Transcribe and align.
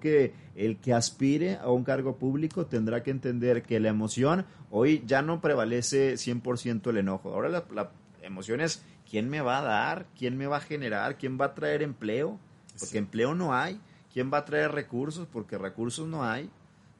creo 0.00 0.32
que 0.32 0.34
el 0.56 0.78
que 0.78 0.92
aspire 0.92 1.56
a 1.56 1.70
un 1.70 1.84
cargo 1.84 2.16
público 2.16 2.66
tendrá 2.66 3.02
que 3.02 3.10
entender 3.10 3.62
que 3.62 3.80
la 3.80 3.88
emoción 3.88 4.46
hoy 4.70 5.02
ya 5.06 5.22
no 5.22 5.40
prevalece 5.40 6.14
100% 6.14 6.90
el 6.90 6.98
enojo. 6.98 7.32
Ahora 7.32 7.48
la, 7.48 7.64
la 7.72 7.90
emoción 8.22 8.60
es 8.60 8.82
quién 9.08 9.28
me 9.28 9.40
va 9.40 9.58
a 9.58 9.62
dar, 9.62 10.06
quién 10.18 10.36
me 10.36 10.46
va 10.46 10.58
a 10.58 10.60
generar, 10.60 11.16
quién 11.16 11.38
va 11.40 11.46
a 11.46 11.54
traer 11.54 11.82
empleo, 11.82 12.38
porque 12.78 12.98
empleo 12.98 13.34
no 13.34 13.54
hay, 13.54 13.80
quién 14.12 14.30
va 14.32 14.38
a 14.38 14.44
traer 14.44 14.72
recursos, 14.72 15.26
porque 15.30 15.58
recursos 15.58 16.06
no 16.08 16.24
hay. 16.24 16.50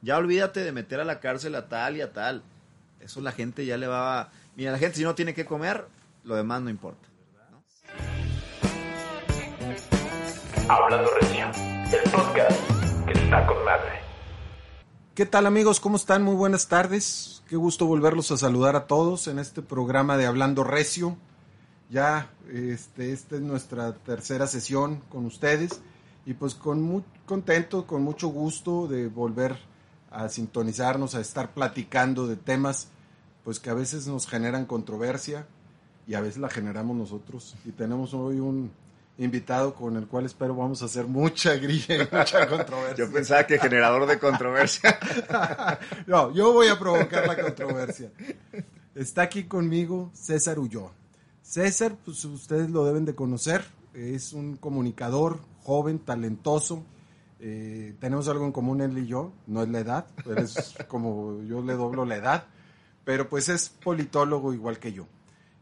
Ya 0.01 0.17
olvídate 0.17 0.63
de 0.63 0.71
meter 0.71 0.99
a 0.99 1.05
la 1.05 1.19
cárcel 1.19 1.55
a 1.55 1.67
tal 1.67 1.97
y 1.97 2.01
a 2.01 2.11
tal. 2.11 2.43
Eso 2.99 3.21
la 3.21 3.31
gente 3.31 3.65
ya 3.65 3.77
le 3.77 3.87
va 3.87 4.21
a... 4.21 4.31
Mira, 4.55 4.71
la 4.71 4.77
gente 4.77 4.97
si 4.97 5.03
no 5.03 5.15
tiene 5.15 5.33
que 5.33 5.45
comer, 5.45 5.85
lo 6.23 6.35
demás 6.35 6.61
no 6.61 6.69
importa. 6.69 7.07
Hablando 10.67 11.09
Recio, 11.19 11.51
el 11.91 12.11
podcast 12.11 12.80
con 13.31 13.63
madre. 13.63 14.01
¿Qué 15.15 15.25
tal 15.25 15.45
amigos? 15.45 15.79
¿Cómo 15.79 15.95
están? 15.95 16.21
Muy 16.21 16.35
buenas 16.35 16.67
tardes. 16.67 17.43
Qué 17.47 17.55
gusto 17.55 17.85
volverlos 17.85 18.29
a 18.31 18.37
saludar 18.37 18.75
a 18.75 18.87
todos 18.87 19.27
en 19.27 19.39
este 19.39 19.61
programa 19.61 20.17
de 20.17 20.25
Hablando 20.25 20.65
Recio. 20.65 21.15
Ya, 21.89 22.29
este, 22.51 23.13
esta 23.13 23.35
es 23.35 23.41
nuestra 23.41 23.93
tercera 23.93 24.47
sesión 24.47 25.01
con 25.09 25.25
ustedes 25.25 25.79
y 26.25 26.33
pues 26.33 26.55
con 26.55 26.81
muy 26.81 27.05
contento, 27.25 27.87
con 27.87 28.03
mucho 28.03 28.27
gusto 28.27 28.87
de 28.87 29.07
volver 29.07 29.57
a 30.09 30.27
sintonizarnos, 30.27 31.15
a 31.15 31.21
estar 31.21 31.53
platicando 31.53 32.27
de 32.27 32.35
temas 32.35 32.89
pues 33.45 33.61
que 33.61 33.69
a 33.69 33.73
veces 33.73 34.07
nos 34.07 34.27
generan 34.27 34.65
controversia 34.65 35.47
y 36.05 36.15
a 36.15 36.21
veces 36.21 36.37
la 36.37 36.49
generamos 36.49 36.97
nosotros. 36.97 37.55
Y 37.63 37.71
tenemos 37.71 38.13
hoy 38.13 38.41
un 38.41 38.71
invitado 39.21 39.73
con 39.73 39.95
el 39.97 40.07
cual 40.07 40.25
espero 40.25 40.55
vamos 40.55 40.81
a 40.81 40.85
hacer 40.85 41.05
mucha 41.05 41.55
grilla 41.55 41.95
y 41.95 41.99
mucha 41.99 42.47
controversia. 42.49 43.05
Yo 43.05 43.11
pensaba 43.11 43.45
que 43.45 43.59
generador 43.59 44.07
de 44.07 44.19
controversia. 44.19 44.97
no, 46.07 46.33
yo 46.33 46.53
voy 46.53 46.67
a 46.67 46.79
provocar 46.79 47.27
la 47.27 47.39
controversia. 47.39 48.11
Está 48.95 49.23
aquí 49.23 49.43
conmigo 49.43 50.09
César 50.13 50.59
Ulloa. 50.59 50.91
César, 51.41 51.95
pues 52.03 52.23
ustedes 52.25 52.69
lo 52.69 52.85
deben 52.85 53.05
de 53.05 53.15
conocer, 53.15 53.63
es 53.93 54.33
un 54.33 54.57
comunicador 54.57 55.39
joven, 55.63 55.99
talentoso. 55.99 56.83
Eh, 57.39 57.95
tenemos 57.99 58.27
algo 58.27 58.45
en 58.45 58.51
común 58.51 58.81
él 58.81 58.97
y 58.97 59.07
yo, 59.07 59.33
no 59.47 59.63
es 59.63 59.69
la 59.69 59.79
edad, 59.79 60.05
pero 60.23 60.41
es 60.41 60.75
como 60.87 61.41
yo 61.43 61.61
le 61.61 61.73
doblo 61.73 62.05
la 62.05 62.15
edad, 62.15 62.45
pero 63.03 63.27
pues 63.27 63.49
es 63.49 63.69
politólogo 63.69 64.53
igual 64.53 64.79
que 64.79 64.93
yo. 64.93 65.07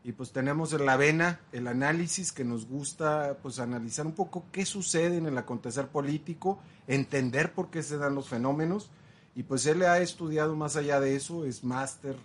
Y 0.09 0.11
pues 0.11 0.31
tenemos 0.31 0.73
en 0.73 0.88
la 0.88 0.97
vena 0.97 1.39
el 1.52 1.67
análisis 1.67 2.31
que 2.31 2.43
nos 2.43 2.65
gusta 2.65 3.38
pues 3.43 3.59
analizar 3.59 4.07
un 4.07 4.13
poco 4.13 4.43
qué 4.51 4.66
sucede 4.66 5.17
en 5.17 5.27
el 5.27 5.38
acontecer 5.38 5.88
político, 5.89 6.57
entender 6.88 7.53
por 7.53 7.69
qué 7.69 7.83
se 7.83 7.99
dan 7.99 8.16
los 8.16 8.27
fenómenos. 8.27 8.89
Y 9.35 9.43
pues 9.43 9.67
él 9.67 9.83
ha 9.83 9.99
estudiado 9.99 10.55
más 10.55 10.77
allá 10.77 10.99
de 10.99 11.16
eso, 11.16 11.45
es 11.45 11.63
máster, 11.63 12.16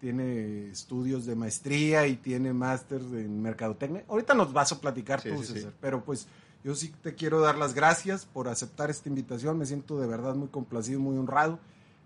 tiene 0.00 0.70
estudios 0.70 1.24
de 1.24 1.36
maestría 1.36 2.08
y 2.08 2.16
tiene 2.16 2.52
máster 2.52 3.00
en 3.00 3.40
mercadotecnia. 3.40 4.02
Ahorita 4.08 4.34
nos 4.34 4.52
vas 4.52 4.72
a 4.72 4.80
platicar 4.80 5.20
Sí, 5.20 5.30
tú, 5.30 5.44
sí, 5.44 5.52
César, 5.52 5.70
sí. 5.70 5.76
pero 5.80 6.02
pues 6.02 6.26
yo 6.64 6.74
sí 6.74 6.92
te 7.00 7.14
quiero 7.14 7.38
dar 7.38 7.56
las 7.56 7.74
gracias 7.74 8.26
por 8.26 8.48
aceptar 8.48 8.90
esta 8.90 9.08
invitación. 9.08 9.56
Me 9.56 9.66
siento 9.66 10.00
de 10.00 10.08
verdad 10.08 10.34
muy 10.34 10.48
complacido, 10.48 10.98
muy 10.98 11.16
honrado 11.16 11.60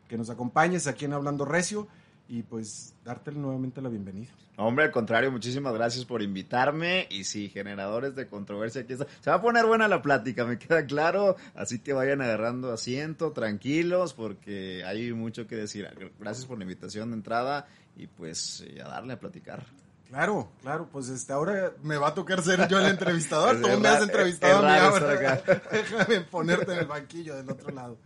que 0.06 0.18
nos 0.18 0.28
acompañes 0.28 0.86
aquí 0.86 1.06
en 1.06 1.14
Hablando 1.14 1.46
Recio 1.46 1.88
y 2.28 2.42
pues 2.42 2.94
darte 3.04 3.32
nuevamente 3.32 3.80
la 3.82 3.88
bienvenida. 3.88 4.30
Hombre, 4.56 4.84
al 4.84 4.92
contrario, 4.92 5.32
muchísimas 5.32 5.74
gracias 5.74 6.04
por 6.04 6.22
invitarme. 6.22 7.08
Y 7.10 7.24
sí, 7.24 7.48
generadores 7.48 8.14
de 8.14 8.28
controversia, 8.28 8.82
aquí 8.82 8.92
está. 8.92 9.06
Se 9.20 9.30
va 9.30 9.36
a 9.36 9.42
poner 9.42 9.66
buena 9.66 9.88
la 9.88 10.00
plática, 10.00 10.44
me 10.44 10.58
queda 10.58 10.86
claro. 10.86 11.36
Así 11.54 11.80
que 11.80 11.92
vayan 11.92 12.22
agarrando 12.22 12.72
asiento, 12.72 13.32
tranquilos, 13.32 14.14
porque 14.14 14.84
hay 14.84 15.12
mucho 15.12 15.46
que 15.46 15.56
decir. 15.56 15.88
Gracias 16.20 16.46
por 16.46 16.58
la 16.58 16.64
invitación 16.64 17.10
de 17.10 17.16
entrada 17.16 17.66
y 17.96 18.06
pues 18.06 18.64
eh, 18.66 18.80
a 18.80 18.88
darle 18.88 19.14
a 19.14 19.18
platicar. 19.18 19.64
Claro, 20.08 20.48
claro, 20.62 20.88
pues 20.92 21.08
este, 21.08 21.32
ahora 21.32 21.72
me 21.82 21.96
va 21.96 22.08
a 22.08 22.14
tocar 22.14 22.40
ser 22.40 22.68
yo 22.68 22.78
el 22.78 22.86
entrevistador. 22.86 23.60
Tú 23.60 23.80
me 23.80 23.88
has 23.88 24.02
entrevistado 24.02 24.64
a 24.64 24.70
mí 24.70 24.78
ahora. 24.78 25.42
Déjame 25.72 26.20
ponerte 26.20 26.72
en 26.72 26.78
el 26.78 26.86
banquillo 26.86 27.34
del 27.34 27.50
otro 27.50 27.74
lado. 27.74 27.98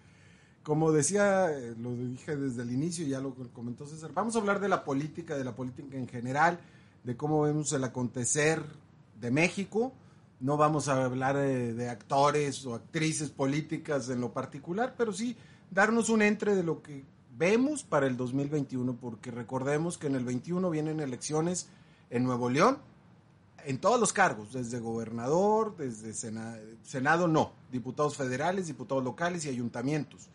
Como 0.68 0.92
decía, 0.92 1.50
eh, 1.50 1.74
lo 1.80 1.96
dije 1.96 2.36
desde 2.36 2.60
el 2.60 2.70
inicio, 2.70 3.06
ya 3.06 3.20
lo 3.20 3.32
comentó 3.54 3.86
César, 3.86 4.10
vamos 4.12 4.36
a 4.36 4.38
hablar 4.40 4.60
de 4.60 4.68
la 4.68 4.84
política, 4.84 5.34
de 5.34 5.42
la 5.42 5.56
política 5.56 5.96
en 5.96 6.06
general, 6.06 6.60
de 7.04 7.16
cómo 7.16 7.40
vemos 7.40 7.72
el 7.72 7.84
acontecer 7.84 8.62
de 9.18 9.30
México. 9.30 9.94
No 10.40 10.58
vamos 10.58 10.88
a 10.88 11.02
hablar 11.06 11.38
de, 11.38 11.88
actores 11.88 12.66
o 12.66 12.74
actrices 12.74 13.30
políticas 13.30 14.10
en 14.10 14.20
lo 14.20 14.34
particular, 14.34 14.94
pero 14.98 15.10
sí 15.14 15.38
darnos 15.70 16.10
un 16.10 16.20
entre 16.20 16.54
de 16.54 16.62
lo 16.62 16.82
que 16.82 17.02
vemos 17.38 17.82
para 17.82 18.06
el 18.06 18.18
2021, 18.18 18.94
porque 18.96 19.30
recordemos 19.30 19.96
que 19.96 20.08
en 20.08 20.16
el 20.16 20.24
21 20.26 20.68
vienen 20.68 21.00
elecciones 21.00 21.70
en 22.10 22.24
Nuevo 22.24 22.50
León, 22.50 22.76
en 23.64 23.78
todos 23.78 23.98
los 23.98 24.12
cargos, 24.12 24.52
desde 24.52 24.80
gobernador, 24.80 25.78
desde 25.78 26.12
sena- 26.12 26.58
Senado, 26.82 27.26
no, 27.26 27.52
diputados 27.72 28.18
federales, 28.18 28.66
diputados 28.66 29.02
locales 29.02 29.46
y 29.46 29.48
ayuntamientos. 29.48 30.28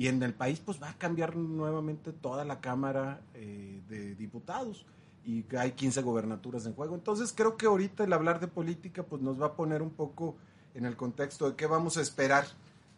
Y 0.00 0.08
en 0.08 0.22
el 0.22 0.32
país 0.32 0.62
pues 0.64 0.82
va 0.82 0.88
a 0.88 0.96
cambiar 0.96 1.36
nuevamente 1.36 2.10
toda 2.14 2.42
la 2.46 2.62
Cámara 2.62 3.20
eh, 3.34 3.82
de 3.86 4.14
Diputados 4.14 4.86
y 5.26 5.44
hay 5.54 5.72
15 5.72 6.00
gobernaturas 6.00 6.64
en 6.64 6.72
juego. 6.72 6.94
Entonces 6.94 7.34
creo 7.36 7.58
que 7.58 7.66
ahorita 7.66 8.04
el 8.04 8.14
hablar 8.14 8.40
de 8.40 8.48
política 8.48 9.02
pues 9.02 9.20
nos 9.20 9.38
va 9.38 9.48
a 9.48 9.56
poner 9.56 9.82
un 9.82 9.90
poco 9.90 10.36
en 10.72 10.86
el 10.86 10.96
contexto 10.96 11.50
de 11.50 11.54
qué 11.54 11.66
vamos 11.66 11.98
a 11.98 12.00
esperar 12.00 12.46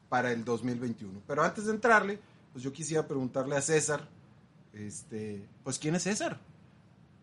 para 0.08 0.30
el 0.30 0.44
2021. 0.44 1.22
Pero 1.26 1.42
antes 1.42 1.64
de 1.64 1.72
entrarle, 1.72 2.20
pues 2.52 2.62
yo 2.62 2.72
quisiera 2.72 3.04
preguntarle 3.04 3.56
a 3.56 3.62
César, 3.62 4.08
este, 4.72 5.44
pues 5.64 5.80
¿quién 5.80 5.96
es 5.96 6.04
César? 6.04 6.38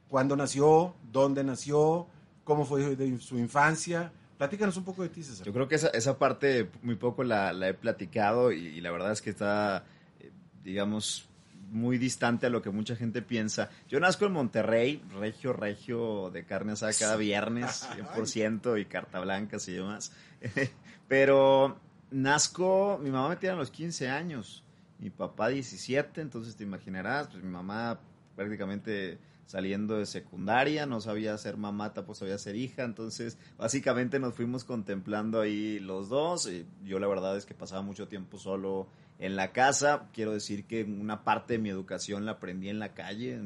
¿Cuándo 0.09 0.35
nació? 0.35 0.93
¿Dónde 1.09 1.41
nació? 1.41 2.05
¿Cómo 2.43 2.65
fue 2.65 2.97
su 3.19 3.39
infancia? 3.39 4.11
Platícanos 4.39 4.77
un 4.77 4.85
poco 4.85 5.03
de 5.03 5.09
ti, 5.09 5.21
César. 5.21 5.45
Yo 5.45 5.51
creo 5.51 5.67
que 5.67 5.75
esa, 5.75 5.89
esa 5.89 6.17
parte 6.17 6.69
muy 6.81 6.95
poco 6.95 7.25
la, 7.25 7.51
la 7.51 7.67
he 7.67 7.73
platicado 7.73 8.53
y, 8.53 8.67
y 8.67 8.79
la 8.79 8.89
verdad 8.89 9.11
es 9.11 9.21
que 9.21 9.31
está, 9.31 9.83
eh, 10.21 10.31
digamos, 10.63 11.27
muy 11.71 11.97
distante 11.97 12.45
a 12.47 12.49
lo 12.49 12.61
que 12.61 12.69
mucha 12.69 12.95
gente 12.95 13.21
piensa. 13.21 13.69
Yo 13.89 13.99
nazco 13.99 14.25
en 14.25 14.31
Monterrey, 14.31 15.03
regio, 15.19 15.51
regio, 15.51 16.29
de 16.31 16.45
carne 16.45 16.71
asada 16.71 16.93
cada 16.97 17.17
viernes, 17.17 17.85
100% 18.15 18.79
y 18.79 18.85
carta 18.85 19.19
blanca 19.19 19.57
y 19.67 19.71
demás. 19.73 20.13
Pero 21.09 21.77
nazco, 22.09 22.97
mi 23.03 23.11
mamá 23.11 23.27
me 23.27 23.35
tiene 23.35 23.55
a 23.55 23.57
los 23.57 23.71
15 23.71 24.07
años, 24.07 24.63
mi 24.99 25.09
papá 25.09 25.49
17, 25.49 26.21
entonces 26.21 26.55
te 26.55 26.63
imaginarás, 26.63 27.27
pues 27.27 27.43
mi 27.43 27.49
mamá 27.49 27.99
prácticamente 28.37 29.17
saliendo 29.49 29.97
de 29.97 30.05
secundaria, 30.05 30.85
no 30.85 31.01
sabía 31.01 31.35
ser 31.39 31.57
mamá, 31.57 31.91
tampoco 31.91 32.13
sabía 32.13 32.37
ser 32.37 32.55
hija, 32.55 32.83
entonces 32.83 33.39
básicamente 33.57 34.19
nos 34.19 34.35
fuimos 34.35 34.63
contemplando 34.63 35.41
ahí 35.41 35.79
los 35.79 36.07
dos. 36.07 36.47
y 36.47 36.67
yo 36.83 36.99
la 36.99 37.07
verdad 37.07 37.35
es 37.35 37.47
que 37.47 37.55
pasaba 37.55 37.81
mucho 37.81 38.07
tiempo 38.07 38.37
solo 38.37 38.89
en 39.17 39.35
la 39.35 39.51
casa, 39.51 40.07
quiero 40.13 40.33
decir 40.33 40.67
que 40.67 40.83
una 40.83 41.23
parte 41.23 41.53
de 41.53 41.59
mi 41.59 41.69
educación 41.69 42.27
la 42.27 42.33
aprendí 42.33 42.69
en 42.69 42.77
la 42.77 42.93
calle, 42.93 43.41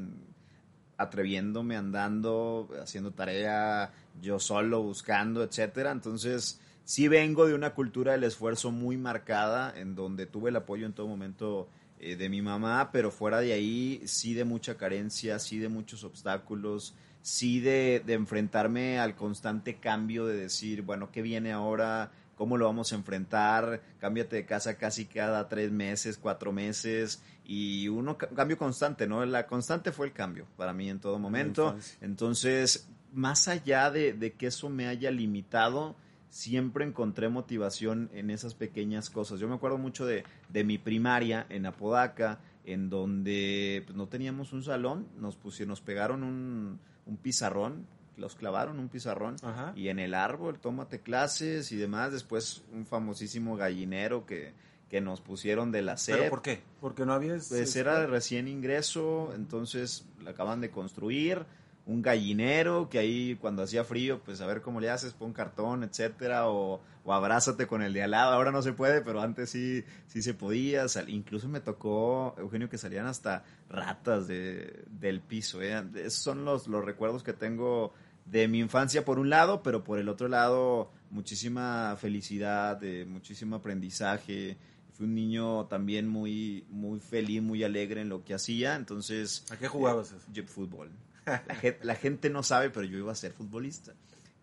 atreviéndome, 0.97 1.77
andando, 1.77 2.67
haciendo 2.81 3.11
tarea 3.11 3.93
yo 4.21 4.39
solo, 4.39 4.83
buscando, 4.83 5.41
etcétera. 5.41 5.91
Entonces, 5.91 6.59
sí 6.83 7.07
vengo 7.07 7.47
de 7.47 7.53
una 7.53 7.73
cultura 7.73 8.11
del 8.11 8.25
esfuerzo 8.25 8.71
muy 8.71 8.97
marcada, 8.97 9.73
en 9.73 9.95
donde 9.95 10.25
tuve 10.25 10.49
el 10.49 10.57
apoyo 10.57 10.85
en 10.85 10.91
todo 10.91 11.07
momento 11.07 11.69
eh, 12.11 12.15
de 12.15 12.29
mi 12.29 12.41
mamá, 12.41 12.89
pero 12.91 13.11
fuera 13.11 13.39
de 13.39 13.53
ahí 13.53 14.01
sí 14.05 14.33
de 14.33 14.43
mucha 14.45 14.75
carencia, 14.77 15.39
sí 15.39 15.57
de 15.59 15.69
muchos 15.69 16.03
obstáculos, 16.03 16.93
sí 17.21 17.59
de, 17.59 18.01
de 18.05 18.13
enfrentarme 18.13 18.99
al 18.99 19.15
constante 19.15 19.75
cambio 19.77 20.25
de 20.25 20.35
decir, 20.37 20.81
bueno, 20.81 21.09
¿qué 21.11 21.21
viene 21.21 21.51
ahora? 21.51 22.11
¿Cómo 22.35 22.57
lo 22.57 22.65
vamos 22.65 22.91
a 22.91 22.95
enfrentar? 22.95 23.81
Cámbiate 23.99 24.35
de 24.37 24.45
casa 24.45 24.75
casi 24.77 25.05
cada 25.05 25.47
tres 25.47 25.71
meses, 25.71 26.17
cuatro 26.17 26.51
meses, 26.51 27.21
y 27.45 27.87
uno, 27.87 28.17
ca- 28.17 28.27
cambio 28.29 28.57
constante, 28.57 29.07
¿no? 29.07 29.23
La 29.25 29.45
constante 29.47 29.91
fue 29.91 30.07
el 30.07 30.13
cambio 30.13 30.47
para 30.57 30.73
mí 30.73 30.89
en 30.89 30.99
todo 30.99 31.19
momento. 31.19 31.75
Entonces, 32.01 32.87
más 33.13 33.47
allá 33.47 33.91
de, 33.91 34.13
de 34.13 34.33
que 34.33 34.47
eso 34.47 34.69
me 34.69 34.87
haya 34.87 35.11
limitado, 35.11 35.95
siempre 36.33 36.83
encontré 36.83 37.29
motivación 37.29 38.09
en 38.11 38.31
esas 38.31 38.55
pequeñas 38.55 39.11
cosas. 39.11 39.39
Yo 39.39 39.47
me 39.47 39.53
acuerdo 39.53 39.77
mucho 39.77 40.03
de, 40.07 40.23
de 40.49 40.63
mi 40.63 40.79
primaria 40.79 41.45
en 41.49 41.67
Apodaca, 41.67 42.39
en 42.65 42.89
donde 42.89 43.83
pues, 43.85 43.95
no 43.95 44.07
teníamos 44.07 44.51
un 44.51 44.63
salón, 44.63 45.07
nos 45.19 45.35
pusieron, 45.35 45.69
nos 45.69 45.81
pegaron 45.81 46.23
un, 46.23 46.79
un 47.05 47.17
pizarrón, 47.17 47.85
los 48.17 48.33
clavaron 48.33 48.79
un 48.79 48.89
pizarrón 48.89 49.35
Ajá. 49.43 49.73
y 49.75 49.89
en 49.89 49.99
el 49.99 50.15
árbol 50.15 50.59
tómate 50.59 51.01
clases 51.01 51.71
y 51.71 51.77
demás. 51.77 52.11
Después 52.11 52.63
un 52.73 52.87
famosísimo 52.87 53.55
gallinero 53.55 54.25
que, 54.25 54.53
que 54.89 55.01
nos 55.01 55.21
pusieron 55.21 55.71
de 55.71 55.83
la 55.83 55.97
SEP. 55.97 56.17
¿Pero 56.17 56.29
por 56.31 56.41
qué? 56.41 56.63
Porque 56.81 57.05
no 57.05 57.13
había... 57.13 57.37
Pues 57.47 57.75
era 57.75 57.99
de 57.99 58.07
recién 58.07 58.47
ingreso, 58.47 59.31
entonces 59.35 60.07
la 60.23 60.31
acaban 60.31 60.61
de 60.61 60.71
construir. 60.71 61.45
Un 61.85 62.01
gallinero, 62.01 62.87
que 62.89 62.97
ahí 62.97 63.35
cuando 63.41 63.63
hacía 63.63 63.83
frío, 63.83 64.21
pues 64.23 64.39
a 64.39 64.45
ver 64.45 64.61
cómo 64.61 64.79
le 64.79 64.89
haces, 64.89 65.13
pon 65.13 65.33
cartón, 65.33 65.83
etcétera, 65.83 66.47
o, 66.47 66.81
o 67.03 67.13
abrázate 67.13 67.67
con 67.67 67.81
el 67.81 67.91
de 67.91 68.03
al 68.03 68.11
lado. 68.11 68.31
Ahora 68.31 68.51
no 68.51 68.61
se 68.61 68.71
puede, 68.71 69.01
pero 69.01 69.21
antes 69.21 69.49
sí, 69.49 69.83
sí 70.07 70.21
se 70.21 70.33
podía. 70.33 70.87
Sal- 70.87 71.09
incluso 71.09 71.49
me 71.49 71.59
tocó, 71.59 72.35
Eugenio, 72.37 72.69
que 72.69 72.77
salían 72.77 73.05
hasta 73.05 73.43
ratas 73.69 74.27
de, 74.27 74.85
del 74.87 75.19
piso. 75.19 75.61
¿eh? 75.61 75.83
Esos 75.95 76.23
son 76.23 76.45
los, 76.45 76.67
los 76.67 76.85
recuerdos 76.85 77.21
que 77.21 77.33
tengo 77.33 77.93
de 78.25 78.47
mi 78.47 78.59
infancia 78.59 79.03
por 79.03 79.19
un 79.19 79.29
lado, 79.29 79.61
pero 79.61 79.83
por 79.83 79.99
el 79.99 80.07
otro 80.07 80.29
lado 80.29 80.89
muchísima 81.09 81.97
felicidad, 81.99 82.81
eh, 82.81 83.05
muchísimo 83.05 83.57
aprendizaje. 83.57 84.55
Fui 84.93 85.05
un 85.05 85.15
niño 85.15 85.65
también 85.65 86.07
muy, 86.07 86.65
muy 86.69 87.01
feliz, 87.01 87.41
muy 87.41 87.63
alegre 87.63 87.99
en 88.01 88.09
lo 88.09 88.23
que 88.23 88.33
hacía, 88.33 88.75
entonces... 88.75 89.43
¿A 89.51 89.57
qué 89.57 89.67
jugabas? 89.67 90.15
Yo, 90.31 90.43
fútbol. 90.45 90.89
La 91.25 91.55
gente, 91.55 91.79
la 91.83 91.95
gente 91.95 92.29
no 92.29 92.43
sabe, 92.43 92.69
pero 92.69 92.85
yo 92.85 92.97
iba 92.97 93.11
a 93.11 93.15
ser 93.15 93.33
futbolista. 93.33 93.93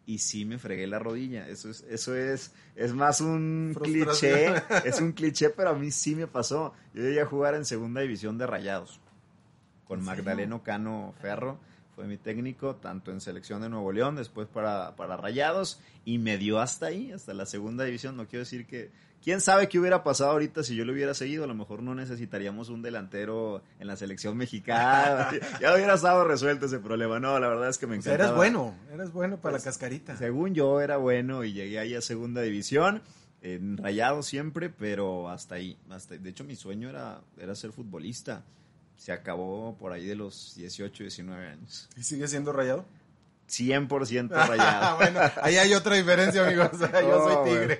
Y 0.07 0.19
sí 0.19 0.45
me 0.45 0.59
fregué 0.59 0.87
la 0.87 0.99
rodilla. 0.99 1.47
Eso 1.49 1.71
es, 1.71 1.85
eso 1.89 2.17
es, 2.17 2.53
es 2.75 2.95
más 2.95 3.21
un 3.21 3.77
cliché. 3.81 4.55
Es 4.85 5.01
un 5.01 5.13
cliché, 5.13 5.51
pero 5.51 5.71
a 5.71 5.75
mí 5.75 5.91
sí 5.91 6.17
me 6.17 6.27
pasó. 6.27 6.75
Yo 6.95 7.03
llegué 7.03 7.21
a 7.21 7.27
jugar 7.27 7.55
en 7.55 7.65
segunda 7.65 8.01
división 8.01 8.39
de 8.39 8.47
Rayados. 8.47 9.01
Con. 9.87 10.03
Magdaleno 10.03 10.63
Cano 10.63 11.15
Ferro. 11.21 11.59
Fue 11.95 12.07
mi 12.07 12.17
técnico, 12.17 12.77
tanto 12.77 13.13
en 13.13 13.21
selección 13.21 13.61
de 13.61 13.69
Nuevo 13.69 13.93
León, 13.93 14.17
después 14.17 14.49
para, 14.49 14.97
para 14.97 15.17
Rayados. 15.17 15.81
Y 16.05 16.19
me 16.19 16.39
dio 16.39 16.59
hasta 16.59 16.87
ahí, 16.87 17.13
hasta 17.13 17.35
la 17.35 17.47
segunda 17.47 17.85
división. 17.85 18.17
No 18.17 18.27
quiero 18.27 18.41
decir 18.41 18.67
que, 18.67 18.91
¿Quién 19.23 19.41
sabe 19.43 19.69
qué 19.69 19.79
hubiera 19.79 20.03
pasado 20.03 20.31
ahorita 20.31 20.63
si 20.63 20.75
yo 20.75 20.85
lo 20.87 20.93
hubiera 20.93 21.13
seguido? 21.13 21.45
A 21.45 21.47
lo 21.47 21.55
mejor 21.55 21.83
no 21.83 21.95
necesitaríamos 21.95 22.71
un 22.71 22.81
delantero 22.81 23.63
en 23.79 23.87
la 23.87 23.97
selección 23.97 24.37
mexicana. 24.37 25.29
ya 25.61 25.75
hubiera 25.75 25.95
estado 25.95 26.25
resuelto 26.25 26.67
ese 26.67 26.79
problema. 26.79 27.21
No, 27.21 27.39
la 27.39 27.49
verdad 27.49 27.69
es 27.69 27.77
que 27.77 27.87
me 27.87 27.99
O 27.99 28.03
sea, 28.03 28.15
encantaba. 28.15 28.31
eras 28.31 28.37
bueno, 28.37 28.75
eras 28.93 29.13
bueno 29.13 29.37
para 29.37 29.53
Pues, 29.53 29.65
la 29.65 29.71
cascarita. 29.71 30.17
Según 30.17 30.55
yo 30.55 30.81
era 30.81 30.97
bueno 30.97 31.45
y 31.45 31.53
llegué 31.53 31.79
ahí 31.79 31.95
a 31.95 32.01
segunda 32.01 32.41
división, 32.41 33.03
en 33.43 33.77
rayado 33.77 34.23
siempre, 34.23 34.71
pero 34.71 35.29
hasta 35.29 35.57
ahí. 35.57 35.77
Hasta, 35.91 36.17
de 36.17 36.31
hecho, 36.31 36.45
mi 36.45 36.57
sueño 36.57 36.89
era, 36.89 37.21
era 37.39 37.55
ser 37.55 37.73
futbolista. 37.73 38.43
Se 38.97 39.13
acabó 39.13 39.77
por 39.79 39.93
ahí 39.93 40.07
de 40.07 40.15
los 40.15 40.55
18, 40.57 41.05
19 41.05 41.47
años. 41.47 41.89
¿Y 41.97 42.03
sigue 42.03 42.27
siendo 42.29 42.53
rayado? 42.53 42.85
100% 43.51 44.31
rayado. 44.49 44.97
bueno, 44.97 45.21
ahí 45.43 45.57
hay 45.57 45.75
otra 45.75 45.97
diferencia, 45.97 46.47
amigos. 46.47 46.71
Yo 46.81 47.25
soy 47.45 47.51
tigre. 47.51 47.79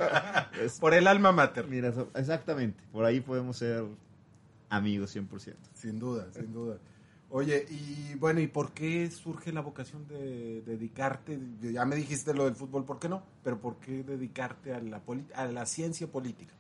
Es- 0.61 0.79
Por 0.81 0.95
el 0.95 1.07
alma 1.07 1.33
mater. 1.33 1.67
Mira, 1.69 1.93
exactamente. 2.17 2.83
Por 2.93 3.05
ahí 3.05 3.21
podemos 3.21 3.57
ser 3.57 3.85
amigos 4.69 5.15
100%. 5.15 5.55
Sin 5.75 5.99
duda, 5.99 6.27
sin 6.35 6.53
duda. 6.53 6.77
Oye, 7.33 7.65
y 7.71 8.15
bueno, 8.17 8.41
¿y 8.41 8.49
por 8.49 8.73
qué 8.73 9.09
surge 9.11 9.53
la 9.53 9.61
vocación 9.61 10.09
de 10.09 10.63
dedicarte? 10.67 11.39
Ya 11.63 11.85
me 11.85 11.95
dijiste 11.95 12.35
lo 12.35 12.47
del 12.47 12.57
fútbol, 12.57 12.85
¿por 12.85 12.99
qué 12.99 13.09
no? 13.09 13.23
Pero 13.45 13.61
¿por 13.61 13.77
qué 13.77 14.03
dedicarte 14.03 14.75
a 14.75 14.81
la, 14.81 15.01
a 15.37 15.47
la 15.47 15.65
ciencia 15.67 16.09
política? 16.09 16.53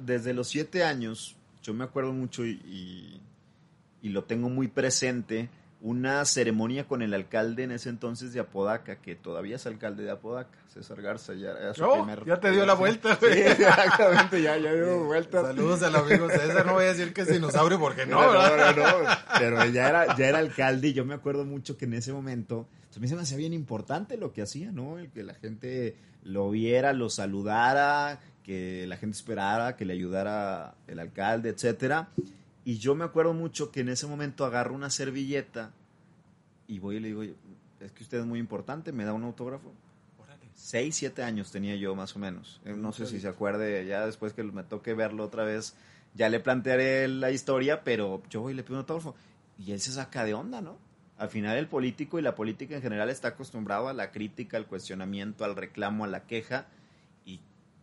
Desde 0.00 0.32
los 0.32 0.46
siete 0.46 0.84
años, 0.84 1.34
yo 1.64 1.74
me 1.74 1.82
acuerdo 1.82 2.12
mucho 2.12 2.46
y, 2.46 2.50
y- 2.64 3.20
y 4.02 4.10
lo 4.10 4.22
tengo 4.22 4.48
muy 4.48 4.68
presente, 4.68 5.48
una 5.86 6.24
ceremonia 6.24 6.88
con 6.88 7.02
el 7.02 7.12
alcalde 7.12 7.62
en 7.64 7.70
ese 7.70 7.90
entonces 7.90 8.32
de 8.32 8.40
Apodaca, 8.40 8.96
que 9.02 9.14
todavía 9.16 9.56
es 9.56 9.66
alcalde 9.66 10.02
de 10.02 10.10
Apodaca, 10.12 10.56
César 10.72 11.02
Garza, 11.02 11.34
ya 11.34 11.50
era 11.50 11.74
su 11.74 11.84
Oh, 11.84 11.96
primer- 12.04 12.24
ya 12.24 12.40
te 12.40 12.50
dio 12.52 12.64
la 12.64 12.72
vuelta, 12.72 13.18
Sí, 13.20 13.26
exactamente, 13.28 14.40
ya, 14.40 14.56
ya 14.56 14.72
dio 14.72 15.04
vuelta. 15.04 15.42
Saludos 15.42 15.82
al 15.82 15.94
amigo 15.96 16.26
César, 16.30 16.64
no 16.64 16.72
voy 16.72 16.84
a 16.84 16.88
decir 16.94 17.12
que 17.12 17.20
es 17.20 17.28
dinosaurio 17.28 17.78
porque 17.78 18.06
no, 18.06 18.22
No, 18.22 18.30
¿verdad? 18.32 18.74
no, 18.76 19.02
no, 19.02 19.08
pero 19.38 19.64
ya 19.66 19.88
era, 19.90 20.16
ya 20.16 20.26
era 20.28 20.38
alcalde 20.38 20.88
y 20.88 20.92
yo 20.94 21.04
me 21.04 21.12
acuerdo 21.12 21.44
mucho 21.44 21.76
que 21.76 21.84
en 21.84 21.92
ese 21.92 22.14
momento, 22.14 22.66
a 22.96 22.98
mí 22.98 23.06
se 23.06 23.14
me 23.14 23.20
hacía 23.20 23.36
bien 23.36 23.52
importante 23.52 24.16
lo 24.16 24.32
que 24.32 24.40
hacía, 24.40 24.72
¿no? 24.72 24.98
El 24.98 25.10
que 25.10 25.22
la 25.22 25.34
gente 25.34 25.96
lo 26.22 26.48
viera, 26.50 26.94
lo 26.94 27.10
saludara, 27.10 28.20
que 28.42 28.86
la 28.88 28.96
gente 28.96 29.16
esperara, 29.18 29.76
que 29.76 29.84
le 29.84 29.92
ayudara 29.92 30.76
el 30.86 30.98
alcalde, 30.98 31.50
etcétera. 31.50 32.08
Y 32.64 32.78
yo 32.78 32.94
me 32.94 33.04
acuerdo 33.04 33.34
mucho 33.34 33.70
que 33.70 33.80
en 33.80 33.90
ese 33.90 34.06
momento 34.06 34.44
agarro 34.44 34.74
una 34.74 34.90
servilleta 34.90 35.72
y 36.66 36.78
voy 36.78 36.96
y 36.96 37.00
le 37.00 37.08
digo, 37.08 37.22
es 37.22 37.92
que 37.92 38.02
usted 38.02 38.18
es 38.20 38.26
muy 38.26 38.38
importante, 38.38 38.92
me 38.92 39.04
da 39.04 39.12
un 39.12 39.24
autógrafo. 39.24 39.72
Órale. 40.18 40.48
Seis, 40.54 40.96
siete 40.96 41.22
años 41.22 41.50
tenía 41.50 41.76
yo 41.76 41.94
más 41.94 42.16
o 42.16 42.18
menos. 42.18 42.60
Eh, 42.64 42.72
No 42.74 42.92
sé 42.92 43.06
si 43.06 43.20
se 43.20 43.28
acuerde, 43.28 43.86
ya 43.86 44.06
después 44.06 44.32
que 44.32 44.42
me 44.42 44.64
toque 44.64 44.94
verlo 44.94 45.24
otra 45.24 45.44
vez, 45.44 45.74
ya 46.14 46.28
le 46.28 46.40
plantearé 46.40 47.06
la 47.08 47.30
historia, 47.30 47.84
pero 47.84 48.22
yo 48.30 48.40
voy 48.40 48.52
y 48.52 48.56
le 48.56 48.62
pido 48.62 48.74
un 48.76 48.80
autógrafo. 48.80 49.14
Y 49.58 49.72
él 49.72 49.80
se 49.80 49.92
saca 49.92 50.24
de 50.24 50.32
onda, 50.34 50.60
¿no? 50.60 50.78
Al 51.18 51.28
final 51.28 51.56
el 51.58 51.68
político 51.68 52.18
y 52.18 52.22
la 52.22 52.34
política 52.34 52.74
en 52.74 52.82
general 52.82 53.08
está 53.10 53.28
acostumbrado 53.28 53.88
a 53.88 53.92
la 53.92 54.10
crítica, 54.10 54.56
al 54.56 54.66
cuestionamiento, 54.66 55.44
al 55.44 55.54
reclamo, 55.54 56.04
a 56.04 56.08
la 56.08 56.24
queja. 56.24 56.66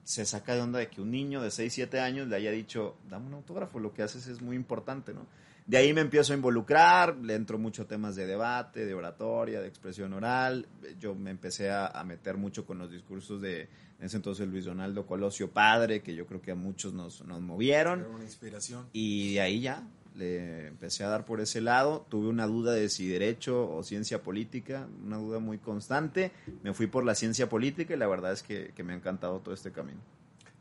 Se 0.03 0.25
saca 0.25 0.55
de 0.55 0.61
onda 0.61 0.79
de 0.79 0.87
que 0.87 1.01
un 1.01 1.11
niño 1.11 1.41
de 1.41 1.51
6, 1.51 1.71
7 1.73 1.99
años 1.99 2.27
le 2.27 2.35
haya 2.35 2.51
dicho, 2.51 2.97
dame 3.09 3.27
un 3.27 3.35
autógrafo, 3.35 3.79
lo 3.79 3.93
que 3.93 4.03
haces 4.03 4.27
es 4.27 4.41
muy 4.41 4.55
importante, 4.55 5.13
¿no? 5.13 5.27
De 5.67 5.77
ahí 5.77 5.93
me 5.93 6.01
empiezo 6.01 6.33
a 6.33 6.35
involucrar, 6.35 7.15
le 7.17 7.35
entro 7.35 7.57
mucho 7.57 7.83
a 7.83 7.85
temas 7.85 8.15
de 8.15 8.25
debate, 8.25 8.85
de 8.85 8.93
oratoria, 8.93 9.61
de 9.61 9.67
expresión 9.67 10.11
oral. 10.11 10.67
Yo 10.99 11.13
me 11.13 11.29
empecé 11.29 11.69
a, 11.69 11.87
a 11.87 12.03
meter 12.03 12.35
mucho 12.35 12.65
con 12.65 12.79
los 12.79 12.91
discursos 12.91 13.41
de, 13.41 13.69
en 14.01 14.07
ese 14.07 14.17
entonces, 14.17 14.47
Luis 14.47 14.65
Donaldo 14.65 15.05
Colosio 15.05 15.51
Padre, 15.51 16.01
que 16.01 16.15
yo 16.15 16.25
creo 16.25 16.41
que 16.41 16.51
a 16.51 16.55
muchos 16.55 16.91
nos, 16.91 17.23
nos 17.25 17.39
movieron. 17.39 17.99
Era 17.99 18.09
una 18.09 18.23
inspiración. 18.23 18.87
Y 18.93 19.35
de 19.35 19.41
ahí 19.41 19.61
ya 19.61 19.87
le 20.15 20.67
empecé 20.67 21.03
a 21.03 21.09
dar 21.09 21.25
por 21.25 21.39
ese 21.41 21.61
lado. 21.61 22.05
Tuve 22.09 22.27
una 22.27 22.45
duda 22.47 22.73
de 22.73 22.89
si 22.89 23.07
derecho 23.07 23.69
o 23.73 23.83
ciencia 23.83 24.21
política, 24.21 24.87
una 25.05 25.17
duda 25.17 25.39
muy 25.39 25.57
constante. 25.57 26.31
Me 26.63 26.73
fui 26.73 26.87
por 26.87 27.03
la 27.05 27.15
ciencia 27.15 27.47
política 27.49 27.93
y 27.93 27.97
la 27.97 28.07
verdad 28.07 28.31
es 28.33 28.43
que, 28.43 28.71
que 28.75 28.83
me 28.83 28.93
ha 28.93 28.95
encantado 28.95 29.39
todo 29.39 29.53
este 29.53 29.71
camino. 29.71 29.99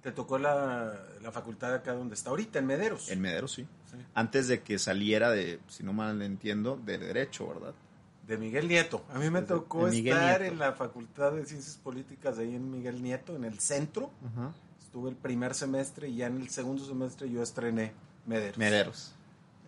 Te 0.03 0.13
tocó 0.13 0.39
la, 0.39 0.99
la 1.21 1.31
facultad 1.31 1.75
acá 1.75 1.93
donde 1.93 2.15
está 2.15 2.31
ahorita, 2.31 2.59
en 2.59 2.67
Mederos. 2.67 3.11
En 3.11 3.21
Medero, 3.21 3.49
sí. 3.49 3.67
Sí. 3.91 3.99
Antes 4.15 4.49
de 4.49 4.63
que 4.63 4.79
saliera 4.79 5.31
de, 5.31 5.61
si 5.69 5.83
no 5.83 5.93
mal 5.93 6.23
entiendo, 6.23 6.81
de 6.87 6.97
derecho, 6.97 7.47
¿verdad? 7.49 7.75
De 8.27 8.39
Miguel 8.39 8.67
Nieto. 8.69 9.05
A 9.13 9.19
mí 9.19 9.29
me 9.29 9.41
Desde- 9.43 9.55
tocó 9.55 9.89
estar 9.89 10.41
Nieto. 10.41 10.55
en 10.55 10.59
la 10.59 10.73
Facultad 10.73 11.33
de 11.33 11.45
Ciencias 11.45 11.77
Políticas 11.77 12.39
ahí 12.39 12.55
en 12.55 12.71
Miguel 12.71 13.03
Nieto, 13.03 13.37
en 13.37 13.45
el 13.45 13.59
centro. 13.59 14.11
Estuve 14.81 15.11
el 15.11 15.17
primer 15.17 15.55
semestre 15.55 16.09
y 16.09 16.17
ya 16.17 16.29
en 16.29 16.41
el 16.41 16.49
segundo 16.49 16.83
semestre 16.87 17.29
yo 17.29 17.43
estrené 17.43 17.93
Mederos. 18.27 18.57
Mederos. 18.59 19.15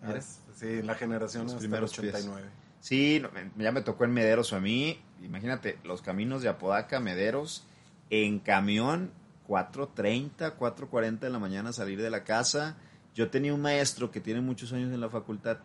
Ah. 0.03 0.19
Sí, 0.55 0.67
en 0.67 0.87
la 0.87 0.95
generación 0.95 1.43
Los 1.43 1.53
hasta 1.53 1.63
el 1.63 1.69
primeros 1.69 1.91
pies. 1.91 2.13
89. 2.13 2.49
Sí, 2.79 3.23
ya 3.57 3.71
me 3.71 3.81
tocó 3.81 4.03
en 4.03 4.11
Mederos 4.11 4.51
a 4.53 4.59
mí. 4.59 4.99
Imagínate, 5.21 5.77
los 5.83 6.01
caminos 6.01 6.41
de 6.41 6.49
Apodaca, 6.49 6.99
Mederos, 6.99 7.65
en 8.09 8.39
camión, 8.39 9.11
4.30, 9.47 10.57
4.40 10.57 11.19
de 11.19 11.29
la 11.29 11.39
mañana 11.39 11.71
salir 11.71 12.01
de 12.01 12.09
la 12.09 12.23
casa. 12.23 12.75
Yo 13.15 13.29
tenía 13.29 13.53
un 13.53 13.61
maestro 13.61 14.11
que 14.11 14.19
tiene 14.19 14.41
muchos 14.41 14.73
años 14.73 14.93
en 14.93 14.99
la 14.99 15.09
facultad, 15.09 15.59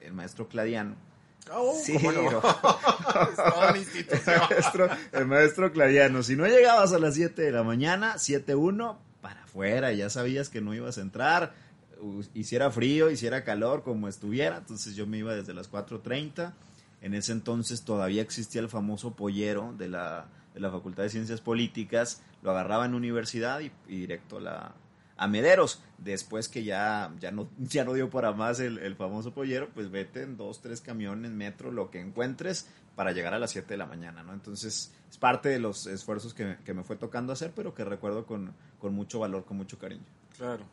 el 0.00 0.12
maestro 0.12 0.48
Cladiano. 0.48 0.96
Oh, 1.52 1.78
Sí, 1.80 1.94
¿cómo 1.94 2.10
no? 2.10 2.42
el, 3.70 4.50
maestro, 4.50 4.88
el 5.12 5.26
maestro 5.26 5.72
Cladiano. 5.72 6.22
Si 6.22 6.36
no 6.36 6.46
llegabas 6.46 6.92
a 6.92 6.98
las 6.98 7.14
7 7.14 7.40
de 7.40 7.52
la 7.52 7.62
mañana, 7.62 8.14
7.1, 8.14 8.96
para 9.20 9.44
afuera, 9.44 9.92
ya 9.92 10.10
sabías 10.10 10.48
que 10.48 10.60
no 10.60 10.74
ibas 10.74 10.98
a 10.98 11.02
entrar. 11.02 11.54
Hiciera 12.34 12.70
frío, 12.70 13.10
hiciera 13.10 13.44
calor, 13.44 13.82
como 13.82 14.08
estuviera. 14.08 14.58
Entonces 14.58 14.96
yo 14.96 15.06
me 15.06 15.18
iba 15.18 15.34
desde 15.34 15.54
las 15.54 15.70
4.30. 15.70 16.52
En 17.00 17.14
ese 17.14 17.32
entonces 17.32 17.82
todavía 17.82 18.22
existía 18.22 18.60
el 18.60 18.68
famoso 18.68 19.14
pollero 19.14 19.74
de 19.76 19.88
la, 19.88 20.26
de 20.54 20.60
la 20.60 20.70
Facultad 20.70 21.02
de 21.02 21.10
Ciencias 21.10 21.40
Políticas. 21.40 22.22
Lo 22.42 22.50
agarraba 22.50 22.86
en 22.86 22.94
universidad 22.94 23.60
y, 23.60 23.70
directo 23.86 24.38
a 24.38 24.40
la, 24.40 24.74
a 25.16 25.28
Mederos. 25.28 25.82
Después 25.98 26.48
que 26.48 26.64
ya, 26.64 27.12
ya, 27.20 27.30
no, 27.30 27.48
ya 27.58 27.84
no 27.84 27.92
dio 27.92 28.10
para 28.10 28.32
más 28.32 28.60
el, 28.60 28.78
el 28.78 28.96
famoso 28.96 29.32
pollero, 29.32 29.68
pues 29.74 29.90
vete 29.90 30.22
en 30.22 30.36
dos, 30.36 30.60
tres 30.60 30.80
camiones, 30.80 31.30
metro, 31.30 31.70
lo 31.70 31.90
que 31.90 32.00
encuentres 32.00 32.68
para 32.94 33.12
llegar 33.12 33.34
a 33.34 33.38
las 33.38 33.50
7 33.50 33.68
de 33.68 33.76
la 33.76 33.86
mañana, 33.86 34.22
¿no? 34.22 34.32
Entonces 34.32 34.92
es 35.10 35.18
parte 35.18 35.48
de 35.48 35.58
los 35.58 35.86
esfuerzos 35.86 36.32
que, 36.32 36.56
que 36.64 36.74
me 36.74 36.84
fue 36.84 36.96
tocando 36.96 37.32
hacer, 37.32 37.52
pero 37.54 37.74
que 37.74 37.84
recuerdo 37.84 38.24
con, 38.24 38.54
con 38.78 38.94
mucho 38.94 39.18
valor, 39.18 39.44
con 39.44 39.56
mucho 39.56 39.78
cariño. 39.78 40.04
Claro. 40.36 40.64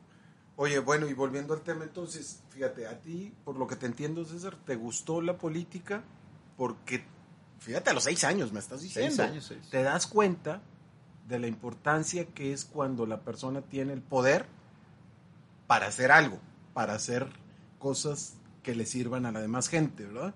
Oye, 0.58 0.80
bueno, 0.80 1.08
y 1.08 1.14
volviendo 1.14 1.54
al 1.54 1.62
tema, 1.62 1.84
entonces, 1.84 2.44
fíjate, 2.50 2.86
a 2.88 3.00
ti, 3.02 3.34
por 3.44 3.58
lo 3.58 3.68
que 3.68 3.76
te 3.76 3.86
entiendo, 3.86 4.24
César, 4.26 4.56
¿te 4.66 4.76
gustó 4.76 5.22
la 5.22 5.38
política? 5.38 6.04
Porque, 6.58 7.04
fíjate, 7.60 7.90
a 7.90 7.94
los 7.94 8.04
seis 8.04 8.24
años 8.24 8.52
me 8.52 8.60
estás 8.60 8.82
diciendo. 8.82 9.16
Seis 9.16 9.30
años, 9.30 9.46
seis. 9.48 9.70
Te 9.72 9.82
das 9.82 10.06
cuenta 10.08 10.62
de 11.28 11.40
la 11.40 11.48
importancia 11.48 12.26
que 12.26 12.52
es 12.54 12.66
cuando 12.66 13.06
la 13.06 13.22
persona 13.22 13.62
tiene 13.62 13.94
el 13.94 14.02
poder 14.02 14.46
para 15.68 15.88
hacer 15.88 16.12
algo, 16.12 16.40
para 16.74 16.94
hacer 16.94 17.28
cosas 17.80 18.36
que 18.62 18.76
le 18.76 18.86
sirvan 18.86 19.26
a 19.26 19.32
la 19.32 19.40
demás 19.40 19.70
gente, 19.70 20.06
¿verdad? 20.06 20.36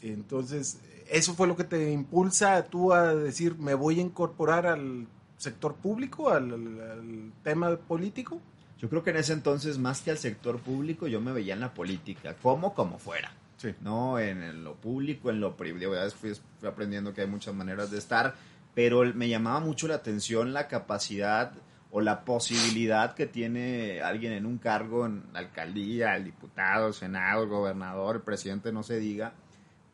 Entonces, 0.00 0.78
¿eso 1.08 1.34
fue 1.34 1.46
lo 1.46 1.56
que 1.56 1.64
te 1.64 1.92
impulsa 1.92 2.56
a 2.56 2.64
tú 2.64 2.92
a 2.92 3.14
decir, 3.14 3.56
me 3.58 3.74
voy 3.74 3.98
a 3.98 4.02
incorporar 4.02 4.66
al 4.66 5.06
sector 5.36 5.74
público, 5.74 6.30
al, 6.30 6.52
al- 6.52 6.80
al 6.90 7.32
tema 7.44 7.76
político? 7.76 8.40
Yo 8.78 8.88
creo 8.88 9.02
que 9.02 9.10
en 9.10 9.16
ese 9.16 9.32
entonces, 9.32 9.78
más 9.78 10.02
que 10.02 10.10
al 10.10 10.18
sector 10.18 10.60
público, 10.60 11.08
yo 11.08 11.20
me 11.20 11.32
veía 11.32 11.54
en 11.54 11.60
la 11.60 11.74
política, 11.74 12.34
como 12.40 12.74
como 12.74 12.98
fuera. 12.98 13.32
Sí. 13.56 13.74
¿no? 13.80 14.20
En, 14.20 14.62
lo 14.62 14.76
público, 14.76 15.30
en 15.30 15.40
lo 15.40 15.56
privado. 15.56 15.94
Ya 15.94 16.04
después 16.04 16.40
fui 16.60 16.68
aprendiendo 16.68 17.12
que 17.12 17.22
hay 17.22 17.26
muchas 17.26 17.54
maneras 17.54 17.90
de 17.90 17.98
estar, 17.98 18.34
pero 18.74 19.02
me 19.14 19.28
llamaba 19.28 19.58
mucho 19.58 19.88
la 19.88 19.96
atención 19.96 20.52
la 20.52 20.68
capacidad 20.68 21.52
o 21.90 22.00
la 22.00 22.24
posibilidad 22.24 23.14
que 23.14 23.26
tiene 23.26 24.00
alguien 24.00 24.32
en 24.32 24.46
un 24.46 24.58
cargo, 24.58 25.06
en 25.06 25.24
la 25.32 25.40
alcaldía, 25.40 26.14
el 26.16 26.24
diputado, 26.24 26.88
el 26.88 26.94
senado, 26.94 27.42
el 27.42 27.48
gobernador, 27.48 28.16
el 28.16 28.22
presidente, 28.22 28.72
no 28.72 28.82
se 28.82 29.00
diga, 29.00 29.32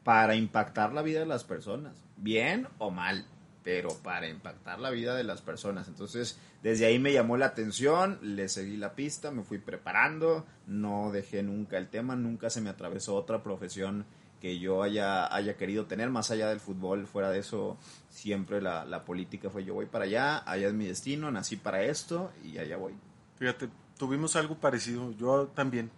para 0.02 0.34
impactar 0.34 0.92
la 0.92 1.02
vida 1.02 1.20
de 1.20 1.26
las 1.26 1.44
personas, 1.44 1.94
bien 2.16 2.66
o 2.78 2.90
mal, 2.90 3.24
pero 3.64 3.88
para 4.02 4.28
impactar 4.28 4.78
la 4.78 4.90
vida 4.90 5.16
de 5.16 5.24
las 5.24 5.40
personas. 5.40 5.88
Entonces, 5.88 6.38
desde 6.62 6.84
ahí 6.86 6.98
me 6.98 7.12
llamó 7.14 7.36
la 7.38 7.46
atención, 7.46 8.18
le 8.22 8.48
seguí 8.48 8.76
la 8.76 8.94
pista, 8.94 9.30
me 9.30 9.42
fui 9.42 9.58
preparando, 9.58 10.44
no 10.66 11.10
dejé 11.10 11.42
nunca 11.42 11.78
el 11.78 11.88
tema, 11.88 12.14
nunca 12.14 12.50
se 12.50 12.60
me 12.60 12.68
atravesó 12.70 13.14
otra 13.16 13.42
profesión 13.42 14.04
que 14.40 14.58
yo 14.58 14.82
haya, 14.82 15.34
haya 15.34 15.56
querido 15.56 15.86
tener, 15.86 16.10
más 16.10 16.30
allá 16.30 16.50
del 16.50 16.60
fútbol, 16.60 17.06
fuera 17.06 17.30
de 17.30 17.38
eso, 17.38 17.78
siempre 18.10 18.60
la, 18.60 18.84
la 18.84 19.02
política 19.06 19.48
fue 19.48 19.64
yo 19.64 19.72
voy 19.72 19.86
para 19.86 20.04
allá, 20.04 20.42
allá 20.46 20.68
es 20.68 20.74
mi 20.74 20.84
destino, 20.84 21.30
nací 21.30 21.56
para 21.56 21.82
esto 21.82 22.30
y 22.44 22.58
allá 22.58 22.76
voy. 22.76 22.92
Fíjate, 23.36 23.70
tuvimos 23.96 24.36
algo 24.36 24.56
parecido, 24.56 25.12
yo 25.12 25.46
también. 25.54 25.90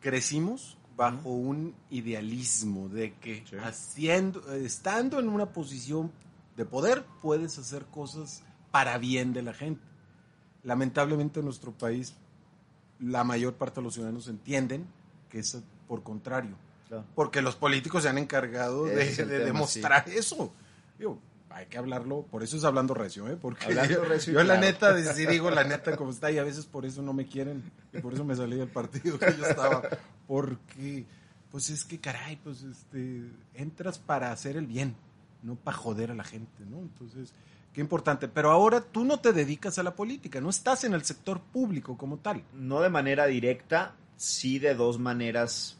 Crecimos 0.00 0.78
bajo 0.96 1.30
un 1.30 1.74
idealismo 1.90 2.88
de 2.88 3.14
que 3.14 3.42
Sí. 3.48 3.56
haciendo, 3.56 4.52
estando 4.54 5.18
en 5.18 5.28
una 5.28 5.46
posición 5.46 6.12
de 6.56 6.64
poder 6.64 7.04
puedes 7.20 7.58
hacer 7.58 7.84
cosas 7.86 8.42
para 8.70 8.98
bien 8.98 9.32
de 9.32 9.42
la 9.42 9.54
gente. 9.54 9.82
Lamentablemente 10.62 11.40
en 11.40 11.46
nuestro 11.46 11.72
país 11.72 12.14
la 13.00 13.24
mayor 13.24 13.54
parte 13.54 13.80
de 13.80 13.84
los 13.84 13.94
ciudadanos 13.94 14.28
entienden 14.28 14.86
que 15.28 15.40
es 15.40 15.58
por 15.88 16.02
contrario, 16.02 16.54
porque 17.14 17.42
los 17.42 17.56
políticos 17.56 18.02
se 18.04 18.08
han 18.08 18.18
encargado 18.18 18.84
de, 18.84 19.02
Ese 19.02 19.12
es 19.12 19.18
el 19.20 19.28
de 19.28 19.38
tema, 19.38 19.46
demostrar 19.52 20.08
eso. 20.08 20.52
Digo, 20.98 21.18
hay 21.50 21.66
que 21.66 21.78
hablarlo, 21.78 22.22
por 22.30 22.42
eso 22.42 22.56
es 22.56 22.64
hablando 22.64 22.94
recio, 22.94 23.28
¿eh? 23.28 23.36
Porque 23.40 23.64
Hablando 23.66 23.94
yo, 23.94 24.04
recio 24.04 24.32
yo 24.34 24.38
la 24.40 24.54
claro. 24.54 24.60
neta, 24.60 24.92
de- 24.94 25.12
sí 25.14 25.26
digo 25.26 25.50
la 25.50 25.64
neta 25.64 25.96
como 25.96 26.10
está 26.10 26.30
y 26.30 26.38
a 26.38 26.44
veces 26.44 26.64
por 26.66 26.86
eso 26.86 27.02
no 27.02 27.12
me 27.12 27.26
quieren 27.26 27.62
y 27.92 27.98
por 28.00 28.14
eso 28.14 28.24
me 28.24 28.36
salí 28.36 28.56
del 28.56 28.68
partido 28.68 29.18
que 29.18 29.36
yo 29.36 29.44
estaba. 29.46 29.82
Porque, 30.26 31.04
pues 31.50 31.68
es 31.70 31.84
que 31.84 31.98
caray, 31.98 32.36
pues 32.36 32.62
este, 32.62 33.22
entras 33.54 33.98
para 33.98 34.30
hacer 34.32 34.56
el 34.56 34.66
bien, 34.66 34.94
no 35.42 35.56
para 35.56 35.76
joder 35.76 36.10
a 36.10 36.14
la 36.14 36.24
gente, 36.24 36.64
¿no? 36.70 36.78
Entonces, 36.78 37.32
qué 37.72 37.80
importante. 37.80 38.28
Pero 38.28 38.50
ahora 38.50 38.80
tú 38.80 39.04
no 39.04 39.18
te 39.20 39.32
dedicas 39.32 39.78
a 39.78 39.82
la 39.82 39.94
política, 39.96 40.40
no 40.40 40.50
estás 40.50 40.84
en 40.84 40.94
el 40.94 41.02
sector 41.04 41.40
público 41.40 41.96
como 41.96 42.18
tal. 42.18 42.42
No 42.54 42.80
de 42.80 42.90
manera 42.90 43.26
directa, 43.26 43.94
sí 44.16 44.58
de 44.58 44.74
dos 44.74 44.98
maneras, 44.98 45.76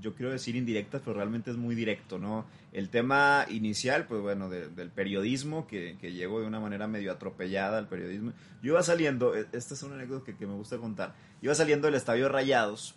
yo 0.00 0.14
quiero 0.14 0.32
decir 0.32 0.56
indirectas, 0.56 1.02
pero 1.04 1.14
realmente 1.16 1.50
es 1.50 1.56
muy 1.56 1.74
directo, 1.74 2.18
¿no? 2.18 2.46
El 2.72 2.88
tema 2.88 3.44
inicial, 3.50 4.06
pues 4.06 4.22
bueno, 4.22 4.48
de- 4.48 4.68
del 4.68 4.88
periodismo, 4.88 5.66
que, 5.66 5.98
que 6.00 6.10
de 6.10 6.26
una 6.26 6.58
manera 6.60 6.86
medio 6.86 7.12
atropellada 7.12 7.76
al 7.76 7.88
periodismo. 7.88 8.32
Yo 8.62 8.72
iba 8.72 8.82
saliendo, 8.82 9.34
e- 9.36 9.46
esta 9.52 9.74
es 9.74 9.82
una 9.82 9.96
anécdota 9.96 10.24
que, 10.24 10.36
que 10.36 10.46
me 10.46 10.54
gusta 10.54 10.78
contar, 10.78 11.14
iba 11.42 11.54
saliendo 11.54 11.86
del 11.86 11.96
estadio 11.96 12.30
Rayados 12.30 12.94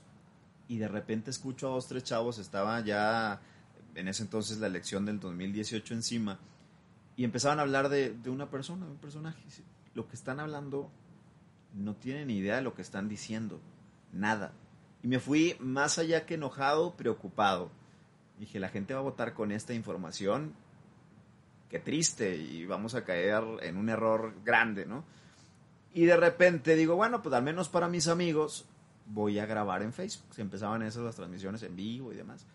y 0.69 0.77
de 0.77 0.87
repente 0.87 1.29
escucho 1.29 1.67
a 1.67 1.71
dos, 1.71 1.87
tres 1.87 2.05
chavos, 2.05 2.37
estaba 2.39 2.79
ya 2.79 3.41
en 3.95 4.07
ese 4.07 4.23
entonces 4.23 4.59
la 4.59 4.67
elección 4.67 5.05
del 5.05 5.19
2018 5.19 5.93
encima, 5.93 6.39
y 7.17 7.23
empezaban 7.23 7.59
a 7.59 7.63
hablar 7.63 7.89
de, 7.89 8.13
una 8.27 8.49
persona, 8.49 8.85
de 8.85 8.91
un 8.91 8.97
personaje. 8.97 9.41
Lo 9.93 10.07
que 10.07 10.15
están 10.15 10.39
hablando 10.39 10.91
no 11.73 11.95
tienen 11.95 12.27
ni 12.27 12.37
idea 12.37 12.57
de 12.57 12.61
lo 12.61 12.75
que 12.75 12.81
están 12.81 13.07
diciendo, 13.07 13.59
nada. 14.11 14.51
Y 15.01 15.07
me 15.07 15.19
fui 15.19 15.55
más 15.59 15.97
allá 15.97 16.25
que 16.25 16.35
enojado, 16.35 16.95
preocupado. 16.95 17.71
Dije, 18.39 18.59
la 18.59 18.69
gente 18.69 18.93
va 18.93 18.99
a 18.99 19.03
votar 19.03 19.33
con 19.33 19.51
esta 19.51 19.73
información, 19.73 20.53
qué 21.69 21.79
triste, 21.79 22.35
y 22.35 22.65
vamos 22.65 22.95
a 22.95 23.05
caer 23.05 23.43
en 23.61 23.77
un 23.77 23.87
error 23.89 24.33
grande, 24.43 24.85
¿no? 24.85 25.05
Y 25.93 26.03
de 26.03 26.17
repente 26.17 26.75
digo, 26.75 26.97
bueno, 26.97 27.21
pues 27.21 27.33
al 27.33 27.43
menos 27.43 27.69
para 27.69 27.87
mis 27.87 28.09
amigos 28.09 28.65
voy 29.05 29.39
a 29.39 29.45
grabar 29.45 29.81
en 29.81 29.93
Facebook. 29.93 30.33
Se 30.33 30.41
empezaban 30.41 30.81
esas 30.81 31.03
las 31.03 31.15
transmisiones 31.15 31.63
en 31.63 31.75
vivo 31.77 32.11
y 32.11 32.17
demás. 32.17 32.45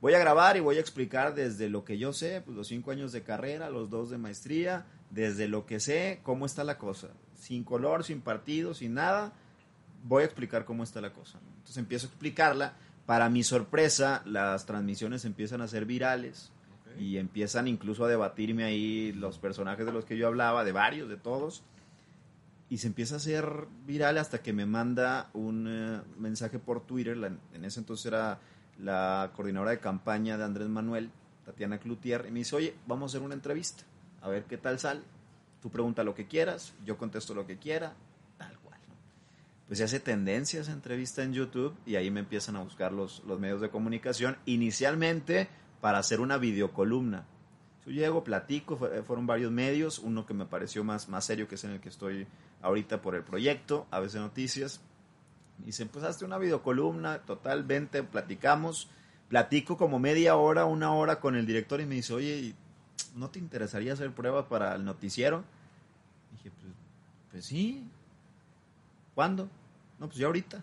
Voy 0.00 0.14
a 0.14 0.18
grabar 0.18 0.56
y 0.56 0.60
voy 0.60 0.76
a 0.76 0.80
explicar 0.80 1.34
desde 1.34 1.68
lo 1.68 1.84
que 1.84 1.98
yo 1.98 2.12
sé, 2.12 2.40
pues 2.40 2.56
los 2.56 2.68
cinco 2.68 2.90
años 2.90 3.12
de 3.12 3.22
carrera, 3.22 3.68
los 3.70 3.90
dos 3.90 4.08
de 4.10 4.16
maestría, 4.18 4.86
desde 5.10 5.46
lo 5.48 5.66
que 5.66 5.78
sé, 5.80 6.20
cómo 6.22 6.46
está 6.46 6.64
la 6.64 6.78
cosa. 6.78 7.08
Sin 7.34 7.64
color, 7.64 8.04
sin 8.04 8.20
partido, 8.22 8.72
sin 8.74 8.94
nada, 8.94 9.32
voy 10.04 10.22
a 10.22 10.26
explicar 10.26 10.64
cómo 10.64 10.84
está 10.84 11.00
la 11.02 11.12
cosa. 11.12 11.38
Entonces 11.56 11.76
empiezo 11.76 12.06
a 12.06 12.10
explicarla. 12.10 12.74
Para 13.04 13.28
mi 13.28 13.42
sorpresa, 13.42 14.22
las 14.24 14.66
transmisiones 14.66 15.24
empiezan 15.24 15.60
a 15.60 15.68
ser 15.68 15.84
virales 15.84 16.50
y 16.98 17.16
empiezan 17.18 17.66
incluso 17.68 18.04
a 18.04 18.08
debatirme 18.08 18.64
ahí 18.64 19.12
los 19.12 19.38
personajes 19.38 19.84
de 19.84 19.92
los 19.92 20.04
que 20.04 20.16
yo 20.16 20.28
hablaba, 20.28 20.64
de 20.64 20.72
varios, 20.72 21.08
de 21.08 21.16
todos. 21.16 21.62
Y 22.68 22.78
se 22.78 22.86
empieza 22.86 23.14
a 23.14 23.18
hacer 23.18 23.66
viral 23.86 24.16
hasta 24.16 24.42
que 24.42 24.52
me 24.52 24.64
manda 24.64 25.28
un 25.34 25.66
eh, 25.68 26.00
mensaje 26.18 26.58
por 26.60 26.86
Twitter. 26.86 27.16
la- 27.16 27.32
en 27.52 27.64
ese 27.64 27.80
entonces 27.80 28.06
era 28.06 28.38
la 28.82 29.30
coordinadora 29.34 29.72
de 29.72 29.78
campaña 29.80 30.36
de 30.38 30.44
Andrés 30.44 30.68
Manuel, 30.68 31.10
Tatiana 31.44 31.78
Cloutier, 31.78 32.24
y 32.28 32.30
me 32.30 32.40
dice, 32.40 32.56
oye, 32.56 32.74
vamos 32.86 33.10
a 33.10 33.16
hacer 33.16 33.24
una 33.24 33.34
entrevista, 33.34 33.82
a 34.22 34.28
ver 34.28 34.44
qué 34.44 34.56
tal 34.56 34.78
sale. 34.78 35.00
Tú 35.62 35.70
pregunta 35.70 36.02
lo 36.04 36.14
que 36.14 36.26
quieras, 36.26 36.72
yo 36.84 36.96
contesto 36.96 37.34
lo 37.34 37.46
que 37.46 37.58
quiera, 37.58 37.92
tal 38.38 38.56
cual. 38.60 38.78
Pues 39.66 39.78
se 39.78 39.84
hace 39.84 40.00
tendencia 40.00 40.60
esa 40.60 40.72
entrevista 40.72 41.22
en 41.22 41.32
YouTube 41.34 41.74
y 41.84 41.96
ahí 41.96 42.10
me 42.10 42.20
empiezan 42.20 42.56
a 42.56 42.62
buscar 42.62 42.92
los, 42.92 43.22
los 43.26 43.38
medios 43.38 43.60
de 43.60 43.68
comunicación, 43.70 44.36
inicialmente 44.46 45.48
para 45.80 45.98
hacer 45.98 46.20
una 46.20 46.38
videocolumna. 46.38 47.26
Yo 47.86 47.92
llego, 47.92 48.24
platico, 48.24 48.76
fue- 48.76 49.02
fueron 49.02 49.26
varios 49.26 49.50
medios, 49.52 49.98
uno 49.98 50.24
que 50.26 50.34
me 50.34 50.46
pareció 50.46 50.84
más, 50.84 51.08
más 51.08 51.24
serio, 51.24 51.46
que 51.48 51.54
es 51.56 51.64
en 51.64 51.72
el 51.72 51.80
que 51.80 51.88
estoy 51.90 52.26
ahorita 52.62 53.00
por 53.02 53.14
el 53.14 53.22
proyecto, 53.22 53.86
a 53.90 54.00
veces 54.00 54.20
noticias. 54.20 54.80
Dicen, 55.64 55.88
pues 55.88 56.04
hazte 56.04 56.24
una 56.24 56.38
videocolumna, 56.38 57.18
total, 57.20 57.64
vente, 57.64 58.02
platicamos. 58.02 58.88
Platico 59.28 59.76
como 59.76 59.98
media 59.98 60.36
hora, 60.36 60.64
una 60.64 60.92
hora 60.92 61.20
con 61.20 61.36
el 61.36 61.46
director 61.46 61.80
y 61.80 61.86
me 61.86 61.94
dice, 61.94 62.12
oye, 62.14 62.36
¿y 62.36 62.54
¿no 63.14 63.30
te 63.30 63.38
interesaría 63.38 63.92
hacer 63.92 64.10
pruebas 64.12 64.46
para 64.46 64.74
el 64.74 64.84
noticiero? 64.84 65.44
dije, 66.32 66.50
pues, 66.50 66.72
pues 67.30 67.44
sí. 67.44 67.84
¿Cuándo? 69.14 69.48
No, 69.98 70.06
pues 70.06 70.18
ya 70.18 70.26
ahorita. 70.26 70.62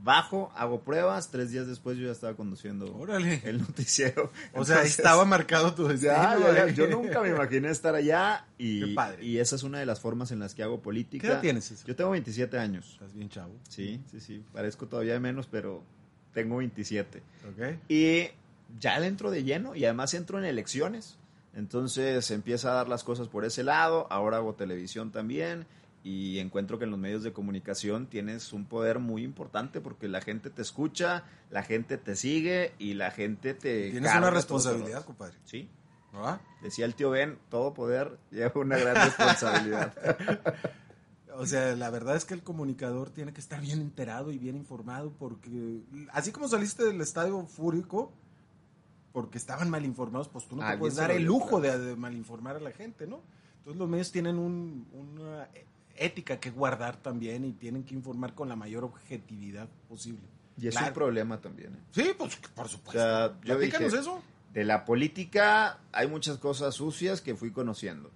Bajo, 0.00 0.52
hago 0.54 0.80
pruebas, 0.82 1.30
tres 1.30 1.50
días 1.50 1.66
después 1.66 1.98
yo 1.98 2.06
ya 2.06 2.12
estaba 2.12 2.34
conduciendo 2.34 2.94
Órale. 2.96 3.42
el 3.44 3.58
noticiero. 3.58 4.30
O 4.54 4.64
sea, 4.64 4.82
estaba 4.82 5.24
marcado 5.24 5.74
tu 5.74 5.88
destino. 5.88 6.12
ya, 6.12 6.38
ya, 6.38 6.54
ya. 6.54 6.62
ahí. 6.64 6.74
Yo 6.74 6.86
nunca 6.86 7.20
me 7.20 7.30
imaginé 7.30 7.70
estar 7.70 7.94
allá 7.96 8.46
Qué 8.56 8.64
y, 8.64 8.94
padre. 8.94 9.24
y 9.24 9.38
esa 9.38 9.56
es 9.56 9.64
una 9.64 9.80
de 9.80 9.86
las 9.86 9.98
formas 10.00 10.30
en 10.30 10.38
las 10.38 10.54
que 10.54 10.62
hago 10.62 10.80
política. 10.80 11.22
¿Qué 11.26 11.32
edad 11.32 11.40
tienes? 11.40 11.84
Yo 11.84 11.96
tengo 11.96 12.10
27 12.10 12.58
años. 12.58 12.90
Estás 12.92 13.12
bien 13.12 13.28
chavo. 13.28 13.52
Sí, 13.68 14.00
sí, 14.10 14.20
sí. 14.20 14.44
Parezco 14.52 14.86
todavía 14.86 15.18
menos, 15.18 15.48
pero 15.50 15.82
tengo 16.32 16.58
27. 16.58 17.20
Ok. 17.50 17.78
Y 17.88 18.28
ya 18.78 19.00
le 19.00 19.08
entro 19.08 19.32
de 19.32 19.42
lleno 19.42 19.74
y 19.74 19.84
además 19.84 20.14
entro 20.14 20.38
en 20.38 20.44
elecciones. 20.44 21.16
Entonces 21.54 22.30
empieza 22.30 22.70
a 22.70 22.74
dar 22.74 22.88
las 22.88 23.02
cosas 23.02 23.26
por 23.26 23.44
ese 23.44 23.64
lado. 23.64 24.06
Ahora 24.10 24.36
hago 24.36 24.54
televisión 24.54 25.10
también 25.10 25.66
y 26.04 26.38
encuentro 26.38 26.78
que 26.78 26.84
en 26.84 26.90
los 26.90 26.98
medios 26.98 27.22
de 27.22 27.32
comunicación 27.32 28.06
tienes 28.06 28.52
un 28.52 28.64
poder 28.66 28.98
muy 28.98 29.22
importante 29.24 29.80
porque 29.80 30.08
la 30.08 30.20
gente 30.20 30.48
te 30.50 30.62
escucha, 30.62 31.24
la 31.50 31.62
gente 31.62 31.98
te 31.98 32.16
sigue 32.16 32.72
y 32.78 32.94
la 32.94 33.10
gente 33.10 33.54
te... 33.54 33.90
Tienes 33.90 34.10
una 34.14 34.30
responsabilidad, 34.30 35.04
compadre. 35.04 35.36
Sí, 35.44 35.68
decía 36.62 36.84
el 36.86 36.94
tío 36.94 37.10
Ben, 37.10 37.38
todo 37.50 37.74
poder 37.74 38.18
lleva 38.30 38.52
una 38.60 38.78
gran 38.78 38.94
responsabilidad. 38.96 39.94
O 41.40 41.46
sea, 41.46 41.76
la 41.76 41.88
verdad 41.90 42.16
es 42.16 42.24
que 42.24 42.34
el 42.34 42.42
comunicador 42.42 43.10
tiene 43.10 43.32
que 43.32 43.40
estar 43.40 43.60
bien 43.60 43.80
enterado 43.80 44.32
y 44.32 44.38
bien 44.38 44.56
informado 44.56 45.12
porque 45.12 45.82
así 46.10 46.32
como 46.32 46.48
saliste 46.48 46.82
del 46.84 47.00
estadio 47.00 47.46
fúrico 47.46 48.12
porque 49.12 49.38
estaban 49.38 49.70
mal 49.70 49.84
informados, 49.84 50.28
pues 50.28 50.46
tú 50.48 50.56
no 50.56 50.68
te 50.68 50.76
puedes 50.78 50.96
dar 50.96 51.12
el 51.12 51.22
lujo 51.24 51.60
de, 51.60 51.78
de 51.78 51.94
malinformar 51.94 52.56
a 52.56 52.60
la 52.60 52.72
gente, 52.72 53.06
¿no? 53.06 53.20
Entonces 53.58 53.78
los 53.78 53.88
medios 53.88 54.10
tienen 54.10 54.36
un- 54.36 54.88
una 54.92 55.48
ética 55.98 56.40
que 56.40 56.50
guardar 56.50 56.96
también 56.96 57.44
y 57.44 57.52
tienen 57.52 57.84
que 57.84 57.94
informar 57.94 58.34
con 58.34 58.48
la 58.48 58.56
mayor 58.56 58.84
objetividad 58.84 59.68
posible. 59.88 60.22
Y 60.60 60.66
es 60.68 60.74
Claro. 60.74 60.88
un 60.88 60.94
problema 60.94 61.40
también. 61.40 61.74
¿eh? 61.74 61.78
Sí, 61.92 62.10
pues 62.16 62.36
por 62.54 62.66
O 62.66 62.68
supuesto. 62.68 62.92
sea, 63.00 63.28
yo 63.44 63.56
Platícanos 63.56 63.92
dije, 63.92 64.00
eso. 64.02 64.22
de 64.52 64.64
la 64.64 64.84
política 64.84 65.78
hay 65.92 66.08
muchas 66.08 66.38
cosas 66.38 66.74
sucias 66.74 67.20
que 67.20 67.34
fui 67.36 67.52
conociendo. 67.52 68.10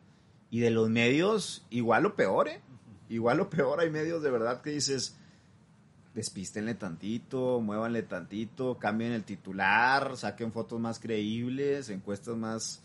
Y 0.51 0.61
de 0.61 0.71
los 0.71 0.91
medios, 0.91 1.65
igual 1.71 2.05
o 2.07 2.15
peor, 2.17 2.49
¿eh? 2.49 2.61
Igual 3.09 3.41
o 3.41 3.49
peor, 3.51 3.81
hay 3.81 3.91
medios 3.91 4.23
de 4.23 4.31
verdad 4.31 4.61
que 4.63 4.71
dices, 4.71 5.17
despístenle 6.15 6.75
tantito, 6.75 7.61
muévanle 7.61 8.03
tantito, 8.03 8.79
cambien 8.79 9.13
el 9.13 9.25
titular, 9.25 10.17
saquen 10.17 10.53
fotos 10.53 10.79
más 10.81 10.99
creíbles, 10.99 11.89
encuestas 11.89 12.37
más 12.37 12.83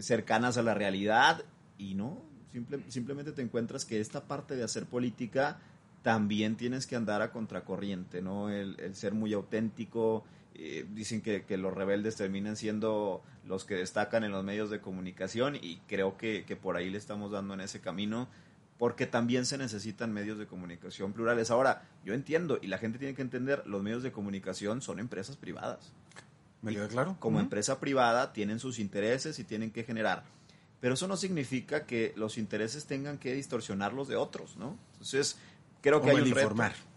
cercanas 0.00 0.56
a 0.56 0.62
la 0.62 0.74
realidad. 0.74 1.44
Y 1.78 1.94
no, 1.94 2.22
simple- 2.56 2.90
simplemente 2.90 3.32
te 3.32 3.42
encuentras 3.42 3.84
que 3.84 4.00
esta 4.00 4.24
parte 4.24 4.56
de 4.56 4.62
hacer 4.64 4.86
política 4.86 5.58
también 6.02 6.56
tienes 6.56 6.86
que 6.86 6.96
andar 6.96 7.20
a 7.20 7.30
contracorriente, 7.32 8.22
¿no? 8.22 8.48
El, 8.48 8.78
el 8.80 8.94
ser 8.94 9.12
muy 9.12 9.32
auténtico. 9.34 10.24
eh, 10.58 10.86
dicen 10.94 11.20
que, 11.20 11.44
que 11.44 11.58
los 11.58 11.74
rebeldes 11.74 12.16
terminan 12.16 12.56
siendo 12.56 13.22
los 13.44 13.64
que 13.66 13.74
destacan 13.74 14.24
en 14.24 14.32
los 14.32 14.42
medios 14.42 14.70
de 14.70 14.80
comunicación 14.80 15.56
y 15.60 15.76
creo 15.86 16.16
que, 16.16 16.44
que 16.46 16.56
por 16.56 16.76
ahí 16.76 16.88
le 16.88 16.96
estamos 16.96 17.30
dando 17.30 17.52
en 17.52 17.60
ese 17.60 17.80
camino 17.80 18.26
porque 18.78 19.06
también 19.06 19.44
se 19.44 19.58
necesitan 19.58 20.12
medios 20.12 20.38
de 20.38 20.46
comunicación 20.46 21.12
plurales. 21.12 21.50
Ahora, 21.50 21.82
yo 22.04 22.14
entiendo 22.14 22.58
y 22.62 22.68
la 22.68 22.78
gente 22.78 22.98
tiene 22.98 23.14
que 23.14 23.22
entender, 23.22 23.66
los 23.66 23.82
medios 23.82 24.02
de 24.02 24.12
comunicación 24.12 24.80
son 24.80 24.98
empresas 24.98 25.36
privadas. 25.36 25.92
¿Me 26.62 26.72
queda 26.72 26.88
claro? 26.88 27.16
Como 27.20 27.38
empresa 27.40 27.78
privada 27.78 28.32
tienen 28.32 28.58
sus 28.58 28.78
intereses 28.78 29.38
y 29.38 29.44
tienen 29.44 29.70
que 29.70 29.84
generar. 29.84 30.24
Pero 30.80 30.94
eso 30.94 31.08
no 31.08 31.16
significa 31.16 31.86
que 31.86 32.12
los 32.16 32.38
intereses 32.38 32.86
tengan 32.86 33.18
que 33.18 33.34
distorsionar 33.34 33.92
los 33.92 34.08
de 34.08 34.16
otros, 34.16 34.56
¿no? 34.56 34.76
Entonces, 34.92 35.38
creo 35.80 35.98
O 35.98 36.02
que 36.02 36.10
hay 36.10 36.16
un 36.16 36.30
reto. 36.30 36.54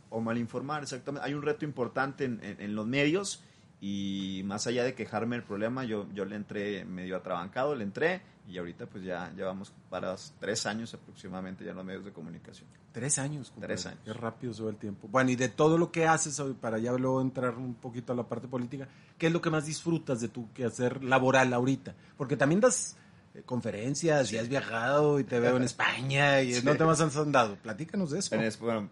O 0.10 0.22
malinformar, 0.22 0.84
exactamente. 0.84 1.26
Hay 1.28 1.34
un 1.34 1.42
reto 1.44 1.66
importante 1.66 2.26
en, 2.26 2.44
en- 2.44 2.60
en 2.62 2.76
los 2.76 2.86
medios 2.88 3.44
y 3.82 4.42
más 4.46 4.68
allá 4.68 4.84
de 4.84 4.94
quejarme 4.94 5.38
del 5.38 5.46
problema, 5.46 5.86
yo, 5.86 6.08
yo 6.14 6.26
le 6.26 6.36
entré 6.36 6.84
medio 6.84 7.16
atrabancado, 7.16 7.76
le 7.76 7.84
entré 7.86 8.22
y 8.48 8.58
ahorita 8.58 8.88
pues 8.88 9.04
ya 9.04 9.32
llevamos 9.38 9.72
para 9.90 10.16
tres 10.40 10.66
años 10.66 10.94
aproximadamente 10.94 11.64
ya 11.64 11.70
en 11.72 11.78
los 11.78 11.86
medios 11.86 12.04
de 12.04 12.12
comunicación. 12.12 12.68
Tres 12.92 13.18
años. 13.20 13.52
compadre. 13.52 13.76
Tres 13.76 13.86
años. 13.86 14.00
Qué 14.04 14.12
rápido 14.14 14.54
se 14.54 14.64
va 14.64 14.72
el 14.72 14.76
tiempo. 14.78 15.08
Bueno, 15.08 15.30
y 15.30 15.36
de 15.38 15.48
todo 15.50 15.78
lo 15.78 15.92
que 15.92 16.08
haces 16.08 16.40
hoy, 16.40 16.54
para 16.54 16.80
ya 16.80 16.92
luego 16.94 17.22
entrar 17.22 17.56
un 17.56 17.76
poquito 17.76 18.12
a 18.12 18.16
la 18.16 18.28
parte 18.28 18.48
política, 18.48 18.90
¿qué 19.18 19.28
es 19.28 19.34
lo 19.34 19.42
que 19.42 19.50
más 19.52 19.66
disfrutas 19.66 20.20
de 20.20 20.28
tu 20.28 20.52
quehacer 20.54 21.04
laboral 21.04 21.54
ahorita? 21.54 21.96
Porque 22.18 22.36
también 22.36 22.60
das 22.60 22.98
eh, 23.36 23.42
conferencias 23.46 24.32
y 24.34 24.38
has 24.38 24.48
viajado 24.50 25.20
y 25.20 25.24
te 25.24 25.40
veo 25.40 25.58
en 25.58 25.64
España 25.72 26.42
y 26.42 26.54
Sí. 26.56 26.62
no 26.66 26.76
te 26.76 26.84
más 26.86 27.00
has 27.02 27.16
andado. 27.18 27.56
Platícanos 27.58 28.12
de 28.12 28.20
eso. 28.20 28.36
En 28.36 28.42
es- 28.42 28.60
bueno, 28.60 28.90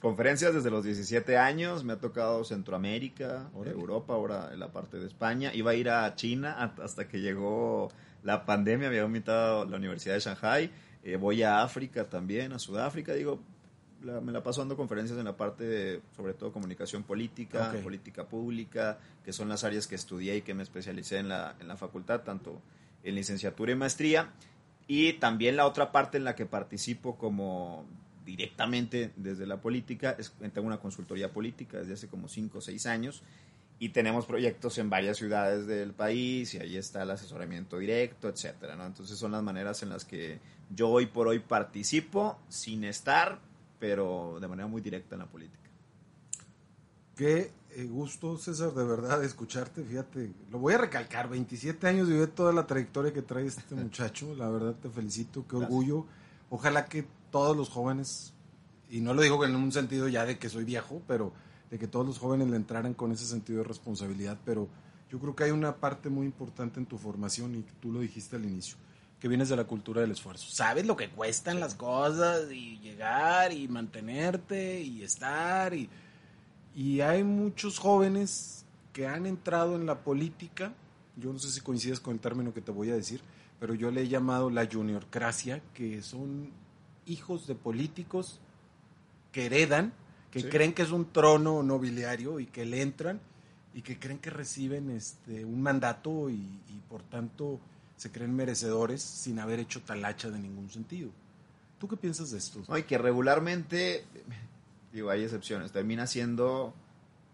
conferencias 0.00 0.54
desde 0.54 0.70
los 0.70 0.84
17 0.84 1.36
años, 1.38 1.84
me 1.84 1.94
ha 1.94 1.98
tocado 1.98 2.44
Centroamérica, 2.44 3.48
Órale. 3.54 3.74
Europa, 3.76 4.14
ahora 4.14 4.50
en 4.52 4.60
la 4.60 4.68
parte 4.72 4.98
de 4.98 5.06
España. 5.06 5.52
Iba 5.54 5.72
a 5.72 5.74
ir 5.74 5.90
a 5.90 6.14
China 6.14 6.72
hasta 6.82 7.08
que 7.08 7.20
llegó 7.20 7.90
la 8.22 8.44
pandemia, 8.44 8.88
me 8.88 8.96
había 8.96 9.06
invitado 9.06 9.62
a 9.62 9.64
la 9.66 9.76
Universidad 9.76 10.14
de 10.14 10.20
Shanghai. 10.20 10.70
Eh, 11.04 11.16
voy 11.16 11.42
a 11.42 11.62
África 11.62 12.04
también, 12.04 12.52
a 12.52 12.58
Sudáfrica, 12.58 13.14
digo, 13.14 13.40
la- 14.04 14.20
me 14.20 14.30
la 14.32 14.42
paso 14.42 14.60
dando 14.60 14.76
conferencias 14.76 15.18
en 15.18 15.24
la 15.24 15.36
parte 15.36 15.64
de, 15.64 16.00
sobre 16.16 16.34
todo, 16.34 16.52
comunicación 16.52 17.02
política, 17.02 17.72
política 17.82 18.24
pública, 18.24 18.98
que 19.24 19.32
son 19.32 19.48
las 19.48 19.64
áreas 19.64 19.86
que 19.88 19.94
estudié 19.96 20.36
y 20.36 20.42
que 20.42 20.54
me 20.54 20.62
especialicé 20.62 21.18
en 21.18 21.28
la, 21.28 21.54
en 21.60 21.66
la 21.66 21.76
facultad, 21.76 22.20
tanto 22.20 22.60
en 23.02 23.14
licenciatura 23.14 23.72
y 23.72 23.74
maestría. 23.74 24.32
Y 24.86 25.14
también 25.14 25.56
la 25.56 25.66
otra 25.66 25.92
parte 25.92 26.16
en 26.18 26.24
la 26.24 26.34
que 26.34 26.46
participo 26.46 27.16
como 27.16 27.86
directamente 28.24 29.12
desde 29.16 29.46
la 29.46 29.60
política, 29.60 30.14
es, 30.18 30.32
tengo 30.52 30.66
una 30.66 30.78
consultoría 30.78 31.32
política 31.32 31.78
desde 31.78 31.94
hace 31.94 32.08
como 32.08 32.28
5 32.28 32.58
o 32.58 32.60
6 32.60 32.86
años 32.86 33.22
y 33.78 33.90
tenemos 33.90 34.26
proyectos 34.26 34.76
en 34.78 34.90
varias 34.90 35.16
ciudades 35.16 35.66
del 35.66 35.92
país 35.92 36.52
y 36.54 36.58
ahí 36.58 36.76
está 36.76 37.04
el 37.04 37.10
asesoramiento 37.10 37.78
directo, 37.78 38.28
etcétera. 38.28 38.74
Entonces 38.84 39.16
son 39.18 39.32
las 39.32 39.42
maneras 39.42 39.82
en 39.82 39.90
las 39.90 40.04
que 40.04 40.40
yo 40.74 40.90
hoy 40.90 41.06
por 41.06 41.28
hoy 41.28 41.38
participo 41.38 42.38
sin 42.48 42.84
estar, 42.84 43.38
pero 43.78 44.38
de 44.40 44.48
manera 44.48 44.66
muy 44.66 44.82
directa 44.82 45.14
en 45.14 45.20
la 45.20 45.26
política. 45.26 45.70
Qué 47.14 47.50
eh, 47.74 47.84
gusto, 47.84 48.36
César, 48.38 48.72
de 48.72 48.84
verdad, 48.84 49.22
escucharte. 49.22 49.82
Fíjate, 49.82 50.32
lo 50.50 50.58
voy 50.58 50.74
a 50.74 50.78
recalcar, 50.78 51.28
27 51.28 51.86
años 51.86 52.08
y 52.08 52.12
ve 52.12 52.26
toda 52.26 52.52
la 52.52 52.66
trayectoria 52.66 53.12
que 53.12 53.22
trae 53.22 53.46
este 53.46 53.74
muchacho. 53.76 54.34
La 54.34 54.48
verdad, 54.48 54.74
te 54.74 54.88
felicito, 54.88 55.42
qué 55.46 55.56
Gracias. 55.56 55.70
orgullo. 55.70 56.06
Ojalá 56.50 56.86
que 56.86 57.06
todos 57.30 57.56
los 57.56 57.68
jóvenes, 57.68 58.32
y 58.90 59.00
no 59.00 59.14
lo 59.14 59.22
digo 59.22 59.44
en 59.44 59.54
un 59.54 59.70
sentido 59.70 60.08
ya 60.08 60.24
de 60.24 60.38
que 60.38 60.48
soy 60.48 60.64
viejo, 60.64 61.02
pero 61.06 61.32
de 61.70 61.78
que 61.78 61.86
todos 61.86 62.06
los 62.06 62.18
jóvenes 62.18 62.48
le 62.48 62.56
entraran 62.56 62.94
con 62.94 63.12
ese 63.12 63.26
sentido 63.26 63.58
de 63.58 63.64
responsabilidad. 63.64 64.38
Pero 64.44 64.68
yo 65.10 65.18
creo 65.18 65.36
que 65.36 65.44
hay 65.44 65.50
una 65.50 65.76
parte 65.76 66.08
muy 66.08 66.26
importante 66.26 66.80
en 66.80 66.86
tu 66.86 66.98
formación 66.98 67.54
y 67.54 67.62
tú 67.80 67.92
lo 67.92 68.00
dijiste 68.00 68.36
al 68.36 68.44
inicio, 68.44 68.76
que 69.20 69.28
vienes 69.28 69.48
de 69.50 69.56
la 69.56 69.64
cultura 69.64 70.00
del 70.00 70.12
esfuerzo. 70.12 70.48
Sabes 70.50 70.86
lo 70.86 70.96
que 70.96 71.10
cuestan 71.10 71.60
las 71.60 71.74
cosas 71.74 72.50
y 72.50 72.78
llegar 72.78 73.52
y 73.52 73.68
mantenerte 73.68 74.80
y 74.80 75.02
estar 75.02 75.74
y... 75.74 75.88
Y 76.78 77.00
hay 77.00 77.24
muchos 77.24 77.80
jóvenes 77.80 78.64
que 78.92 79.08
han 79.08 79.26
entrado 79.26 79.74
en 79.74 79.84
la 79.84 79.98
política, 80.04 80.72
yo 81.16 81.32
no 81.32 81.38
sé 81.40 81.50
si 81.50 81.60
coincides 81.60 81.98
con 81.98 82.14
el 82.14 82.20
término 82.20 82.54
que 82.54 82.60
te 82.60 82.70
voy 82.70 82.90
a 82.90 82.94
decir, 82.94 83.20
pero 83.58 83.74
yo 83.74 83.90
le 83.90 84.02
he 84.02 84.08
llamado 84.08 84.48
la 84.48 84.64
juniorcracia, 84.64 85.60
que 85.74 86.02
son 86.02 86.50
hijos 87.04 87.48
de 87.48 87.56
políticos 87.56 88.38
que 89.32 89.46
heredan, 89.46 89.92
que 90.30 90.38
Sí. 90.42 90.48
creen 90.48 90.72
que 90.72 90.82
es 90.82 90.92
un 90.92 91.06
trono 91.10 91.64
nobiliario 91.64 92.38
y 92.38 92.46
que 92.46 92.64
le 92.64 92.80
entran 92.80 93.18
y 93.74 93.82
que 93.82 93.98
creen 93.98 94.20
que 94.20 94.30
reciben 94.30 94.88
este 94.90 95.44
un 95.44 95.60
mandato 95.60 96.30
y, 96.30 96.34
y 96.34 96.80
por 96.88 97.02
tanto 97.02 97.58
se 97.96 98.12
creen 98.12 98.36
merecedores 98.36 99.02
sin 99.02 99.40
haber 99.40 99.58
hecho 99.58 99.82
talacha 99.82 100.30
de 100.30 100.38
ningún 100.38 100.70
sentido. 100.70 101.10
¿Tú 101.80 101.88
qué 101.88 101.96
piensas 101.96 102.30
de 102.30 102.38
esto? 102.38 102.62
No, 102.68 102.78
y 102.78 102.84
que 102.84 102.98
regularmente, 102.98 104.04
hay 105.10 105.22
excepciones, 105.22 105.72
termina 105.72 106.06
siendo 106.06 106.74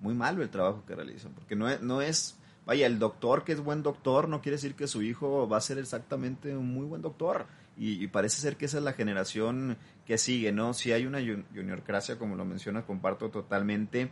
muy 0.00 0.14
malo 0.14 0.42
el 0.42 0.50
trabajo 0.50 0.84
que 0.86 0.94
realizan, 0.94 1.32
porque 1.32 1.56
no 1.56 1.68
es, 1.68 1.80
no 1.80 2.02
es, 2.02 2.36
vaya, 2.66 2.86
el 2.86 2.98
doctor 2.98 3.44
que 3.44 3.52
es 3.52 3.60
buen 3.60 3.82
doctor 3.82 4.28
no 4.28 4.42
quiere 4.42 4.56
decir 4.56 4.74
que 4.74 4.86
su 4.86 5.02
hijo 5.02 5.48
va 5.48 5.56
a 5.56 5.60
ser 5.62 5.78
exactamente 5.78 6.56
un 6.56 6.72
muy 6.72 6.84
buen 6.86 7.00
doctor, 7.00 7.46
y, 7.76 8.02
y 8.02 8.06
parece 8.08 8.40
ser 8.40 8.56
que 8.56 8.66
esa 8.66 8.78
es 8.78 8.84
la 8.84 8.92
generación 8.92 9.76
que 10.06 10.18
sigue, 10.18 10.52
¿no? 10.52 10.74
Si 10.74 10.92
hay 10.92 11.06
una 11.06 11.20
jun- 11.20 11.44
juniorcracia, 11.54 12.18
como 12.18 12.36
lo 12.36 12.44
menciona, 12.44 12.82
comparto 12.86 13.30
totalmente, 13.30 14.10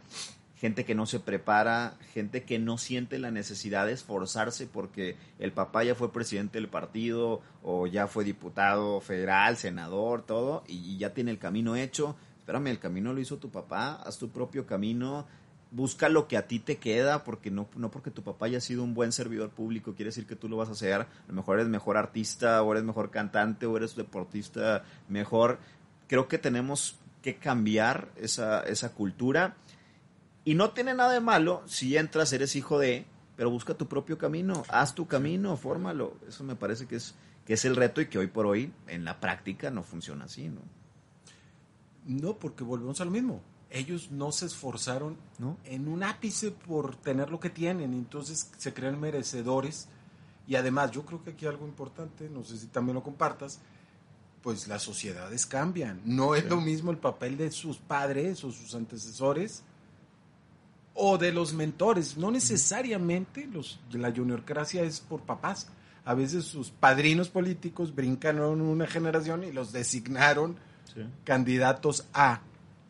gente 0.57 0.85
que 0.85 0.95
no 0.95 1.07
se 1.07 1.21
prepara, 1.21 1.97
gente 2.13 2.45
que 2.45 2.59
no 2.59 2.79
siente 2.79 3.19
la 3.19 3.31
necesidad 3.31 3.87
de 3.87 3.93
esforzarse 3.93 4.67
porque 4.67 5.17
el 5.39 5.53
papá 5.53 5.83
ya 5.85 5.95
fue 5.95 6.13
presidente 6.13 6.59
del 6.59 6.69
partido 6.69 7.41
o 7.63 7.87
ya 7.89 8.07
fue 8.07 8.25
diputado 8.25 9.01
federal, 9.01 9.57
senador, 9.57 10.23
todo, 10.23 10.63
y 10.67 10.99
ya 10.99 11.15
tiene 11.15 11.33
el 11.33 11.39
camino 11.39 11.75
hecho. 11.77 12.17
Espérame, 12.43 12.67
el 12.67 12.81
camino 12.81 13.13
lo 13.13 13.21
hizo 13.21 13.39
tu 13.39 13.51
papá, 13.51 14.03
haz 14.05 14.19
tu 14.19 14.31
propio 14.31 14.67
camino, 14.67 15.29
busca 15.71 16.09
lo 16.09 16.27
que 16.27 16.37
a 16.37 16.49
ti 16.49 16.59
te 16.59 16.77
queda, 16.79 17.23
porque 17.23 17.53
no, 17.53 17.69
no 17.77 17.89
porque 17.89 18.11
tu 18.11 18.25
papá 18.25 18.47
haya 18.47 18.61
sido 18.61 18.83
un 18.83 18.95
buen 18.95 19.13
servidor 19.13 19.51
público, 19.51 19.95
quiere 19.95 20.09
decir 20.09 20.27
que 20.27 20.35
tú 20.35 20.49
lo 20.49 20.57
vas 20.57 20.69
a 20.69 20.73
hacer. 20.73 21.03
A 21.03 21.07
lo 21.29 21.35
mejor 21.35 21.61
eres 21.61 21.69
mejor 21.69 21.97
artista, 21.97 22.61
o 22.65 22.73
eres 22.73 22.83
mejor 22.83 23.13
cantante, 23.13 23.67
o 23.67 23.77
eres 23.77 23.95
deportista 23.95 24.83
mejor. 25.09 25.61
Creo 26.09 26.27
que 26.27 26.37
tenemos 26.37 26.97
que 27.23 27.37
cambiar 27.37 28.09
esa, 28.17 28.61
esa 28.63 28.93
cultura. 28.93 29.55
Y 30.45 30.55
no 30.55 30.71
tiene 30.73 30.95
nada 30.95 31.13
de 31.13 31.21
malo 31.21 31.63
si 31.67 31.97
entras, 31.97 32.33
eres 32.33 32.57
hijo 32.57 32.81
de, 32.81 33.07
pero 33.37 33.49
busca 33.49 33.75
tu 33.75 33.87
propio 33.87 34.19
camino, 34.19 34.65
haz 34.69 34.97
tu 34.97 35.07
camino, 35.07 35.57
fórmalo. 35.57 36.17
Eso 36.27 36.43
me 36.43 36.57
parece 36.57 36.89
que 36.89 36.97
es, 36.97 37.15
que 37.47 37.53
es 37.55 37.65
el 37.65 37.77
reto 37.77 38.01
y 38.01 38.07
que 38.07 38.19
hoy 38.19 38.27
por 38.27 38.47
hoy 38.47 38.73
en 38.89 39.05
la 39.05 39.21
práctica 39.21 39.71
no 39.71 39.85
funciona 39.85 40.25
así, 40.25 40.49
¿no? 40.49 40.82
No, 42.07 42.35
porque 42.37 42.65
volvemos 42.65 43.01
a 43.01 43.05
lo 43.05 43.11
mismo. 43.11 43.41
Ellos 43.71 44.11
no 44.11 44.33
se 44.33 44.47
esforzaron 44.47 45.17
¿No? 45.39 45.57
en 45.65 45.89
un 45.89 46.03
ápice 46.03 46.51
por 46.51 46.97
tener 46.97 47.31
lo 47.31 47.41
que 47.41 47.49
tienen, 47.51 47.95
entonces 47.95 48.51
se 48.59 48.75
creen 48.75 49.01
merecedores. 49.01 49.89
Y 50.47 50.57
además, 50.57 50.91
yo 50.91 51.05
creo 51.07 51.23
que 51.23 51.31
aquí 51.31 51.47
algo 51.47 51.67
importante, 51.67 52.29
no 52.29 52.45
sé 52.45 52.59
si 52.59 52.67
también 52.67 52.95
lo 52.97 53.03
compartas, 53.03 53.61
pues 54.43 54.67
las 54.69 54.83
sociedades 54.83 55.47
cambian. 55.47 56.01
No 56.05 56.35
es 56.35 56.43
Sí. 56.43 56.49
lo 56.51 56.61
mismo 56.61 56.91
el 56.91 56.99
papel 56.99 57.37
de 57.39 57.51
sus 57.51 57.79
padres 57.79 58.43
o 58.45 58.51
sus 58.51 58.75
antecesores 58.75 59.63
o 60.95 61.17
de 61.17 61.33
los 61.33 61.55
mentores. 61.55 62.17
No 62.19 62.31
necesariamente 62.31 63.47
los, 63.47 63.81
la 63.93 64.13
juniorcracia 64.13 64.83
es 64.83 65.01
por 65.01 65.21
papás. 65.23 65.69
A 66.05 66.15
veces 66.15 66.45
sus 66.45 66.71
padrinos 66.71 67.29
políticos 67.29 67.95
brincaron 67.95 68.61
una 68.61 68.87
generación 68.89 69.45
y 69.45 69.53
los 69.53 69.73
designaron 69.73 70.57
candidatos 71.25 72.07
a. 72.13 72.41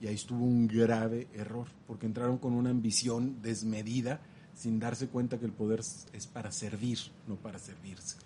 Y 0.01 0.07
ahí 0.09 0.15
estuvo 0.15 0.45
un 0.45 0.67
grave 0.67 1.29
error, 1.35 1.67
porque 1.87 2.07
entraron 2.07 2.39
con 2.39 2.55
una 2.55 2.71
ambición 2.71 3.41
desmedida 3.43 4.21
sin 4.55 4.79
darse 4.81 5.09
cuenta 5.09 5.39
que 5.39 5.47
el 5.47 5.53
poder 5.53 5.81
es 5.81 6.27
para 6.27 6.51
servir, 6.53 6.99
no 7.27 7.37
para 7.37 7.59
servirse. 7.59 8.17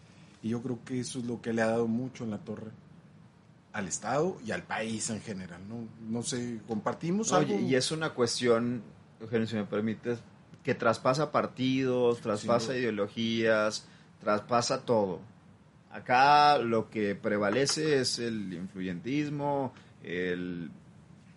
Y 0.43 0.51
yo 0.51 0.63
creo 0.63 0.79
que 0.85 1.01
eso 1.01 1.19
es 1.19 1.25
lo 1.25 1.41
que 1.41 1.53
le 1.53 1.63
ha 1.63 1.67
dado 1.67 1.87
mucho 1.87 2.25
en 2.25 2.31
la 2.31 2.39
torre 2.39 2.71
al 3.73 3.89
Estado 3.89 4.39
y 4.45 4.53
al 4.53 4.63
país 4.63 5.11
en 5.11 5.21
general. 5.21 5.61
No, 5.69 5.87
no 6.09 6.23
sé, 6.23 6.61
compartimos 6.67 7.31
No, 7.31 7.39
algo. 7.39 7.59
y, 7.59 7.75
es 7.75 7.91
una 7.91 8.11
cuestión, 8.15 8.83
Eugenio, 9.21 9.47
si 9.47 9.57
me 9.57 9.65
permites, 9.65 10.19
que 10.65 10.75
traspasa 10.75 11.31
partidos, 11.31 12.21
traspasa 12.21 12.69
duda. 12.69 12.79
ideologías, 12.79 13.85
traspasa 14.21 14.81
todo. 14.83 15.21
Acá 15.97 16.59
lo 16.59 16.91
que 16.91 17.15
prevalece 17.15 18.01
es 18.01 18.19
el 18.19 18.53
influyentismo, 18.53 19.73
el 20.03 20.71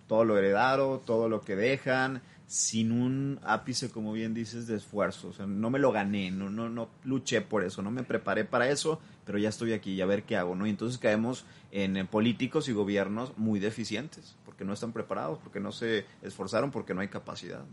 todo 0.08 0.26
lo 0.26 0.38
heredado, 0.38 1.00
todo 1.06 1.30
lo 1.30 1.42
que 1.42 1.56
dejan, 1.56 2.22
sin 2.46 2.92
un 2.92 3.40
ápice, 3.44 3.90
como 3.90 4.12
bien 4.12 4.34
dices, 4.34 4.68
de 4.68 4.76
esfuerzo. 4.76 5.30
O 5.30 5.34
sea, 5.34 5.46
no 5.46 5.70
me 5.70 5.80
lo 5.80 5.94
gané, 5.94 6.30
no, 6.30 6.50
no, 6.50 6.68
no 6.68 6.90
luché 7.06 7.40
por 7.40 7.64
eso, 7.64 7.82
no 7.82 7.90
me 7.90 8.04
preparé 8.04 8.44
para 8.44 8.70
eso, 8.70 9.00
pero 9.26 9.38
ya 9.38 9.48
estoy 9.48 9.72
aquí, 9.72 9.94
y 9.94 10.02
a 10.02 10.06
ver 10.06 10.24
qué 10.24 10.36
hago, 10.36 10.56
¿no? 10.56 10.68
Y 10.68 10.72
entonces 10.72 11.00
caemos 11.00 11.46
en, 11.72 12.06
políticos 12.08 12.68
y 12.68 12.74
gobiernos 12.74 13.38
muy 13.38 13.62
deficientes, 13.62 14.36
porque 14.44 14.50
porque 14.60 14.68
no 14.68 14.74
están 14.74 14.92
preparados, 14.92 15.40
porque 15.42 15.62
no 15.62 15.72
se 15.72 16.06
esforzaron, 16.22 16.70
porque 16.70 16.94
no 16.94 17.00
hay 17.00 17.08
capacidad. 17.08 17.64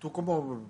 Tú 0.00 0.10
como 0.10 0.68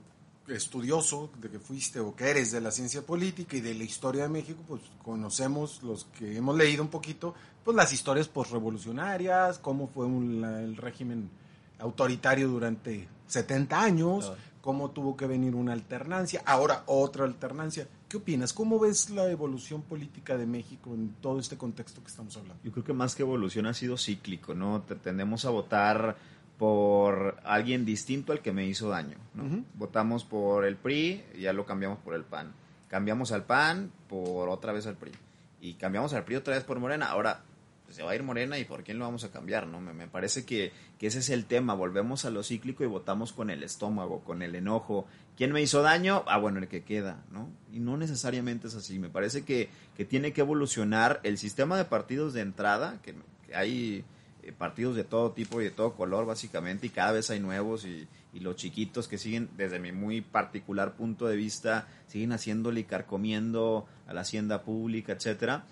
estudioso 0.49 1.31
de 1.41 1.49
que 1.51 1.59
fuiste 1.59 2.01
o 2.01 2.15
que 2.15 2.29
eres 2.31 2.53
de 2.53 2.61
la 2.61 2.71
ciencia 2.71 3.03
política 3.03 3.57
y 3.57 3.61
de 3.61 3.75
la 3.75 3.85
historia 3.85 4.25
de 4.25 4.29
México, 4.29 4.61
pues 4.67 4.83
conocemos 5.03 5.83
los 5.83 6.05
que 6.19 6.37
hemos 6.37 6.57
leído 6.57 6.83
un 6.83 6.89
poquito, 6.91 7.35
pues 7.65 7.77
las 7.77 7.93
historias 7.93 8.29
postrevolucionarias, 8.29 9.59
cómo 9.59 9.89
fue 9.89 10.07
un- 10.07 10.41
la- 10.41 10.61
el 10.63 10.77
régimen 10.77 11.31
autoritario 11.79 12.49
durante 12.49 13.09
70 13.27 13.81
años, 13.83 14.27
Claro. 14.27 14.41
cómo 14.61 14.91
tuvo 14.91 15.17
que 15.17 15.27
venir 15.27 15.55
una 15.55 15.73
alternancia, 15.73 16.43
ahora 16.47 16.85
otra 16.87 17.25
alternancia. 17.25 17.89
¿Qué 18.09 18.19
opinas? 18.19 18.53
¿Cómo 18.53 18.79
ves 18.79 19.11
la 19.11 19.29
evolución 19.31 19.83
política 19.83 20.37
de 20.37 20.47
México 20.47 20.91
en 20.95 21.15
todo 21.21 21.41
este 21.41 21.57
contexto 21.57 22.01
que 22.03 22.09
estamos 22.09 22.37
hablando? 22.37 22.63
Yo 22.63 22.71
creo 22.71 22.85
que 22.85 22.93
más 22.93 23.15
que 23.15 23.23
evolución 23.23 23.67
ha 23.67 23.75
sido 23.75 23.97
cíclico, 23.97 24.55
¿no? 24.55 24.83
Te- 24.83 24.95
Tendemos 24.95 25.45
a 25.45 25.51
votar 25.51 26.17
por 26.59 27.37
alguien 27.45 27.85
distinto 27.85 28.33
al 28.33 28.41
que 28.41 28.53
me 28.53 28.67
hizo 28.67 28.89
daño, 28.89 29.17
¿no? 29.35 29.65
Votamos 29.75 30.25
por 30.25 30.65
el 30.65 30.77
PRI 30.77 31.23
ya 31.39 31.53
lo 31.53 31.67
cambiamos 31.67 31.99
por 31.99 32.15
el 32.15 32.23
PAN. 32.23 32.53
Cambiamos 32.89 33.33
al 33.33 33.45
PAN 33.45 33.91
por 34.09 34.49
otra 34.49 34.73
vez 34.73 34.87
al 34.87 34.97
PRI. 34.97 35.13
Y 35.61 35.75
cambiamos 35.75 36.13
al 36.13 36.25
PRI 36.25 36.37
otra 36.37 36.55
vez 36.55 36.65
por 36.65 36.79
Morena. 36.79 37.07
Ahora, 37.07 37.43
pues, 37.85 37.97
se 37.97 38.03
va 38.03 38.13
a 38.13 38.15
ir 38.15 38.23
Morena 38.23 38.59
y 38.59 38.65
por 38.65 38.85
quién 38.85 38.99
lo 38.99 39.05
vamos 39.05 39.25
a 39.25 39.31
cambiar, 39.31 39.67
¿no? 39.67 39.81
Me, 39.81 39.93
me 39.93 40.07
parece 40.07 40.45
que, 40.45 40.73
que 40.99 41.09
ese 41.09 41.19
es 41.19 41.31
el 41.31 41.47
tema. 41.47 41.75
Volvemos 41.75 42.25
a 42.25 42.31
lo 42.31 42.43
cíclico 42.45 42.85
y 42.85 42.87
votamos 42.87 43.33
con 43.33 43.51
el 43.51 43.63
estómago, 43.65 44.21
con 44.21 44.43
el 44.43 44.55
enojo. 44.55 45.07
¿Quién 45.37 45.53
me 45.53 45.61
hizo 45.61 45.83
daño? 45.83 46.23
Ah, 46.29 46.39
bueno, 46.39 46.61
el 46.61 46.69
que 46.69 46.85
queda, 46.85 47.25
¿no? 47.33 47.49
Y 47.73 47.81
no 47.81 47.97
necesariamente 47.97 48.69
es 48.69 48.77
así. 48.77 49.01
Me 49.01 49.09
parece 49.09 49.45
que, 49.45 49.71
que 49.97 50.05
tiene 50.05 50.33
que 50.33 50.43
evolucionar 50.43 51.21
el 51.25 51.37
sistema 51.37 51.77
de 51.77 51.85
partidos 51.85 52.33
de 52.33 52.43
entrada, 52.43 53.01
que, 53.03 53.17
que 53.47 53.57
hay 53.57 54.05
eh, 54.47 54.53
partidos 54.53 54.95
de 54.95 55.05
todo 55.05 55.33
tipo 55.33 55.61
y 55.61 55.65
de 55.65 55.71
todo 55.71 55.95
color, 55.95 56.27
básicamente, 56.27 56.87
y 56.87 56.91
cada 56.91 57.13
vez 57.13 57.31
hay 57.31 57.41
nuevos 57.41 57.85
y, 57.85 58.07
los 58.35 58.57
chiquitos 58.57 59.07
que 59.07 59.17
siguen, 59.17 59.49
desde 59.57 59.79
mi 59.79 59.93
muy 59.93 60.21
particular 60.21 60.97
punto 60.97 61.29
de 61.29 61.37
vista, 61.37 61.87
siguen 62.09 62.33
haciéndole 62.33 62.81
y 62.81 62.85
carcomiendo 62.85 63.87
a 64.09 64.13
la 64.13 64.23
hacienda 64.23 64.63
pública, 64.65 65.13
etcétera. 65.13 65.65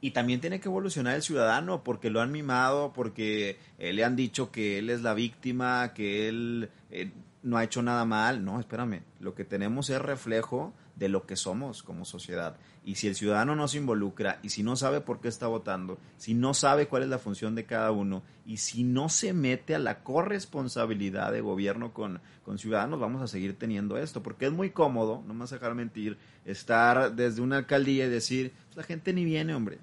Y 0.00 0.12
también 0.12 0.40
tiene 0.40 0.60
que 0.60 0.68
evolucionar 0.68 1.16
el 1.16 1.22
ciudadano 1.22 1.82
porque 1.82 2.08
lo 2.08 2.20
han 2.20 2.30
mimado, 2.30 2.92
porque 2.92 3.58
eh, 3.78 3.92
le 3.92 4.04
han 4.04 4.14
dicho 4.14 4.52
que 4.52 4.78
él 4.78 4.88
es 4.88 5.02
la 5.02 5.14
víctima, 5.14 5.92
que 5.92 6.28
él 6.28 6.70
eh, 6.92 7.10
no 7.42 7.56
ha 7.56 7.64
hecho 7.64 7.82
nada 7.82 8.04
mal. 8.04 8.44
No, 8.44 8.60
espérame, 8.60 9.02
lo 9.18 9.34
que 9.34 9.44
tenemos 9.44 9.90
es 9.90 10.00
reflejo 10.00 10.72
de 11.00 11.08
lo 11.08 11.26
que 11.26 11.34
somos 11.34 11.82
como 11.82 12.04
sociedad. 12.04 12.56
Y 12.84 12.96
si 12.96 13.08
el 13.08 13.16
ciudadano 13.16 13.56
no 13.56 13.66
se 13.68 13.78
involucra 13.78 14.38
y 14.42 14.50
si 14.50 14.62
no 14.62 14.76
sabe 14.76 15.00
por 15.00 15.20
qué 15.20 15.28
está 15.28 15.46
votando, 15.46 15.98
si 16.18 16.34
no 16.34 16.52
sabe 16.52 16.88
cuál 16.88 17.02
es 17.02 17.08
la 17.08 17.18
función 17.18 17.54
de 17.54 17.64
cada 17.64 17.90
uno 17.90 18.22
y 18.44 18.58
si 18.58 18.84
no 18.84 19.08
se 19.08 19.32
mete 19.32 19.74
a 19.74 19.78
la 19.78 20.04
corresponsabilidad 20.04 21.32
de 21.32 21.40
gobierno 21.40 21.94
con, 21.94 22.20
con 22.44 22.58
ciudadanos, 22.58 23.00
vamos 23.00 23.22
a 23.22 23.28
seguir 23.28 23.58
teniendo 23.58 23.96
esto. 23.96 24.22
Porque 24.22 24.46
es 24.46 24.52
muy 24.52 24.70
cómodo, 24.70 25.24
no 25.26 25.32
me 25.32 25.40
vas 25.40 25.50
dejar 25.50 25.74
mentir, 25.74 26.18
estar 26.44 27.16
desde 27.16 27.40
una 27.40 27.56
alcaldía 27.56 28.04
y 28.04 28.10
decir, 28.10 28.52
"Pues 28.66 28.76
la 28.76 28.82
gente 28.82 29.14
ni 29.14 29.24
viene, 29.24 29.54
hombre, 29.54 29.78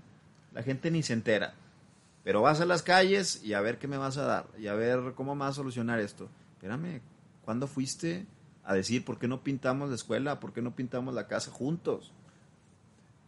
la 0.53 0.61
gente 0.61 0.91
ni 0.91 1.01
se 1.01 1.13
entera. 1.13 1.55
Pero 2.23 2.43
vas 2.43 2.61
a 2.61 2.65
las 2.65 2.83
calles 2.83 3.43
y 3.43 3.53
a 3.53 3.61
ver 3.61 3.79
qué 3.79 3.87
me 3.87 3.97
vas 3.97 4.17
a 4.17 4.25
dar 4.25 4.47
y 4.59 4.67
a 4.67 4.75
ver 4.75 5.13
cómo 5.15 5.35
vas 5.35 5.49
a 5.49 5.53
solucionar 5.53 5.99
esto. 5.99 6.29
Espérame, 6.57 7.01
¿cuándo 7.43 7.65
fuiste 7.65 8.27
a 8.67 8.75
decir 8.75 9.03
por 9.05 9.17
qué 9.17 9.27
no 9.27 9.41
pintamos 9.43 9.89
la 9.89 9.95
escuela, 9.95 10.39
por 10.39 10.53
qué 10.53 10.61
no 10.61 10.75
pintamos 10.75 11.13
la 11.15 11.27
casa 11.27 11.51
juntos? 11.51 12.13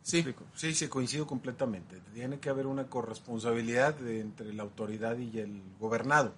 Sí, 0.01 0.25
sí, 0.55 0.73
sí, 0.73 0.87
coincido 0.87 1.27
completamente. 1.27 2.01
Tiene 2.13 2.39
que 2.39 2.49
haber 2.49 2.67
una 2.67 2.87
corresponsabilidad 2.87 3.93
de- 3.95 4.21
entre 4.21 4.53
la 4.53 4.63
autoridad 4.63 5.17
y 5.17 5.39
el 5.39 5.61
gobernado. 5.79 6.33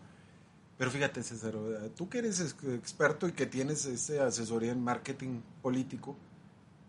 Pero 0.78 0.92
fíjate, 0.92 1.24
César, 1.24 1.56
tú 1.96 2.10
que 2.10 2.20
eres 2.20 2.40
ex- 2.42 2.64
experto 2.74 3.28
y 3.28 3.34
que 3.34 3.46
tienes 3.46 3.86
esa 3.86 4.28
asesoría 4.28 4.72
en 4.72 4.84
marketing 4.84 5.42
político, 5.62 6.18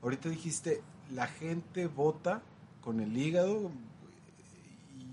ahorita 0.03 0.29
dijiste, 0.31 0.83
la 1.14 1.27
gente 1.29 1.87
vota 1.88 2.42
con 2.83 3.01
el 3.01 3.16
hígado. 3.16 3.70
y 4.98 5.07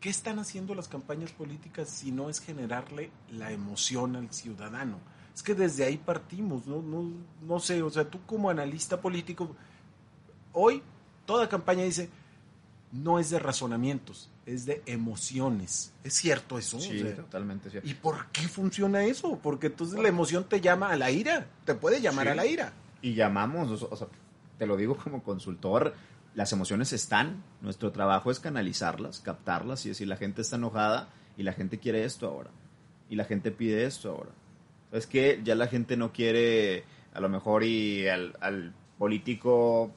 ¿Qué 0.00 0.10
están 0.10 0.38
haciendo 0.38 0.74
las 0.74 0.88
campañas 0.88 1.32
políticas 1.32 1.88
si 1.88 2.12
no 2.12 2.30
es 2.30 2.40
generarle 2.40 3.10
la 3.30 3.52
emoción 3.52 4.16
al 4.16 4.32
ciudadano? 4.32 4.98
Es 5.38 5.42
que 5.44 5.54
desde 5.54 5.84
ahí 5.84 5.96
partimos, 5.98 6.66
no, 6.66 6.82
no, 6.82 7.12
no 7.42 7.60
sé, 7.60 7.80
o 7.80 7.88
sea, 7.90 8.04
tú 8.04 8.18
como 8.26 8.50
analista 8.50 9.00
político, 9.00 9.54
hoy 10.52 10.82
toda 11.26 11.48
campaña 11.48 11.84
dice, 11.84 12.10
no 12.90 13.20
es 13.20 13.30
de 13.30 13.38
razonamientos, 13.38 14.30
es 14.46 14.66
de 14.66 14.82
emociones. 14.84 15.92
¿Es 16.02 16.14
cierto 16.14 16.58
eso? 16.58 16.80
Sí, 16.80 17.00
O 17.00 17.06
sea, 17.06 17.14
totalmente 17.14 17.70
cierto. 17.70 17.88
¿Y 17.88 17.94
por 17.94 18.26
qué 18.32 18.48
funciona 18.48 19.04
eso? 19.04 19.38
Porque 19.40 19.68
entonces 19.68 20.00
la 20.00 20.08
emoción 20.08 20.42
te 20.42 20.60
llama 20.60 20.90
a 20.90 20.96
la 20.96 21.12
ira, 21.12 21.46
te 21.64 21.76
puede 21.76 22.00
llamar 22.00 22.26
Sí. 22.26 22.32
a 22.32 22.34
la 22.34 22.46
ira. 22.46 22.72
Y 23.00 23.14
llamamos, 23.14 23.80
o 23.88 23.96
sea, 23.96 24.08
te 24.58 24.66
lo 24.66 24.76
digo 24.76 24.96
como 24.96 25.22
consultor, 25.22 25.94
las 26.34 26.52
emociones 26.52 26.92
están, 26.92 27.44
nuestro 27.60 27.92
trabajo 27.92 28.32
es 28.32 28.40
canalizarlas, 28.40 29.20
captarlas 29.20 29.86
y 29.86 29.90
decir, 29.90 30.08
la 30.08 30.16
gente 30.16 30.42
está 30.42 30.56
enojada 30.56 31.10
y 31.36 31.44
la 31.44 31.52
gente 31.52 31.78
quiere 31.78 32.04
esto 32.04 32.26
ahora. 32.26 32.50
Y 33.08 33.14
la 33.14 33.24
gente 33.24 33.52
pide 33.52 33.84
esto 33.86 34.10
ahora. 34.10 34.30
Es 34.92 35.06
que 35.06 35.40
ya 35.44 35.54
la 35.54 35.66
gente 35.66 35.96
no 35.96 36.12
quiere 36.12 36.84
a 37.12 37.20
lo 37.20 37.28
mejor 37.28 37.64
y 37.64 38.08
al, 38.08 38.36
al 38.40 38.72
político 38.98 39.92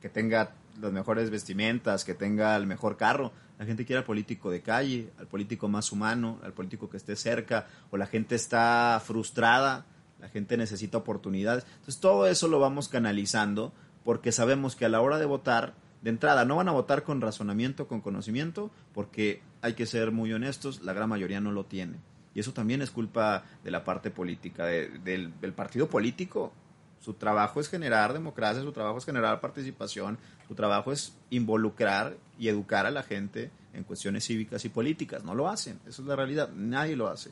que 0.00 0.08
tenga 0.08 0.54
las 0.80 0.92
mejores 0.92 1.30
vestimentas, 1.30 2.04
que 2.04 2.14
tenga 2.14 2.56
el 2.56 2.66
mejor 2.66 2.96
carro. 2.96 3.32
La 3.58 3.64
gente 3.64 3.84
quiere 3.84 3.98
al 4.00 4.04
político 4.04 4.50
de 4.50 4.60
calle, 4.60 5.10
al 5.18 5.26
político 5.26 5.68
más 5.68 5.92
humano, 5.92 6.40
al 6.42 6.52
político 6.52 6.90
que 6.90 6.96
esté 6.96 7.16
cerca, 7.16 7.68
o 7.90 7.96
la 7.96 8.06
gente 8.06 8.34
está 8.34 9.00
frustrada, 9.04 9.86
la 10.20 10.28
gente 10.28 10.56
necesita 10.56 10.98
oportunidades. 10.98 11.64
Entonces 11.64 12.00
todo 12.00 12.26
eso 12.26 12.48
lo 12.48 12.58
vamos 12.58 12.88
canalizando 12.88 13.72
porque 14.04 14.32
sabemos 14.32 14.76
que 14.76 14.84
a 14.84 14.88
la 14.88 15.00
hora 15.00 15.18
de 15.18 15.24
votar, 15.24 15.74
de 16.02 16.10
entrada, 16.10 16.44
no 16.44 16.56
van 16.56 16.68
a 16.68 16.72
votar 16.72 17.02
con 17.04 17.20
razonamiento, 17.20 17.88
con 17.88 18.00
conocimiento, 18.00 18.70
porque 18.92 19.40
hay 19.62 19.72
que 19.72 19.86
ser 19.86 20.12
muy 20.12 20.32
honestos, 20.32 20.82
la 20.82 20.92
gran 20.92 21.08
mayoría 21.08 21.40
no 21.40 21.52
lo 21.52 21.64
tiene. 21.64 21.96
Y 22.34 22.40
eso 22.40 22.52
también 22.52 22.82
es 22.82 22.90
culpa 22.90 23.44
de 23.62 23.70
la 23.70 23.84
parte 23.84 24.10
política, 24.10 24.66
de- 24.66 24.88
del, 24.98 25.38
del 25.40 25.52
partido 25.52 25.88
político. 25.88 26.52
Su 27.00 27.14
trabajo 27.14 27.60
es 27.60 27.68
generar 27.68 28.12
democracia, 28.12 28.62
su 28.62 28.72
trabajo 28.72 28.98
es 28.98 29.04
generar 29.04 29.40
participación, 29.40 30.18
su 30.48 30.54
trabajo 30.54 30.90
es 30.90 31.16
involucrar 31.30 32.16
y 32.38 32.48
educar 32.48 32.86
a 32.86 32.90
la 32.90 33.02
gente 33.02 33.50
en 33.72 33.84
cuestiones 33.84 34.24
cívicas 34.24 34.64
y 34.64 34.68
políticas. 34.70 35.22
No 35.22 35.34
lo 35.34 35.48
hacen, 35.48 35.78
eso 35.86 36.02
es 36.02 36.08
la 36.08 36.16
realidad, 36.16 36.48
nadie 36.54 36.96
lo 36.96 37.08
hace. 37.08 37.30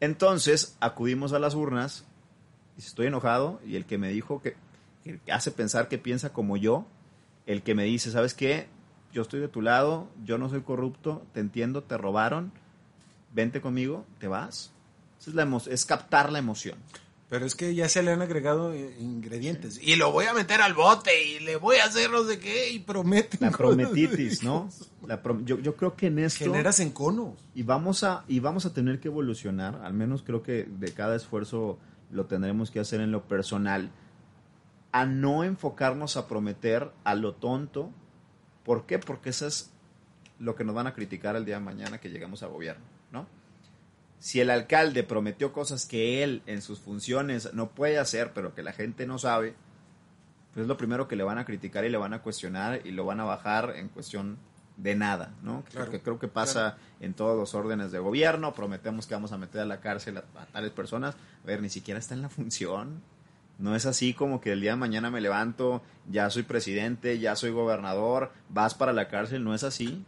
Entonces 0.00 0.76
acudimos 0.80 1.32
a 1.32 1.38
las 1.38 1.54
urnas 1.54 2.04
y 2.76 2.80
estoy 2.80 3.06
enojado 3.06 3.60
y 3.66 3.76
el 3.76 3.84
que 3.84 3.98
me 3.98 4.08
dijo 4.10 4.40
que, 4.42 4.56
que 5.04 5.20
hace 5.32 5.50
pensar 5.50 5.88
que 5.88 5.98
piensa 5.98 6.32
como 6.32 6.56
yo, 6.56 6.86
el 7.46 7.62
que 7.62 7.74
me 7.74 7.84
dice, 7.84 8.10
¿sabes 8.10 8.34
qué? 8.34 8.68
Yo 9.12 9.22
estoy 9.22 9.40
de 9.40 9.48
tu 9.48 9.62
lado, 9.62 10.08
yo 10.24 10.38
no 10.38 10.48
soy 10.48 10.60
corrupto, 10.62 11.24
te 11.32 11.40
entiendo, 11.40 11.82
te 11.82 11.96
robaron, 11.96 12.52
vente 13.32 13.60
conmigo, 13.60 14.04
te 14.18 14.28
vas. 14.28 14.72
Es, 15.20 15.34
la 15.34 15.60
es 15.70 15.84
captar 15.84 16.30
la 16.32 16.38
emoción. 16.38 16.76
Pero 17.28 17.44
es 17.44 17.54
que 17.54 17.74
ya 17.74 17.90
se 17.90 18.02
le 18.02 18.10
han 18.12 18.22
agregado 18.22 18.72
eh, 18.72 18.96
ingredientes. 18.98 19.78
Y 19.82 19.96
lo 19.96 20.12
voy 20.12 20.24
a 20.24 20.32
meter 20.32 20.62
al 20.62 20.72
bote 20.72 21.10
y 21.24 21.40
le 21.40 21.56
voy 21.56 21.76
a 21.76 21.84
hacer 21.84 22.10
no 22.10 22.24
sé 22.24 22.38
qué 22.38 22.70
y 22.70 22.78
prometen. 22.78 23.40
La 23.42 23.50
prometitis, 23.50 24.42
¿no? 24.42 24.70
La 25.06 25.22
prom- 25.22 25.44
yo, 25.44 25.58
yo 25.58 25.76
creo 25.76 25.94
que 25.94 26.06
en 26.06 26.20
esto... 26.20 26.44
Generas 26.46 26.80
enconos. 26.80 27.34
y 27.54 27.64
vamos 27.64 28.02
a 28.02 28.24
y 28.28 28.40
vamos 28.40 28.64
a 28.64 28.72
tener 28.72 28.98
que 29.00 29.08
evolucionar 29.08 29.80
al 29.84 29.92
menos 29.92 30.22
creo 30.22 30.42
que 30.42 30.64
de 30.64 30.92
cada 30.94 31.16
esfuerzo 31.16 31.78
lo 32.10 32.24
tendremos 32.24 32.70
que 32.70 32.80
hacer 32.80 33.00
en 33.02 33.12
lo 33.12 33.24
personal 33.28 33.90
a 34.92 35.04
no 35.04 35.44
enfocarnos 35.44 36.16
a 36.16 36.28
prometer 36.28 36.90
a 37.04 37.14
lo 37.14 37.34
tonto 37.34 37.90
¿por 38.64 38.86
qué? 38.86 38.98
porque 38.98 39.30
eso 39.30 39.46
es 39.46 39.70
lo 40.38 40.56
que 40.56 40.64
nos 40.64 40.74
van 40.74 40.86
a 40.86 40.94
criticar 40.94 41.36
el 41.36 41.44
día 41.44 41.56
de 41.58 41.64
mañana 41.64 41.98
que 41.98 42.08
lleguemos 42.10 42.42
al 42.42 42.50
gobierno 42.50 42.84
¿no? 43.12 43.26
si 44.18 44.40
el 44.40 44.50
alcalde 44.50 45.02
prometió 45.04 45.52
cosas 45.52 45.86
que 45.86 46.22
él 46.22 46.42
en 46.46 46.62
sus 46.62 46.80
funciones 46.80 47.52
no 47.54 47.70
puede 47.70 47.98
hacer 47.98 48.32
pero 48.32 48.54
que 48.54 48.62
la 48.62 48.72
gente 48.72 49.06
no 49.06 49.18
sabe 49.18 49.54
pues 50.52 50.64
es 50.64 50.68
lo 50.68 50.76
primero 50.76 51.08
que 51.08 51.16
le 51.16 51.24
van 51.24 51.38
a 51.38 51.44
criticar 51.44 51.84
y 51.84 51.88
le 51.88 51.98
van 51.98 52.14
a 52.14 52.22
cuestionar 52.22 52.80
y 52.84 52.90
lo 52.90 53.04
van 53.04 53.20
a 53.20 53.24
bajar 53.24 53.74
en 53.76 53.88
cuestión 53.88 54.38
de 54.78 54.94
nada, 54.94 55.34
¿no? 55.42 55.64
Claro, 55.70 55.86
Porque 55.86 56.00
creo 56.00 56.18
que 56.18 56.28
pasa 56.28 56.78
en 57.00 57.12
todos 57.12 57.36
los 57.36 57.54
órdenes 57.54 57.90
de 57.90 57.98
gobierno, 57.98 58.54
prometemos 58.54 59.06
que 59.06 59.14
vamos 59.14 59.32
a 59.32 59.38
meter 59.38 59.60
a 59.60 59.66
la 59.66 59.80
cárcel 59.80 60.18
a, 60.18 60.24
a 60.40 60.46
tales 60.46 60.70
personas, 60.70 61.16
a 61.16 61.46
ver, 61.46 61.60
ni 61.60 61.68
siquiera 61.68 61.98
está 61.98 62.14
en 62.14 62.22
la 62.22 62.28
función. 62.28 63.02
No 63.58 63.74
es 63.74 63.86
así 63.86 64.14
como 64.14 64.40
que 64.40 64.52
el 64.52 64.60
día 64.60 64.70
de 64.70 64.76
mañana 64.76 65.10
me 65.10 65.20
levanto, 65.20 65.82
ya 66.08 66.30
soy 66.30 66.44
presidente, 66.44 67.18
ya 67.18 67.34
soy 67.34 67.50
gobernador, 67.50 68.32
vas 68.48 68.74
para 68.74 68.92
la 68.92 69.08
cárcel, 69.08 69.42
no 69.42 69.52
es 69.52 69.64
así. 69.64 70.04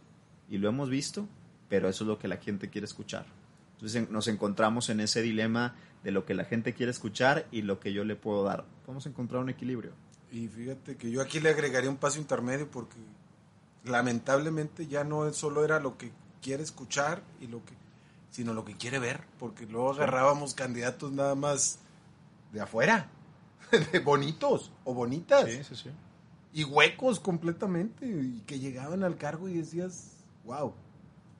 Y 0.49 0.57
lo 0.57 0.69
hemos 0.69 0.89
visto, 0.89 1.27
pero 1.71 1.87
eso 1.89 2.03
es 2.03 2.07
lo 2.09 2.19
que 2.19 2.27
la 2.27 2.35
gente 2.37 2.69
quiere 2.69 2.85
escuchar. 2.85 3.25
Entonces 3.75 3.95
en- 4.03 4.11
nos 4.11 4.27
encontramos 4.27 4.89
en 4.89 4.99
ese 4.99 5.21
dilema 5.21 5.73
de 6.03 6.11
lo 6.11 6.25
que 6.25 6.33
la 6.35 6.43
gente 6.45 6.73
quiere 6.73 6.91
escuchar 6.91 7.47
y 7.51 7.61
lo 7.61 7.79
que 7.79 7.93
yo 7.93 8.03
le 8.03 8.15
puedo 8.15 8.43
dar. 8.43 8.65
Vamos 8.85 9.05
a 9.05 9.09
encontrar 9.09 9.41
un 9.41 9.49
equilibrio. 9.49 9.93
Y 10.31 10.47
fíjate 10.49 10.97
que 10.97 11.09
yo 11.09 11.21
aquí 11.21 11.39
le 11.39 11.49
agregaría 11.49 11.89
un 11.89 11.95
paso 11.97 12.19
intermedio 12.19 12.69
porque 12.69 12.97
lamentablemente 13.85 14.87
ya 14.87 15.03
no 15.03 15.31
solo 15.33 15.63
era 15.65 15.79
lo 15.79 15.97
que 15.97 16.11
quiere 16.41 16.63
escuchar 16.63 17.23
y 17.39 17.47
lo 17.47 17.63
que 17.65 17.73
sino 18.31 18.53
lo 18.53 18.63
que 18.63 18.77
quiere 18.77 18.97
ver, 18.97 19.25
porque 19.39 19.65
luego 19.65 19.91
agarrábamos 19.91 20.53
candidatos 20.53 21.11
nada 21.11 21.35
más 21.35 21.79
de 22.53 22.61
afuera, 22.61 23.09
de 23.91 23.99
bonitos 23.99 24.71
o 24.85 24.93
bonitas. 24.93 25.49
Sí, 25.49 25.63
sí, 25.65 25.75
sí. 25.75 25.89
Y 26.53 26.63
huecos 26.63 27.19
completamente, 27.19 28.05
y 28.05 28.41
que 28.47 28.59
llegaban 28.59 29.03
al 29.03 29.17
cargo 29.17 29.49
y 29.49 29.55
decías, 29.55 30.23
wow, 30.45 30.73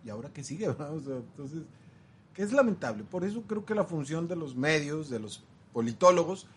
¿y 0.03 0.09
ahora 0.09 0.29
qué 0.33 0.43
sigue? 0.43 0.67
O 0.69 0.99
sea, 1.01 1.15
entonces, 1.15 1.63
que 2.33 2.43
es 2.43 2.51
lamentable. 2.51 3.03
Por 3.03 3.23
eso 3.23 3.43
creo 3.43 3.65
que 3.65 3.75
la 3.75 3.83
función 3.83 4.27
de 4.27 4.35
los 4.35 4.55
medios, 4.55 5.09
de 5.09 5.19
los 5.19 5.43
politólogos, 5.73 6.47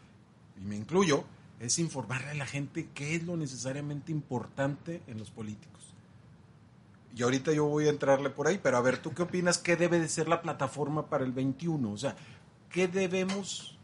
y 0.57 0.65
me 0.65 0.77
incluyo, 0.77 1.25
es 1.61 1.79
informarle 1.79 2.31
a 2.31 2.35
la 2.35 2.47
gente 2.47 2.89
qué 2.95 3.17
es 3.17 3.25
lo 3.25 3.37
necesariamente 3.37 4.13
importante 4.13 5.03
en 5.07 5.19
los 5.19 5.31
políticos. 5.31 5.95
Y 7.17 7.23
ahorita 7.23 7.53
yo 7.53 7.67
voy 7.67 7.87
a 7.87 7.91
entrarle 7.91 8.31
por 8.31 8.49
ahí, 8.49 8.59
pero 8.61 8.77
a 8.77 8.81
ver, 8.81 8.99
¿tú 8.99 9.15
qué 9.15 9.23
opinas? 9.23 9.59
¿Qué 9.59 9.77
debe 9.77 10.01
de 10.01 10.09
ser 10.09 10.29
la 10.29 10.43
plataforma 10.43 11.07
para 11.07 11.25
el 11.25 11.33
21? 11.33 11.93
O 11.93 11.97
sea, 11.97 12.17
¿qué 12.71 12.89
debemos, 12.89 13.79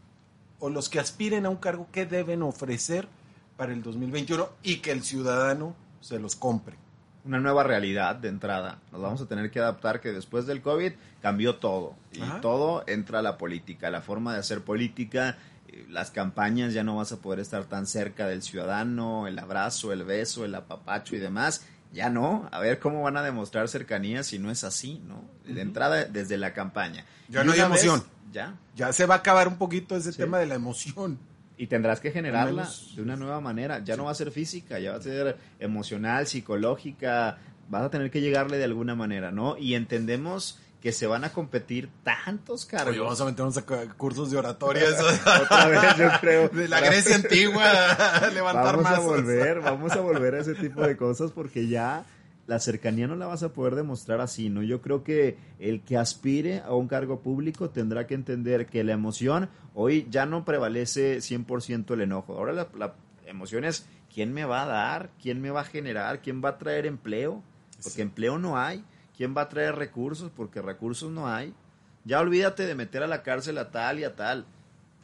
o 0.58 0.68
los 0.68 0.88
que 0.88 0.98
aspiren 0.98 1.46
a 1.46 1.50
un 1.50 1.56
cargo, 1.56 1.86
qué 1.92 2.06
deben 2.06 2.42
ofrecer 2.42 3.08
para 3.56 3.72
el 3.72 3.82
2021 3.82 4.48
y 4.64 4.78
que 4.78 4.90
el 4.90 5.04
ciudadano 5.04 5.76
se 6.00 6.18
los 6.18 6.34
compre? 6.34 6.76
Una 7.24 7.38
nueva 7.38 7.62
realidad 7.64 8.16
de 8.16 8.28
entrada. 8.28 8.78
Nos 8.92 9.00
vamos 9.02 9.20
a 9.20 9.26
tener 9.26 9.50
que 9.50 9.58
adaptar 9.60 10.00
que 10.00 10.10
después 10.12 10.46
del 10.46 10.62
COVID 10.62 10.92
cambió 11.20 11.56
todo. 11.56 11.94
Y 12.12 12.22
Ajá. 12.22 12.40
todo 12.40 12.82
entra 12.86 13.18
a 13.18 13.22
la 13.22 13.36
política, 13.36 13.90
la 13.90 14.00
forma 14.00 14.32
de 14.32 14.40
hacer 14.40 14.62
política. 14.62 15.36
eh, 15.68 15.86
Las 15.90 16.10
campañas 16.10 16.72
ya 16.72 16.82
no 16.82 16.96
vas 16.96 17.12
a 17.12 17.18
poder 17.18 17.40
estar 17.40 17.64
tan 17.64 17.86
cerca 17.86 18.26
del 18.26 18.42
ciudadano, 18.42 19.26
el 19.26 19.38
abrazo, 19.38 19.92
el 19.92 20.04
beso, 20.04 20.44
el 20.44 20.54
apapacho 20.54 21.14
y 21.14 21.18
demás. 21.18 21.64
Ya 21.92 22.08
no, 22.08 22.48
a 22.52 22.58
ver 22.60 22.78
cómo 22.78 23.02
van 23.02 23.16
a 23.16 23.22
demostrar 23.22 23.68
cercanía 23.68 24.22
si 24.22 24.38
no 24.38 24.50
es 24.50 24.64
así, 24.64 25.02
¿no? 25.06 25.24
De 25.44 25.60
entrada 25.60 26.04
desde 26.04 26.38
la 26.38 26.54
campaña. 26.54 27.04
Ya 27.28 27.44
no 27.44 27.52
hay 27.52 27.58
vez- 27.58 27.66
emoción. 27.66 28.02
ya, 28.32 28.54
Ya 28.76 28.92
se 28.92 29.06
va 29.06 29.16
a 29.16 29.18
acabar 29.18 29.46
un 29.48 29.58
poquito 29.58 29.94
ese 29.96 30.12
Sí. 30.12 30.18
tema 30.18 30.38
de 30.38 30.46
la 30.46 30.54
emoción. 30.54 31.18
Y 31.60 31.66
tendrás 31.66 32.00
que 32.00 32.10
generarla 32.10 32.62
menos- 32.62 32.96
de 32.96 33.02
una 33.02 33.16
nueva 33.16 33.40
manera. 33.40 33.84
Ya 33.84 33.94
no 33.96 34.04
va 34.04 34.12
a 34.12 34.14
ser 34.14 34.30
física, 34.30 34.78
ya 34.78 34.92
va 34.92 34.96
a 34.96 35.02
ser 35.02 35.36
emocional, 35.58 36.26
psicológica. 36.26 37.38
Vas 37.68 37.82
a 37.82 37.90
tener 37.90 38.10
que 38.10 38.20
llegarle 38.22 38.56
de 38.56 38.64
alguna 38.64 38.94
manera, 38.94 39.30
¿no? 39.30 39.58
Y 39.58 39.74
entendemos 39.74 40.58
que 40.80 40.92
se 40.92 41.06
van 41.06 41.24
a 41.24 41.30
competir 41.34 41.90
tantos 42.02 42.64
cargos. 42.64 42.92
Oye, 42.92 43.00
vamos 43.00 43.20
a 43.20 43.24
meternos 43.26 43.56
a 43.58 43.66
cu- 43.66 43.94
cursos 43.98 44.30
de 44.30 44.38
oratoria. 44.38 44.84
Otra 45.42 45.66
vez, 45.68 45.96
yo 45.98 46.08
creo. 46.22 46.48
De 46.48 46.66
la 46.68 46.80
Grecia 46.80 47.16
antigua, 47.16 47.62
levantar 48.34 48.76
Vamos 48.78 48.86
a 48.86 48.98
volver, 49.00 49.60
vamos 49.60 49.92
a 49.92 50.00
volver 50.00 50.36
a 50.36 50.40
ese 50.40 50.54
tipo 50.54 50.80
de 50.80 50.96
cosas 50.96 51.30
porque 51.32 51.68
ya 51.68 52.04
la 52.50 52.58
cercanía 52.58 53.06
no 53.06 53.14
la 53.14 53.28
vas 53.28 53.44
a 53.44 53.52
poder 53.52 53.76
demostrar 53.76 54.20
así, 54.20 54.50
¿no? 54.50 54.64
Yo 54.64 54.82
creo 54.82 55.04
que 55.04 55.36
el 55.60 55.82
que 55.82 55.96
aspire 55.96 56.58
a 56.62 56.74
un 56.74 56.88
cargo 56.88 57.20
público 57.20 57.70
tendrá 57.70 58.08
que 58.08 58.14
entender 58.14 58.66
que 58.66 58.82
la 58.82 58.92
emoción 58.92 59.48
hoy 59.72 60.08
ya 60.10 60.26
no 60.26 60.44
prevalece 60.44 61.18
100% 61.18 61.94
el 61.94 62.00
enojo. 62.00 62.34
Ahora 62.34 62.52
la, 62.52 62.66
la 62.76 62.94
emoción 63.26 63.64
es 63.64 63.86
quién 64.12 64.32
me 64.32 64.44
va 64.44 64.64
a 64.64 64.66
dar, 64.66 65.10
quién 65.22 65.40
me 65.40 65.50
va 65.50 65.60
a 65.60 65.64
generar, 65.64 66.22
quién 66.22 66.42
va 66.44 66.48
a 66.48 66.58
traer 66.58 66.86
empleo, 66.86 67.40
porque 67.76 67.90
Sí. 67.90 68.02
empleo 68.02 68.36
no 68.36 68.58
hay, 68.58 68.84
quién 69.16 69.32
va 69.36 69.42
a 69.42 69.48
traer 69.48 69.76
recursos, 69.76 70.32
porque 70.34 70.60
recursos 70.60 71.08
no 71.12 71.28
hay. 71.28 71.54
Ya 72.04 72.18
olvídate 72.18 72.66
de 72.66 72.74
meter 72.74 73.04
a 73.04 73.06
la 73.06 73.22
cárcel 73.22 73.58
a 73.58 73.70
tal 73.70 74.00
y 74.00 74.04
a 74.04 74.16
tal. 74.16 74.44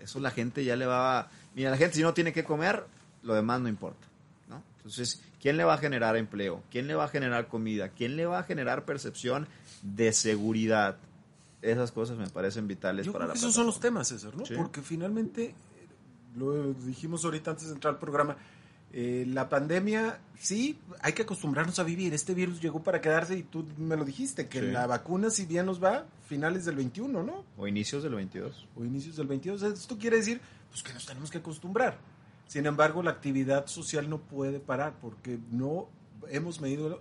Eso 0.01 0.19
la 0.19 0.33
gente 0.33 0.65
ya 0.65 0.75
le 0.75 0.87
va 0.87 1.21
a... 1.21 1.31
Mira, 1.55 1.71
la 1.71 1.77
gente 1.77 1.95
si 1.95 2.03
no 2.03 2.13
tiene 2.13 2.33
que 2.33 2.43
comer, 2.43 2.85
lo 3.23 3.35
demás 3.35 3.61
no 3.61 3.69
importa. 3.69 4.05
¿no? 4.49 4.65
Entonces, 4.79 5.23
¿quién 5.41 5.57
le 5.57 5.65
va 5.65 5.75
a 5.75 5.79
generar 5.79 6.17
empleo? 6.17 6.63
¿Quién 6.71 6.87
le 6.87 6.95
va 6.95 7.05
a 7.05 7.09
generar 7.09 7.49
comida? 7.49 7.89
¿Quién 7.91 8.17
le 8.17 8.27
va 8.27 8.41
a 8.41 8.43
generar 8.43 8.85
percepción 8.85 9.47
de 9.83 10.13
seguridad? 10.13 10.97
Esas 11.63 11.91
cosas 11.93 12.17
me 12.19 12.29
parecen 12.29 12.69
vitales 12.69 13.07
Yo 13.07 13.13
para 13.13 13.25
creo 13.25 13.29
la 13.29 13.33
que 13.35 13.39
esos 13.41 13.55
son 13.55 13.67
los 13.67 13.81
temas, 13.81 14.09
César, 14.09 14.37
¿no? 14.37 14.45
Sí. 14.47 14.55
Porque 14.57 14.83
finalmente, 14.83 15.55
lo 16.37 16.73
dijimos 16.75 17.25
ahorita 17.25 17.53
antes 17.53 17.69
de 17.69 17.75
entrar 17.75 17.95
al 17.95 18.01
programa, 18.01 18.37
eh, 18.93 19.27
la 19.29 19.49
pandemia, 19.49 20.21
sí, 20.39 20.79
hay 21.03 21.13
que 21.13 21.23
acostumbrarnos 21.23 21.79
a 21.79 21.83
vivir. 21.83 22.15
Este 22.15 22.35
virus 22.35 22.61
llegó 22.63 22.83
para 22.83 23.01
quedarse 23.01 23.37
y 23.37 23.43
tú 23.43 23.67
me 23.79 23.97
lo 23.97 24.05
dijiste, 24.05 24.49
que 24.49 24.61
Sí. 24.61 24.67
la 24.67 24.87
vacuna, 24.87 25.29
si 25.31 25.45
bien 25.45 25.67
nos 25.67 25.83
va, 25.83 26.07
finales 26.29 26.65
del 26.65 26.77
21, 26.77 27.23
¿no? 27.23 27.45
O 27.57 27.67
inicios 27.67 28.03
del 28.03 28.15
22. 28.15 28.67
o 28.77 28.85
inicios 28.85 29.17
del 29.17 29.27
22. 29.27 29.63
Esto 29.63 29.99
quiere 29.99 30.19
decir 30.19 30.41
pues, 30.71 30.83
que 30.83 30.93
nos 30.93 31.05
tenemos 31.05 31.31
que 31.31 31.39
acostumbrar. 31.39 31.99
Sin 32.47 32.67
embargo, 32.67 33.03
la 33.03 33.11
actividad 33.11 33.67
social 33.67 34.09
no 34.09 34.19
puede 34.19 34.61
parar 34.61 34.95
porque 35.01 35.39
no 35.51 35.89
hemos 36.29 36.61
medido 36.61 37.01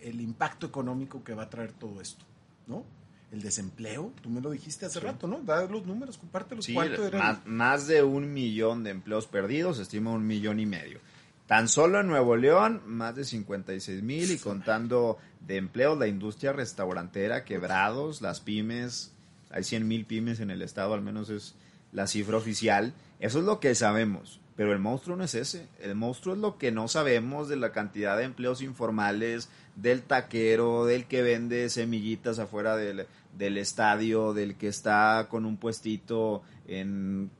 el 0.00 0.20
impacto 0.20 0.66
económico 0.66 1.22
que 1.24 1.34
va 1.34 1.44
a 1.44 1.50
traer 1.50 1.72
todo 1.72 2.00
esto, 2.00 2.24
¿no? 2.66 2.84
El 3.30 3.40
desempleo, 3.40 4.12
tú 4.20 4.28
me 4.30 4.40
lo 4.40 4.50
dijiste 4.50 4.84
hace 4.86 5.00
Sí. 5.00 5.06
rato, 5.06 5.26
¿no? 5.26 5.40
Da 5.40 5.64
los 5.64 5.86
números, 5.86 6.18
compártelos. 6.18 6.64
Sí, 6.66 6.74
¿Cuánto 6.74 7.06
era? 7.06 7.18
más, 7.18 7.46
más 7.46 7.86
de 7.86 8.02
un 8.02 8.32
millón 8.32 8.84
de 8.84 8.90
empleos 8.90 9.26
perdidos, 9.26 9.78
estima 9.78 10.10
un 10.10 10.26
millón 10.26 10.60
y 10.60 10.66
medio. 10.66 11.00
Tan 11.46 11.68
solo 11.68 12.00
en 12.00 12.06
Nuevo 12.08 12.36
León, 12.36 12.82
más 12.86 13.14
de 13.16 13.24
56 13.24 14.02
mil 14.02 14.30
y 14.30 14.38
contando 14.38 15.18
de 15.40 15.56
empleos, 15.56 15.98
la 15.98 16.06
industria 16.08 16.52
restaurantera, 16.52 17.44
quebrados, 17.44 18.22
las 18.22 18.40
pymes, 18.40 19.12
hay 19.50 19.64
100 19.64 19.86
mil 19.88 20.04
pymes 20.06 20.40
en 20.40 20.50
el 20.50 20.62
estado, 20.62 20.94
al 20.94 21.02
menos 21.02 21.30
es 21.30 21.54
la 21.90 22.06
cifra 22.06 22.36
oficial. 22.36 22.94
Eso 23.18 23.38
es 23.40 23.44
lo 23.44 23.60
que 23.60 23.74
sabemos, 23.74 24.40
pero 24.56 24.72
el 24.72 24.78
monstruo 24.78 25.16
no 25.16 25.24
es 25.24 25.34
ese. 25.34 25.66
El 25.80 25.94
monstruo 25.94 26.34
es 26.34 26.40
lo 26.40 26.58
que 26.58 26.70
no 26.72 26.88
sabemos 26.88 27.48
de 27.48 27.56
la 27.56 27.72
cantidad 27.72 28.16
de 28.18 28.24
empleos 28.24 28.60
informales, 28.62 29.48
del 29.76 30.02
taquero, 30.02 30.84
del 30.84 31.06
que 31.06 31.22
vende 31.22 31.68
semillitas 31.70 32.38
afuera 32.38 32.76
del, 32.76 33.06
del 33.36 33.56
estadio, 33.58 34.34
del 34.34 34.56
que 34.56 34.68
está 34.68 35.26
con 35.30 35.46
un 35.46 35.56
puestito 35.56 36.42
en 36.66 37.30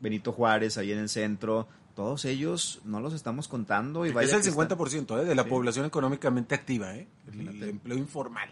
Benito 0.00 0.32
Juárez, 0.32 0.76
ahí 0.78 0.92
en 0.92 0.98
el 0.98 1.08
centro. 1.08 1.68
Todos 1.94 2.24
ellos 2.24 2.80
no 2.84 3.00
los 3.00 3.12
estamos 3.14 3.48
contando. 3.48 4.06
Y 4.06 4.12
vaya 4.12 4.26
es 4.28 4.32
el 4.34 4.42
que 4.42 4.48
están- 4.50 4.68
50% 4.68 5.20
¿eh? 5.20 5.24
de 5.24 5.34
la 5.34 5.42
Sí. 5.44 5.48
población 5.48 5.86
económicamente 5.86 6.54
activa, 6.54 6.94
¿eh? 6.94 7.06
El, 7.32 7.62
empleo 7.62 7.96
informal. 7.98 8.48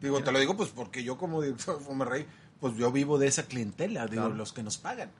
Digo, 0.00 0.20
te 0.22 0.32
lo 0.32 0.38
digo 0.40 0.56
pues 0.56 0.70
porque 0.70 1.04
yo 1.04 1.16
como 1.16 1.42
director 1.42 1.78
de 1.78 1.84
Fomerrey, 1.84 2.26
pues 2.60 2.76
yo 2.76 2.90
vivo 2.90 3.18
de 3.18 3.28
esa 3.28 3.44
clientela, 3.44 4.06
Claro. 4.08 4.34
los 4.34 4.52
que 4.52 4.62
nos 4.64 4.78
pagan. 4.78 5.10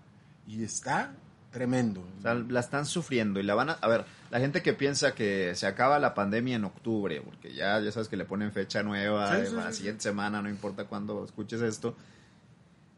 Y 0.46 0.62
está 0.64 1.14
tremendo. 1.52 2.00
O 2.18 2.22
sea, 2.22 2.34
la 2.34 2.60
están 2.60 2.86
sufriendo 2.86 3.38
y 3.38 3.42
la 3.44 3.54
van 3.54 3.70
a... 3.70 3.72
A 3.74 3.88
ver, 3.88 4.04
la 4.30 4.40
gente 4.40 4.62
que 4.62 4.72
piensa 4.72 5.14
que 5.14 5.54
se 5.54 5.66
acaba 5.66 5.98
la 5.98 6.14
pandemia 6.14 6.56
en 6.56 6.64
octubre, 6.64 7.20
porque 7.20 7.54
ya, 7.54 7.78
ya 7.80 7.92
sabes 7.92 8.08
que 8.08 8.16
le 8.16 8.24
ponen 8.24 8.50
fecha 8.52 8.82
nueva 8.82 9.28
Sí, 9.36 9.42
eh, 9.42 9.46
sí, 9.46 9.54
la 9.54 9.70
sí, 9.70 9.76
siguiente 9.78 10.02
semana, 10.02 10.42
no 10.42 10.48
importa 10.48 10.84
cuándo 10.84 11.24
escuches 11.24 11.60
esto, 11.60 11.94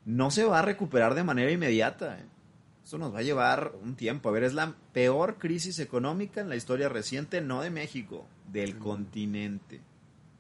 no 0.06 0.30
se 0.30 0.44
va 0.44 0.60
a 0.60 0.62
recuperar 0.62 1.14
de 1.14 1.24
manera 1.24 1.50
inmediata. 1.50 2.18
eh. 2.18 2.24
Eso 2.84 2.98
nos 2.98 3.14
va 3.14 3.20
a 3.20 3.22
llevar 3.22 3.72
un 3.82 3.96
tiempo. 3.96 4.28
A 4.28 4.32
ver, 4.32 4.44
es 4.44 4.52
la 4.52 4.74
peor 4.92 5.38
crisis 5.38 5.78
económica 5.78 6.40
en 6.42 6.48
la 6.50 6.56
historia 6.56 6.88
reciente, 6.90 7.40
no 7.40 7.62
de 7.62 7.70
México, 7.70 8.26
del 8.52 8.76
continente. 8.78 9.80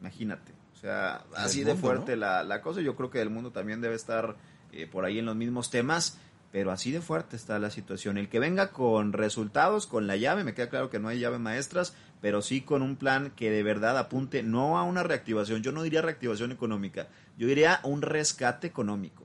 Imagínate. 0.00 0.52
O 0.74 0.76
sea, 0.76 1.24
así 1.34 1.64
de 1.64 1.74
fuerte 1.74 2.12
¿no? 2.12 2.18
la, 2.20 2.44
la 2.44 2.60
cosa. 2.60 2.82
Yo 2.82 2.94
creo 2.96 3.08
que 3.10 3.22
el 3.22 3.30
mundo 3.30 3.50
también 3.50 3.80
debe 3.80 3.94
estar 3.94 4.36
eh, 4.72 4.86
por 4.86 5.06
ahí 5.06 5.18
en 5.18 5.24
los 5.24 5.34
mismos 5.36 5.70
temas, 5.70 6.18
pero 6.54 6.70
así 6.70 6.92
de 6.92 7.00
fuerte 7.00 7.34
está 7.34 7.58
la 7.58 7.68
situación. 7.68 8.16
El 8.16 8.28
que 8.28 8.38
venga 8.38 8.70
con 8.70 9.12
resultados, 9.12 9.88
con 9.88 10.06
la 10.06 10.16
llave, 10.16 10.44
me 10.44 10.54
queda 10.54 10.68
claro 10.68 10.88
que 10.88 11.00
no 11.00 11.08
hay 11.08 11.18
llave 11.18 11.40
maestras, 11.40 11.94
pero 12.20 12.42
sí 12.42 12.60
con 12.60 12.80
un 12.80 12.94
plan 12.94 13.32
que 13.34 13.50
de 13.50 13.64
verdad 13.64 13.98
apunte 13.98 14.44
no 14.44 14.78
a 14.78 14.84
una 14.84 15.02
reactivación, 15.02 15.64
yo 15.64 15.72
no 15.72 15.82
diría 15.82 16.00
reactivación 16.00 16.52
económica, 16.52 17.08
yo 17.36 17.48
diría 17.48 17.80
un 17.82 18.02
rescate 18.02 18.68
económico. 18.68 19.24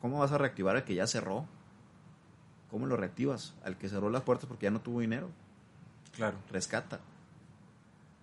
¿Cómo 0.00 0.18
vas 0.18 0.32
a 0.32 0.38
reactivar 0.38 0.74
al 0.74 0.82
que 0.82 0.96
ya 0.96 1.06
cerró? 1.06 1.46
¿Cómo 2.68 2.86
lo 2.86 2.96
reactivas? 2.96 3.54
Al 3.62 3.78
que 3.78 3.88
cerró 3.88 4.10
las 4.10 4.22
puertas 4.22 4.46
porque 4.46 4.64
ya 4.64 4.72
no 4.72 4.80
tuvo 4.80 4.98
dinero. 4.98 5.30
Claro. 6.16 6.36
Rescata. 6.50 6.98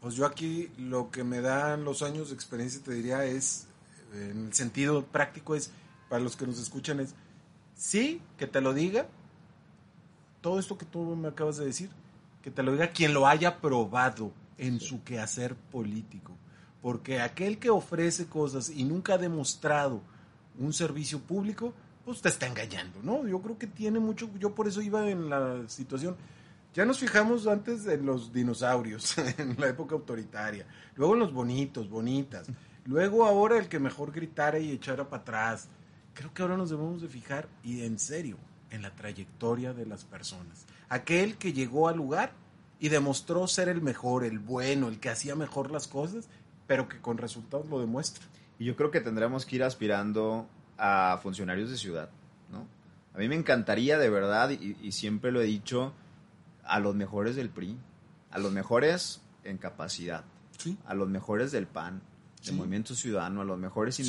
Pues 0.01 0.15
yo 0.15 0.25
aquí 0.25 0.69
lo 0.77 1.11
que 1.11 1.23
me 1.23 1.39
dan 1.39 1.85
los 1.85 2.01
años 2.01 2.27
de 2.27 2.35
experiencia, 2.35 2.81
te 2.83 2.91
diría, 2.91 3.23
es, 3.23 3.67
en 4.13 4.47
el 4.47 4.53
sentido 4.53 5.05
práctico, 5.05 5.55
es, 5.55 5.71
para 6.09 6.21
los 6.21 6.35
que 6.35 6.45
nos 6.45 6.59
escuchan, 6.59 6.99
es, 6.99 7.15
sí, 7.77 8.21
que 8.37 8.47
te 8.47 8.59
lo 8.59 8.73
diga, 8.73 9.07
todo 10.41 10.59
esto 10.59 10.77
que 10.77 10.85
tú 10.85 11.15
me 11.15 11.29
acabas 11.29 11.57
de 11.57 11.65
decir, 11.65 11.89
que 12.41 12.51
te 12.51 12.63
lo 12.63 12.73
diga 12.73 12.89
quien 12.89 13.13
lo 13.13 13.27
haya 13.27 13.61
probado 13.61 14.33
en 14.57 14.81
su 14.81 15.03
quehacer 15.03 15.55
político. 15.55 16.33
Porque 16.81 17.21
aquel 17.21 17.57
que 17.57 17.69
ofrece 17.69 18.27
cosas 18.27 18.69
y 18.69 18.83
nunca 18.83 19.13
ha 19.13 19.17
demostrado 19.17 20.01
un 20.59 20.73
servicio 20.73 21.19
público, 21.19 21.73
pues 22.05 22.21
te 22.21 22.29
está 22.29 22.47
engañando, 22.47 22.99
¿no? 23.03 23.27
Yo 23.27 23.41
creo 23.41 23.57
que 23.57 23.67
tiene 23.67 23.99
mucho, 23.99 24.29
yo 24.39 24.55
por 24.55 24.67
eso 24.67 24.81
iba 24.81 25.09
en 25.09 25.29
la 25.29 25.67
situación, 25.67 26.15
ya 26.73 26.85
nos 26.85 26.99
fijamos 26.99 27.47
antes 27.47 27.85
en 27.87 28.05
los 28.05 28.31
dinosaurios, 28.31 29.17
en 29.37 29.59
la 29.59 29.67
época 29.67 29.95
autoritaria, 29.95 30.65
luego 30.95 31.13
en 31.13 31.19
los 31.19 31.33
bonitos, 31.33 31.89
bonitas, 31.89 32.47
luego 32.85 33.25
ahora 33.25 33.57
el 33.57 33.67
que 33.67 33.79
mejor 33.79 34.11
gritara 34.11 34.59
y 34.59 34.71
echara 34.71 35.09
para 35.09 35.21
atrás. 35.21 35.67
Creo 36.17 36.33
que 36.33 36.41
ahora 36.41 36.57
nos 36.57 36.71
debemos 36.71 36.99
de 36.99 37.07
fijar, 37.07 37.47
y 37.63 37.83
en 37.83 37.99
serio, 37.99 38.37
en 38.71 38.81
la 38.81 38.89
trayectoria 38.95 39.71
de 39.73 39.85
las 39.85 40.03
personas. 40.03 40.65
Aquel 40.89 41.37
que 41.37 41.53
llegó 41.53 41.87
al 41.89 41.97
lugar 41.97 42.31
y 42.79 42.89
demostró 42.89 43.45
ser 43.47 43.69
el 43.69 43.81
mejor, 43.83 44.23
el 44.23 44.39
bueno, 44.39 44.87
el 44.87 44.99
que 44.99 45.09
hacía 45.09 45.35
mejor 45.35 45.69
las 45.69 45.87
cosas, 45.87 46.27
pero 46.65 46.89
que 46.89 46.99
con 46.99 47.19
resultados 47.19 47.67
lo 47.69 47.79
demuestre. 47.79 48.25
Y 48.57 48.65
yo 48.65 48.75
creo 48.75 48.89
que 48.89 48.99
tendremos 48.99 49.45
que 49.45 49.57
ir 49.57 49.63
aspirando 49.63 50.47
a 50.79 51.19
funcionarios 51.21 51.69
de 51.69 51.77
ciudad, 51.77 52.09
¿no? 52.51 52.65
A 53.13 53.19
mí 53.19 53.27
me 53.29 53.35
encantaría 53.35 53.99
de 53.99 54.09
verdad, 54.09 54.49
y, 54.49 54.75
y 54.81 54.93
siempre 54.93 55.31
lo 55.31 55.39
he 55.39 55.45
dicho, 55.45 55.93
a 56.63 56.79
los 56.79 56.95
mejores 56.95 57.35
del 57.35 57.49
PRI, 57.51 57.77
a 58.31 58.39
los 58.39 58.51
mejores 58.51 59.21
en 59.43 59.57
capacidad, 59.59 60.25
Sí. 60.57 60.77
a 60.87 60.95
los 60.95 61.07
mejores 61.09 61.51
del 61.51 61.67
PAN, 61.67 62.01
del 62.37 62.45
Sí. 62.45 62.51
Movimiento 62.53 62.95
Ciudadano, 62.95 63.41
a 63.41 63.45
los 63.45 63.59
mejores 63.59 63.93
Sí. 63.95 64.03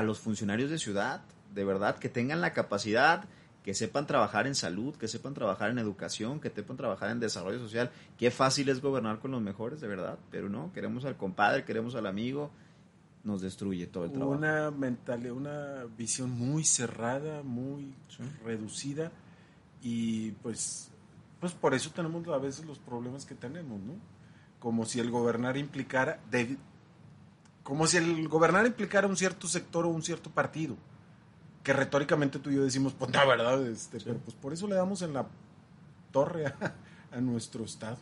A 0.00 0.02
los 0.02 0.18
funcionarios 0.18 0.70
de 0.70 0.78
ciudad, 0.78 1.22
de 1.54 1.64
verdad, 1.64 1.96
que 1.98 2.08
tengan 2.08 2.40
la 2.40 2.52
capacidad, 2.52 3.24
que 3.62 3.74
sepan 3.74 4.06
trabajar 4.06 4.46
en 4.46 4.54
salud, 4.54 4.94
que 4.96 5.06
sepan 5.08 5.34
trabajar 5.34 5.70
en 5.70 5.78
educación, 5.78 6.40
que 6.40 6.50
sepan 6.50 6.76
trabajar 6.76 7.10
en 7.10 7.20
desarrollo 7.20 7.58
social. 7.58 7.90
Qué 8.16 8.30
fácil 8.30 8.68
es 8.70 8.80
gobernar 8.80 9.18
con 9.18 9.30
los 9.30 9.42
mejores, 9.42 9.80
de 9.80 9.88
verdad, 9.88 10.18
pero 10.30 10.48
no, 10.48 10.72
queremos 10.72 11.04
al 11.04 11.16
compadre, 11.16 11.64
queremos 11.64 11.94
al 11.94 12.06
amigo, 12.06 12.50
nos 13.22 13.42
destruye 13.42 13.86
todo 13.86 14.04
el 14.06 14.12
trabajo. 14.12 14.30
Una 14.32 14.70
mentalidad, 14.70 15.32
una 15.34 15.84
visión 15.98 16.30
muy 16.30 16.64
cerrada, 16.64 17.42
muy 17.42 17.94
Sí. 18.08 18.22
reducida 18.44 19.12
y 19.82 20.30
pues, 20.42 20.90
pues 21.38 21.52
por 21.52 21.74
eso 21.74 21.90
tenemos 21.90 22.26
a 22.28 22.38
veces 22.38 22.64
los 22.64 22.78
problemas 22.78 23.26
que 23.26 23.34
tenemos, 23.34 23.78
¿no? 23.80 23.94
Como 24.58 24.86
si 24.86 25.00
el 25.00 25.10
gobernar 25.10 25.56
implicara, 25.58 26.20
de- 26.30 26.56
como 27.70 27.86
si 27.86 27.96
el 27.98 28.26
gobernar 28.28 28.66
implicara 28.66 29.06
un 29.06 29.16
cierto 29.16 29.46
sector 29.46 29.84
o 29.86 29.88
un 29.90 30.02
cierto 30.02 30.28
partido, 30.30 30.76
que 31.62 31.72
retóricamente 31.72 32.38
tú 32.40 32.50
y 32.50 32.56
yo 32.56 32.64
decimos, 32.64 32.94
pues 32.98 33.12
la 33.12 33.24
verdad, 33.24 33.64
este, 33.68 33.98
pero 34.00 34.18
pues 34.18 34.34
por 34.36 34.52
eso 34.52 34.66
le 34.66 34.74
damos 34.74 35.02
en 35.02 35.12
la 35.12 35.26
torre 36.10 36.46
a, 36.46 36.74
a 37.12 37.20
nuestro 37.20 37.64
estado. 37.64 37.98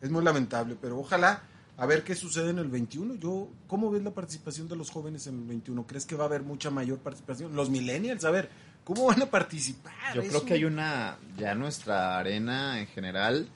Es 0.00 0.10
muy 0.10 0.24
lamentable, 0.24 0.76
pero 0.80 0.98
ojalá 0.98 1.42
a 1.76 1.86
ver 1.86 2.02
qué 2.02 2.14
sucede 2.16 2.50
en 2.50 2.58
el 2.58 2.68
21. 2.68 3.14
Yo, 3.14 3.48
¿cómo 3.68 3.90
ves 3.90 4.02
la 4.02 4.10
participación 4.10 4.68
de 4.68 4.76
los 4.76 4.90
jóvenes 4.90 5.26
en 5.28 5.36
el 5.38 5.44
21? 5.44 5.86
¿Crees 5.86 6.04
que 6.04 6.16
va 6.16 6.24
a 6.24 6.26
haber 6.26 6.42
mucha 6.42 6.70
mayor 6.70 6.98
participación? 6.98 7.54
Los 7.54 7.70
millennials, 7.70 8.24
a 8.24 8.30
ver, 8.30 8.50
¿cómo 8.84 9.06
van 9.06 9.22
a 9.22 9.26
participar? 9.26 9.92
Yo 10.14 10.22
Es 10.22 10.28
creo 10.28 10.40
un- 10.40 10.46
que 10.46 10.54
hay 10.54 10.64
una, 10.64 11.16
ya 11.38 11.54
nuestra 11.54 12.18
arena 12.18 12.80
en 12.80 12.86
general 12.88 13.48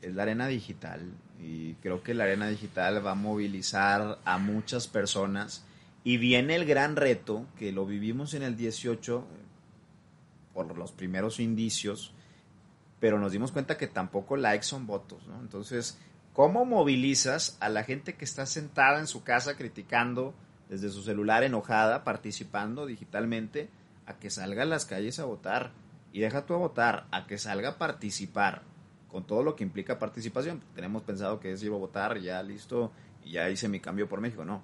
es 0.00 0.14
la 0.14 0.22
arena 0.22 0.46
digital 0.46 1.00
y 1.40 1.74
creo 1.74 2.02
que 2.02 2.14
la 2.14 2.24
arena 2.24 2.48
digital 2.48 3.04
va 3.04 3.12
a 3.12 3.16
movilizar 3.16 4.18
a 4.24 4.38
muchas 4.38 4.88
personas 4.88 5.64
y 6.06 6.18
viene 6.18 6.54
el 6.54 6.64
gran 6.66 6.96
reto 6.96 7.46
que 7.58 7.72
lo 7.72 7.84
vivimos 7.84 8.34
en 8.34 8.42
el 8.42 8.56
18 8.56 9.18
eh, 9.18 9.46
por 10.54 10.78
los 10.78 10.92
primeros 10.92 11.40
indicios, 11.40 12.12
pero 13.00 13.18
nos 13.18 13.32
dimos 13.32 13.52
cuenta 13.52 13.76
que 13.76 13.88
tampoco 13.88 14.36
likes 14.36 14.66
son 14.66 14.86
votos. 14.86 15.24
Entonces, 15.40 15.98
¿cómo 16.32 16.64
movilizas 16.64 17.56
a 17.60 17.68
la 17.68 17.82
gente 17.82 18.14
que 18.14 18.24
está 18.24 18.46
sentada 18.46 19.00
en 19.00 19.06
su 19.06 19.24
casa 19.24 19.56
criticando 19.56 20.32
desde 20.68 20.90
su 20.90 21.02
celular 21.02 21.42
enojada, 21.42 22.04
participando 22.04 22.86
digitalmente, 22.86 23.68
a 24.06 24.14
que 24.14 24.30
salga 24.30 24.62
a 24.62 24.66
las 24.66 24.86
calles 24.86 25.18
a 25.18 25.24
votar? 25.24 25.72
Y 26.12 26.20
deja 26.20 26.46
tú 26.46 26.54
a 26.54 26.58
votar, 26.58 27.06
a 27.10 27.26
que 27.26 27.36
salga 27.36 27.70
a 27.70 27.78
participar, 27.78 28.62
con 29.16 29.24
todo 29.24 29.42
lo 29.42 29.56
que 29.56 29.64
implica 29.64 29.98
participación. 29.98 30.60
Tenemos 30.74 31.02
pensado 31.02 31.40
que 31.40 31.50
es 31.50 31.62
ir 31.62 31.72
a 31.72 31.76
votar, 31.76 32.18
ya 32.18 32.42
listo, 32.42 32.92
y 33.24 33.30
ya 33.30 33.48
hice 33.48 33.66
mi 33.66 33.80
cambio 33.80 34.10
por 34.10 34.20
México. 34.20 34.44
No, 34.44 34.60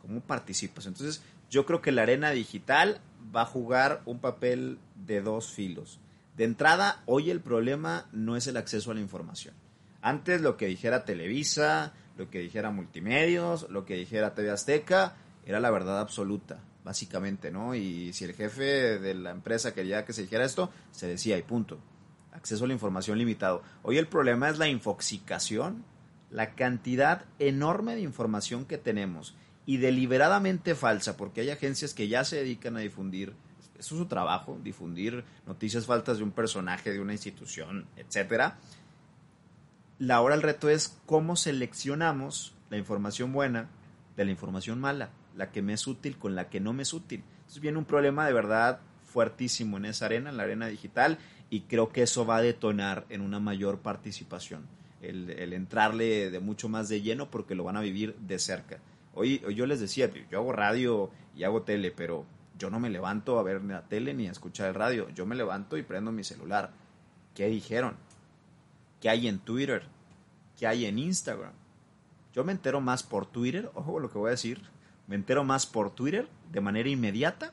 ¿cómo 0.00 0.20
participas? 0.20 0.86
Entonces, 0.86 1.20
yo 1.50 1.66
creo 1.66 1.82
que 1.82 1.90
la 1.90 2.02
arena 2.02 2.30
digital 2.30 3.00
va 3.34 3.42
a 3.42 3.46
jugar 3.46 4.02
un 4.06 4.20
papel 4.20 4.78
de 4.94 5.20
dos 5.20 5.48
filos. 5.48 5.98
De 6.36 6.44
entrada, 6.44 7.02
hoy 7.06 7.32
el 7.32 7.40
problema 7.40 8.06
no 8.12 8.36
es 8.36 8.46
el 8.46 8.56
acceso 8.56 8.92
a 8.92 8.94
la 8.94 9.00
información. 9.00 9.54
Antes 10.00 10.42
lo 10.42 10.56
que 10.56 10.66
dijera 10.66 11.04
Televisa, 11.04 11.92
lo 12.16 12.30
que 12.30 12.38
dijera 12.38 12.70
Multimedios, 12.70 13.68
lo 13.68 13.84
que 13.84 13.96
dijera 13.96 14.32
TV 14.32 14.52
Azteca, 14.52 15.16
era 15.44 15.58
la 15.58 15.72
verdad 15.72 15.98
absoluta, 15.98 16.60
básicamente, 16.84 17.50
¿no? 17.50 17.74
Y 17.74 18.12
si 18.12 18.26
el 18.26 18.34
jefe 18.34 19.00
de 19.00 19.14
la 19.14 19.32
empresa 19.32 19.74
quería 19.74 20.04
que 20.04 20.12
se 20.12 20.22
dijera 20.22 20.44
esto, 20.44 20.70
se 20.92 21.08
decía 21.08 21.36
y 21.36 21.42
punto. 21.42 21.80
Acceso 22.32 22.64
a 22.64 22.68
la 22.68 22.74
información 22.74 23.18
limitado. 23.18 23.62
Hoy 23.82 23.98
el 23.98 24.06
problema 24.06 24.48
es 24.48 24.58
la 24.58 24.68
infoxicación, 24.68 25.84
la 26.30 26.54
cantidad 26.54 27.24
enorme 27.38 27.94
de 27.94 28.02
información 28.02 28.64
que 28.64 28.78
tenemos 28.78 29.34
y 29.66 29.78
deliberadamente 29.78 30.74
falsa, 30.74 31.16
porque 31.16 31.42
hay 31.42 31.50
agencias 31.50 31.94
que 31.94 32.08
ya 32.08 32.24
se 32.24 32.36
dedican 32.36 32.76
a 32.76 32.80
difundir, 32.80 33.34
eso 33.78 33.94
es 33.94 34.00
su 34.00 34.06
trabajo, 34.06 34.58
difundir 34.62 35.24
noticias 35.46 35.86
faltas 35.86 36.18
de 36.18 36.24
un 36.24 36.32
personaje, 36.32 36.90
de 36.90 37.00
una 37.00 37.12
institución, 37.12 37.86
etcétera. 37.96 38.58
La 39.98 40.16
ahora 40.16 40.34
el 40.34 40.42
reto 40.42 40.68
es 40.68 40.96
cómo 41.06 41.36
seleccionamos 41.36 42.54
la 42.70 42.78
información 42.78 43.32
buena 43.32 43.68
de 44.16 44.24
la 44.24 44.30
información 44.30 44.80
mala, 44.80 45.10
la 45.36 45.50
que 45.50 45.62
me 45.62 45.74
es 45.74 45.86
útil 45.86 46.18
con 46.18 46.34
la 46.34 46.48
que 46.48 46.60
no 46.60 46.72
me 46.72 46.82
es 46.82 46.92
útil. 46.92 47.22
Entonces 47.40 47.60
viene 47.60 47.78
un 47.78 47.84
problema 47.84 48.26
de 48.26 48.32
verdad 48.32 48.80
fuertísimo 49.04 49.76
en 49.76 49.86
esa 49.86 50.06
arena, 50.06 50.30
en 50.30 50.36
la 50.36 50.44
arena 50.44 50.66
digital, 50.66 51.18
y 51.50 51.62
creo 51.62 51.90
que 51.90 52.02
eso 52.02 52.26
va 52.26 52.36
a 52.36 52.42
detonar 52.42 53.06
en 53.08 53.20
una 53.20 53.40
mayor 53.40 53.78
participación, 53.78 54.66
el, 55.00 55.52
entrarle 55.52 56.30
de 56.30 56.40
mucho 56.40 56.68
más 56.68 56.88
de 56.88 57.00
lleno 57.00 57.30
porque 57.30 57.54
lo 57.54 57.64
van 57.64 57.76
a 57.76 57.80
vivir 57.80 58.14
de 58.16 58.38
cerca. 58.38 58.78
Hoy, 59.14 59.42
hoy 59.46 59.54
yo 59.54 59.66
les 59.66 59.80
decía, 59.80 60.10
yo 60.30 60.38
hago 60.38 60.52
radio 60.52 61.10
y 61.34 61.44
hago 61.44 61.62
tele, 61.62 61.90
pero 61.90 62.26
yo 62.58 62.70
no 62.70 62.80
me 62.80 62.90
levanto 62.90 63.38
a 63.38 63.42
ver 63.42 63.62
la 63.64 63.82
tele 63.82 64.14
ni 64.14 64.28
a 64.28 64.32
escuchar 64.32 64.68
el 64.68 64.74
radio, 64.74 65.08
yo 65.10 65.26
me 65.26 65.36
levanto 65.36 65.76
y 65.76 65.82
prendo 65.82 66.12
mi 66.12 66.24
celular. 66.24 66.70
¿Qué 67.34 67.46
dijeron? 67.48 67.96
¿Qué 69.00 69.08
hay 69.08 69.28
en 69.28 69.38
Twitter? 69.38 69.84
¿Qué 70.58 70.66
hay 70.66 70.84
en 70.86 70.98
Instagram? 70.98 71.52
Yo 72.34 72.44
me 72.44 72.52
entero 72.52 72.80
más 72.80 73.02
por 73.02 73.26
Twitter, 73.26 73.70
ojo 73.74 74.00
lo 74.00 74.10
que 74.10 74.18
voy 74.18 74.28
a 74.28 74.32
decir, 74.32 74.60
me 75.06 75.14
entero 75.14 75.44
más 75.44 75.66
por 75.66 75.90
Twitter 75.90 76.28
de 76.52 76.60
manera 76.60 76.88
inmediata 76.88 77.52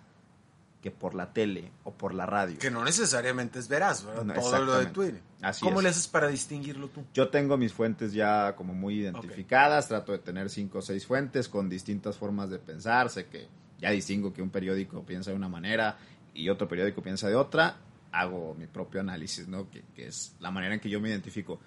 que 0.85 0.91
por 0.91 1.15
la 1.15 1.33
tele 1.33 1.71
o 1.83 1.91
por 1.91 2.13
la 2.13 2.27
radio. 2.27 2.59
Que 2.59 2.69
no 2.69 2.85
necesariamente 2.85 3.57
es 3.57 3.67
veraz, 3.67 4.05
¿verdad? 4.05 4.23
No, 4.23 4.33
Todo 4.35 4.63
lo 4.63 4.77
de. 4.77 4.85
Twitter. 4.85 5.19
Así 5.41 5.65
¿Cómo 5.65 5.79
es. 5.79 5.83
le 5.83 5.89
haces 5.89 6.07
para 6.07 6.27
distinguirlo 6.27 6.89
tú? 6.89 7.03
Yo 7.11 7.29
tengo 7.29 7.57
mis 7.57 7.73
fuentes 7.73 8.13
ya 8.13 8.55
como 8.55 8.75
muy 8.75 8.99
identificadas, 8.99 9.87
trato 9.87 10.11
de 10.11 10.19
tener 10.19 10.47
cinco 10.47 10.77
o 10.77 10.81
seis 10.83 11.07
fuentes 11.07 11.49
con 11.49 11.69
distintas 11.69 12.17
formas 12.17 12.51
de 12.51 12.59
pensar, 12.59 13.09
sé 13.09 13.25
que 13.25 13.47
ya 13.79 13.89
distingo 13.89 14.31
que 14.31 14.43
un 14.43 14.51
periódico 14.51 15.03
piensa 15.03 15.31
de 15.31 15.37
una 15.37 15.49
manera 15.49 15.97
y 16.35 16.49
otro 16.49 16.67
periódico 16.67 17.01
piensa 17.01 17.27
de 17.29 17.35
otra, 17.35 17.77
hago 18.11 18.53
mi 18.53 18.67
propio 18.67 19.01
análisis, 19.01 19.47
¿no? 19.47 19.67
Que, 19.71 19.81
que 19.95 20.05
es 20.05 20.35
la 20.39 20.51
manera 20.51 20.75
en 20.75 20.79
que 20.79 20.91
yo 20.91 21.01
me 21.01 21.09
identifico. 21.09 21.59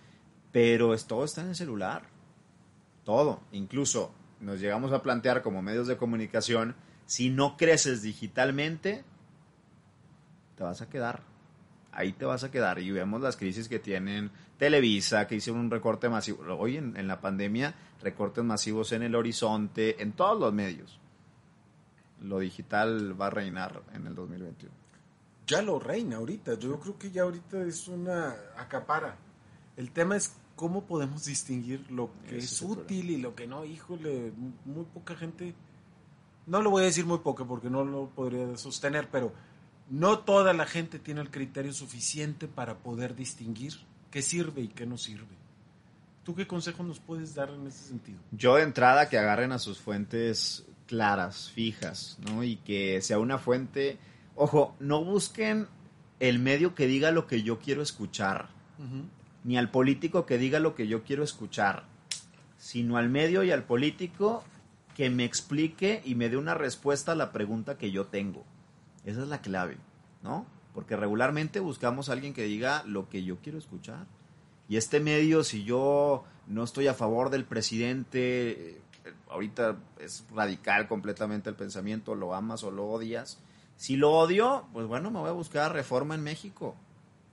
Pero 0.53 0.95
es, 0.95 1.09
todo 1.09 1.25
está 1.25 1.41
en 1.41 1.49
el 1.49 1.57
celular, 1.57 2.05
todo, 3.03 3.41
incluso 3.51 4.13
nos 4.39 4.61
llegamos 4.61 4.93
a 4.93 5.03
plantear 5.03 5.43
como 5.43 5.61
medios 5.61 5.89
de 5.89 5.97
comunicación, 5.97 6.77
si 7.09 7.31
no 7.31 7.57
creces 7.57 8.03
digitalmente, 8.03 9.03
te 10.57 10.63
vas 10.63 10.81
a 10.81 10.89
quedar 10.89 11.23
ahí 11.99 12.13
te 12.13 12.25
vas 12.25 12.45
a 12.45 12.51
quedar. 12.51 12.79
Y 12.79 12.91
vemos 12.91 13.21
las 13.21 13.37
crisis 13.37 13.69
que 13.69 13.81
tienen 13.81 14.31
Televisa, 14.57 15.27
que 15.27 15.35
hicieron 15.35 15.63
un 15.63 15.71
recorte 15.71 16.09
masivo. 16.09 16.45
Hoy 16.57 16.77
en, 16.77 16.97
en 16.97 17.09
la 17.09 17.21
pandemia, 17.21 17.75
recortes 18.03 18.45
masivos 18.45 18.93
en 18.93 19.03
el 19.03 19.15
horizonte, 19.15 20.01
en 20.01 20.13
todos 20.13 20.39
los 20.39 20.53
medios. 20.53 20.99
Lo 22.23 22.39
digital 22.39 23.21
va 23.21 23.27
a 23.27 23.31
reinar 23.31 23.83
en 23.95 24.07
el 24.07 24.15
2021. 24.15 24.73
Ya 25.47 25.63
lo 25.63 25.81
reina 25.81 26.17
ahorita. 26.17 26.55
Yo 26.55 26.79
creo 26.79 26.99
que 26.99 27.11
ya 27.11 27.23
ahorita 27.23 27.63
es 27.63 27.89
una 27.89 28.35
acapara. 28.57 29.17
El 29.77 29.91
tema 29.91 30.17
es 30.17 30.35
cómo 30.55 30.85
podemos 30.85 31.25
distinguir 31.25 31.91
lo 31.91 32.11
que 32.29 32.39
Ese 32.39 32.55
es 32.55 32.63
útil 32.63 33.11
y 33.11 33.17
lo 33.19 33.35
que 33.35 33.47
no. 33.47 33.65
Híjole, 33.65 34.33
muy 34.65 34.85
poca 34.85 35.17
gente. 35.17 35.55
No 36.49 36.63
lo 36.63 36.71
voy 36.71 36.83
a 36.83 36.87
decir 36.87 37.05
muy 37.05 37.19
poca 37.19 37.45
porque 37.45 37.69
no 37.69 37.85
lo 37.85 38.09
podría 38.09 38.57
sostener, 38.57 39.09
pero 39.11 39.33
no 39.91 40.21
toda 40.21 40.55
la 40.55 40.65
gente 40.65 40.99
tiene 40.99 41.21
el 41.21 41.31
criterio 41.31 41.73
suficiente 41.73 42.49
para 42.49 42.79
poder 42.79 43.15
distinguir 43.15 43.75
qué 44.11 44.23
sirve 44.23 44.63
y 44.63 44.69
qué 44.69 44.87
no 44.87 44.97
sirve. 44.97 45.37
¿Tú 46.25 46.35
qué 46.35 46.47
consejo 46.47 46.83
nos 46.83 47.01
puedes 47.01 47.35
dar 47.35 47.51
en 47.51 47.67
ese 47.67 47.89
sentido? 47.89 48.19
Yo 48.33 48.57
de 48.57 48.63
entrada 48.63 49.09
que 49.09 49.19
agarren 49.19 49.53
a 49.53 49.59
sus 49.59 49.79
fuentes 49.79 50.67
claras, 50.87 51.51
fijas, 51.51 52.19
¿no? 52.27 52.43
Y 52.43 52.57
que 52.57 53.01
sea 53.03 53.19
una 53.19 53.39
fuente... 53.39 53.99
Ojo, 54.35 54.75
no 54.81 55.05
busquen 55.05 55.69
el 56.21 56.39
medio 56.39 56.75
que 56.75 56.87
diga 56.87 57.11
lo 57.11 57.27
que 57.27 57.43
yo 57.43 57.59
quiero 57.59 57.83
escuchar, 57.83 58.49
ni 59.45 59.59
al 59.59 59.71
político 59.71 60.27
que 60.27 60.39
diga 60.39 60.61
lo 60.61 60.75
que 60.75 60.87
yo 60.87 61.03
quiero 61.03 61.25
escuchar, 61.25 61.85
sino 62.57 62.97
al 62.97 63.09
medio 63.09 63.43
y 63.43 63.51
al 63.51 63.65
político 63.65 64.45
que 64.99 65.11
me 65.11 65.25
explique 65.25 66.03
y 66.05 66.17
me 66.17 66.29
dé 66.29 66.37
una 66.37 66.55
respuesta 66.55 67.13
a 67.13 67.15
la 67.15 67.31
pregunta 67.31 67.79
que 67.79 67.93
yo 67.93 68.07
tengo. 68.07 68.43
Esa 69.05 69.23
es 69.23 69.29
la 69.29 69.41
clave, 69.41 69.77
¿no? 70.25 70.45
Porque 70.75 70.97
regularmente 70.97 71.61
buscamos 71.61 72.09
a 72.09 72.15
alguien 72.15 72.35
que 72.35 72.43
diga 72.43 72.83
lo 72.85 73.09
que 73.09 73.23
yo 73.23 73.37
quiero 73.37 73.59
escuchar. 73.59 74.07
Y 74.69 74.77
este 74.77 74.99
medio, 74.99 75.45
si 75.45 75.63
yo 75.63 76.25
no 76.49 76.65
estoy 76.65 76.89
a 76.89 76.95
favor 76.95 77.31
del 77.31 77.45
presidente, 77.45 78.71
eh, 78.71 78.83
ahorita 79.31 79.77
es 80.01 80.25
radical 80.35 80.89
completamente 80.89 81.49
el 81.49 81.55
pensamiento, 81.55 82.17
lo 82.17 82.35
amas 82.35 82.65
o 82.65 82.73
lo 82.73 82.89
odias. 82.89 83.39
Si 83.77 83.95
lo 83.95 84.11
odio, 84.11 84.67
pues 84.73 84.89
bueno, 84.89 85.13
me 85.13 85.21
voy 85.21 85.29
a 85.29 85.33
buscar 85.33 85.73
reforma 85.73 86.17
en 86.17 86.25
México, 86.25 86.75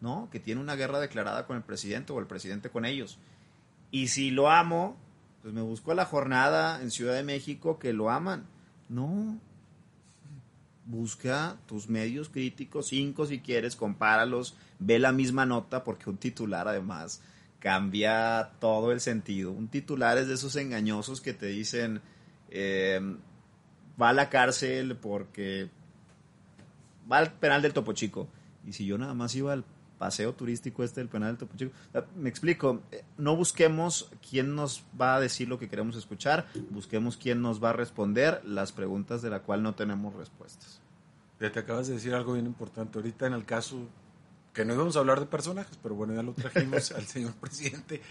¿no? 0.01 0.29
Que 0.31 0.39
tiene 0.39 0.61
una 0.61 0.75
guerra 0.75 0.99
declarada 0.99 1.47
con 1.47 1.57
el 1.57 1.63
presidente 1.63 2.13
o 2.13 2.19
el 2.19 2.27
presidente 2.27 2.69
con 2.69 2.85
ellos. 2.85 3.17
Y 3.89 4.09
si 4.09 4.29
lo 4.29 4.51
amo, 4.51 4.97
pues 5.45 5.53
me 5.53 5.61
busco 5.61 5.91
a 5.91 5.95
la 5.95 6.05
jornada 6.05 6.81
en 6.81 6.89
Ciudad 6.89 7.13
de 7.13 7.21
México 7.21 7.77
que 7.77 7.93
lo 7.93 8.09
aman. 8.09 8.47
No. 8.89 9.39
Busca 10.87 11.57
tus 11.67 11.87
medios 11.87 12.29
críticos, 12.29 12.87
cinco 12.87 13.27
si 13.27 13.41
quieres, 13.41 13.75
compáralos, 13.75 14.55
ve 14.79 14.97
la 14.97 15.11
misma 15.11 15.45
nota, 15.45 15.83
porque 15.83 16.09
un 16.09 16.17
titular 16.17 16.67
además 16.67 17.21
cambia 17.59 18.53
todo 18.59 18.91
el 18.91 18.99
sentido. 19.01 19.51
Un 19.51 19.67
titular 19.67 20.17
es 20.17 20.27
de 20.27 20.33
esos 20.33 20.55
engañosos 20.55 21.21
que 21.21 21.35
te 21.35 21.45
dicen, 21.45 22.01
eh, 22.49 22.99
va 24.01 24.09
a 24.09 24.13
la 24.13 24.31
cárcel 24.31 24.97
porque 24.97 25.69
va 27.11 27.19
al 27.19 27.33
penal 27.33 27.61
del 27.61 27.73
Topo 27.73 27.93
Chico. 27.93 28.27
Y 28.65 28.73
si 28.73 28.87
yo 28.87 28.97
nada 28.97 29.13
más 29.13 29.35
iba 29.35 29.53
al 29.53 29.63
paseo 29.97 30.33
turístico 30.33 30.83
este 30.83 31.01
del 31.01 31.09
penal 31.09 31.29
del 31.29 31.37
Topo 31.37 31.57
Chico, 31.57 31.73
me 32.15 32.29
explico, 32.29 32.81
eh, 32.91 33.03
no 33.17 33.35
busquemos 33.35 34.11
quién 34.27 34.55
nos 34.55 34.83
va 34.99 35.15
a 35.15 35.19
decir 35.19 35.47
lo 35.47 35.59
que 35.59 35.69
queremos 35.69 35.95
escuchar, 35.95 36.47
busquemos 36.69 37.17
quién 37.17 37.41
nos 37.41 37.63
va 37.63 37.71
a 37.71 37.73
responder 37.73 38.41
las 38.45 38.71
preguntas 38.71 39.21
de 39.21 39.29
la 39.29 39.41
cual 39.41 39.63
no 39.63 39.75
tenemos 39.75 40.13
respuestas. 40.15 40.81
Ya 41.39 41.51
te 41.51 41.59
acabas 41.59 41.87
de 41.87 41.95
decir 41.95 42.13
algo 42.13 42.33
bien 42.33 42.45
importante. 42.45 42.97
Ahorita 42.97 43.27
en 43.27 43.33
el 43.33 43.45
caso, 43.45 43.77
que 44.53 44.63
no 44.65 44.73
íbamos 44.73 44.95
a 44.95 44.99
hablar 44.99 45.19
de 45.19 45.25
personajes, 45.25 45.77
pero 45.81 45.95
bueno, 45.95 46.13
ya 46.13 46.23
lo 46.23 46.33
trajimos 46.33 46.91
al 46.93 47.05
señor 47.05 47.33
presidente, 47.33 48.01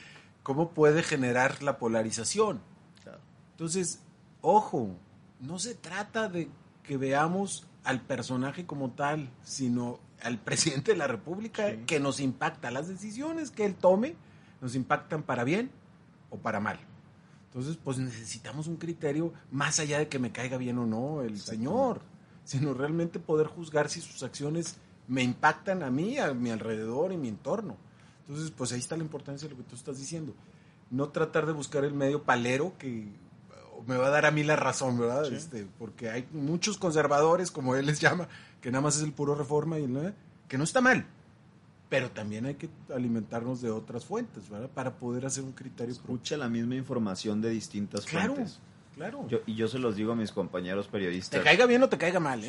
¿cómo 0.43 0.70
puede 0.70 1.03
generar 1.03 1.62
la 1.62 1.78
polarización? 1.78 2.61
Claro. 3.03 3.20
Entonces, 3.53 4.01
ojo, 4.41 4.97
no 5.41 5.59
se 5.59 5.74
trata 5.74 6.28
de 6.28 6.51
que 6.82 6.97
veamos 6.97 7.66
al 7.82 8.01
personaje 8.01 8.66
como 8.66 8.93
tal, 8.93 9.30
sino 9.43 10.01
al 10.23 10.39
presidente 10.39 10.93
de 10.93 10.99
la 10.99 11.07
República 11.07 11.71
Sí. 11.71 11.79
que 11.87 12.01
nos 12.01 12.21
impacta. 12.21 12.71
Las 12.71 12.89
decisiones 12.89 13.51
que 13.51 13.65
él 13.65 13.75
tome 13.75 14.15
nos 14.61 14.75
impactan 14.75 15.23
para 15.23 15.45
bien 15.45 15.71
o 16.31 16.37
para 16.39 16.61
mal. 16.61 16.79
Entonces, 17.49 17.77
pues 17.83 17.99
necesitamos 17.99 18.67
un 18.67 18.77
criterio 18.77 19.33
más 19.53 19.79
allá 19.79 19.99
de 19.99 20.09
que 20.09 20.19
me 20.19 20.33
caiga 20.33 20.57
bien 20.57 20.79
o 20.79 20.87
no 20.87 21.23
el 21.23 21.39
señor, 21.41 22.01
sino 22.45 22.75
realmente 22.75 23.19
poder 23.21 23.47
juzgar 23.47 23.89
si 23.89 24.01
sus 24.01 24.23
acciones 24.23 24.77
me 25.07 25.23
impactan 25.23 25.83
a 25.83 25.91
mí, 25.91 26.19
a 26.19 26.35
mi 26.35 26.51
alrededor 26.51 27.12
y 27.12 27.17
mi 27.17 27.29
entorno. 27.29 27.77
Entonces, 28.27 28.51
pues 28.51 28.73
ahí 28.73 28.81
está 28.81 28.97
la 28.97 29.03
importancia 29.05 29.47
de 29.49 29.55
lo 29.55 29.62
que 29.62 29.69
tú 29.69 29.77
estás 29.77 29.99
diciendo. 29.99 30.35
No 30.91 31.11
tratar 31.11 31.47
de 31.47 31.53
buscar 31.53 31.85
el 31.85 31.93
medio 31.95 32.23
palero 32.25 32.73
que 32.79 33.07
me 33.87 33.97
va 33.99 34.07
a 34.07 34.11
dar 34.11 34.25
a 34.27 34.31
mí 34.31 34.43
la 34.43 34.57
razón, 34.57 34.99
¿verdad? 34.99 35.27
Sí. 35.29 35.35
Este, 35.35 35.67
porque 35.79 36.09
hay 36.09 36.27
muchos 36.33 36.79
conservadores, 36.79 37.51
como 37.51 37.77
él 37.77 37.87
les 37.87 38.01
llama, 38.01 38.29
que 38.65 38.71
nada 38.71 38.81
más 38.81 38.97
es 38.97 39.03
el 39.03 39.12
puro 39.12 39.35
reforma 39.35 39.79
y 39.79 39.87
¿no? 39.87 40.01
que 40.49 40.57
no 40.57 40.65
está 40.65 40.81
mal. 40.81 41.05
Pero 41.91 42.11
también 42.11 42.47
hay 42.47 42.55
que 42.55 42.71
alimentarnos 42.95 43.61
de 43.61 43.71
otras 43.71 44.07
fuentes, 44.07 44.49
¿verdad? 44.49 44.71
Para 44.71 44.97
poder 44.97 45.27
hacer 45.27 45.45
un 45.45 45.53
criterio 45.53 45.95
propio. 45.97 46.15
Escucha 46.15 46.39
la 46.39 46.49
misma 46.49 46.75
información 46.77 47.43
de 47.43 47.51
distintas 47.51 48.07
Claro, 48.07 48.37
fuentes. 48.37 48.59
claro. 48.95 49.29
Yo- 49.29 49.41
y 49.45 49.55
yo 49.55 49.69
se 49.69 49.79
los 49.79 49.97
digo 49.97 50.12
a 50.12 50.17
mis 50.17 50.33
compañeros 50.33 50.89
periodistas. 50.89 51.39
te 51.39 51.45
caiga 51.45 51.67
bien 51.67 51.83
o 51.83 51.91
te 51.91 51.99
caiga 51.99 52.21
mal, 52.21 52.43
¿eh? 52.43 52.49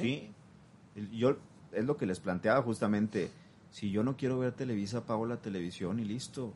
Sí. 0.96 1.12
Yo 1.18 1.36
es 1.74 1.84
lo 1.84 1.98
que 1.98 2.06
les 2.06 2.22
planteaba 2.22 2.62
justamente. 2.62 3.30
Si 3.72 3.92
yo 3.92 4.02
no 4.02 4.16
quiero 4.16 4.40
ver 4.40 4.54
Televisa, 4.54 5.00
apago 5.00 5.26
la 5.26 5.36
televisión 5.36 6.00
y 6.00 6.06
listo. 6.06 6.54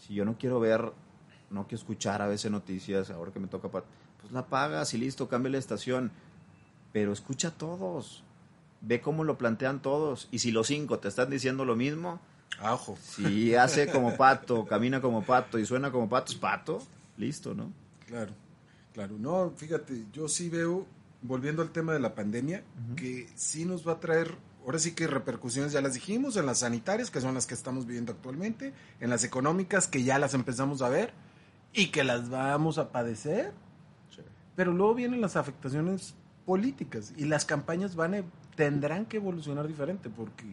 Si 0.00 0.12
yo 0.12 0.24
no 0.24 0.36
quiero 0.36 0.58
ver, 0.58 0.92
no 1.50 1.68
quiero 1.68 1.76
escuchar 1.80 2.20
a 2.20 2.26
veces 2.26 2.50
noticias, 2.50 3.10
ahora 3.10 3.30
que 3.30 3.38
me 3.38 3.46
toca, 3.46 3.68
pues 3.68 3.84
la 4.32 4.40
apagas 4.40 4.92
y 4.94 4.98
listo, 4.98 5.28
cambia 5.28 5.52
la 5.52 5.58
estación. 5.58 6.10
Pero 6.92 7.12
escucha 7.12 7.48
a 7.48 7.50
todos. 7.52 8.24
Ve 8.82 9.00
cómo 9.00 9.24
lo 9.24 9.38
plantean 9.38 9.80
todos. 9.80 10.28
Y 10.30 10.40
si 10.40 10.50
los 10.50 10.66
cinco 10.66 10.98
te 10.98 11.08
están 11.08 11.30
diciendo 11.30 11.64
lo 11.64 11.76
mismo, 11.76 12.20
ojo. 12.62 12.98
si 13.00 13.54
hace 13.54 13.90
como 13.90 14.16
pato, 14.16 14.66
camina 14.66 15.00
como 15.00 15.22
pato 15.22 15.58
y 15.58 15.66
suena 15.66 15.90
como 15.90 16.08
pato, 16.08 16.32
es 16.32 16.38
pato, 16.38 16.82
listo, 17.16 17.54
¿no? 17.54 17.72
Claro, 18.06 18.32
claro. 18.92 19.16
No, 19.18 19.52
fíjate, 19.56 20.04
yo 20.12 20.28
sí 20.28 20.48
veo, 20.48 20.86
volviendo 21.22 21.62
al 21.62 21.70
tema 21.70 21.92
de 21.92 22.00
la 22.00 22.14
pandemia, 22.14 22.62
que 22.96 23.28
sí 23.36 23.64
nos 23.64 23.86
va 23.86 23.92
a 23.92 24.00
traer, 24.00 24.34
ahora 24.64 24.78
sí 24.78 24.92
que 24.92 25.06
repercusiones, 25.06 25.72
ya 25.72 25.80
las 25.80 25.94
dijimos, 25.94 26.36
en 26.36 26.46
las 26.46 26.58
sanitarias, 26.58 27.10
que 27.10 27.20
son 27.20 27.34
las 27.34 27.46
que 27.46 27.54
estamos 27.54 27.86
viviendo 27.86 28.12
actualmente, 28.12 28.74
en 29.00 29.10
las 29.10 29.24
económicas, 29.24 29.86
que 29.86 30.02
ya 30.02 30.18
las 30.18 30.34
empezamos 30.34 30.82
a 30.82 30.88
ver 30.88 31.12
y 31.72 31.88
que 31.88 32.04
las 32.04 32.28
vamos 32.28 32.78
a 32.78 32.92
padecer, 32.92 33.52
pero 34.54 34.72
luego 34.72 34.94
vienen 34.94 35.20
las 35.20 35.36
afectaciones 35.36 36.14
políticas 36.44 37.14
y 37.16 37.24
las 37.24 37.44
campañas 37.44 37.96
van 37.96 38.14
a, 38.14 38.24
tendrán 38.54 39.06
que 39.06 39.16
evolucionar 39.18 39.66
diferente, 39.66 40.10
porque 40.10 40.44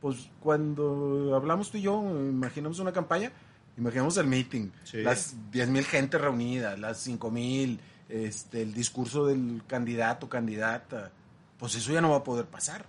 pues 0.00 0.30
cuando 0.40 1.32
hablamos 1.34 1.70
tú 1.70 1.78
y 1.78 1.82
yo, 1.82 2.00
imaginamos 2.00 2.78
una 2.78 2.92
campaña, 2.92 3.32
imaginamos 3.76 4.16
el 4.16 4.26
meeting, 4.26 4.70
Sí. 4.84 5.02
las 5.02 5.34
10 5.50 5.68
mil 5.70 5.84
gente 5.84 6.18
reunida, 6.18 6.76
las 6.76 6.98
5 6.98 7.30
mil, 7.30 7.80
este, 8.08 8.62
el 8.62 8.72
discurso 8.74 9.26
del 9.26 9.62
candidato, 9.66 10.28
candidata, 10.28 11.10
pues 11.58 11.74
eso 11.74 11.92
ya 11.92 12.00
no 12.00 12.10
va 12.10 12.18
a 12.18 12.24
poder 12.24 12.46
pasar. 12.46 12.86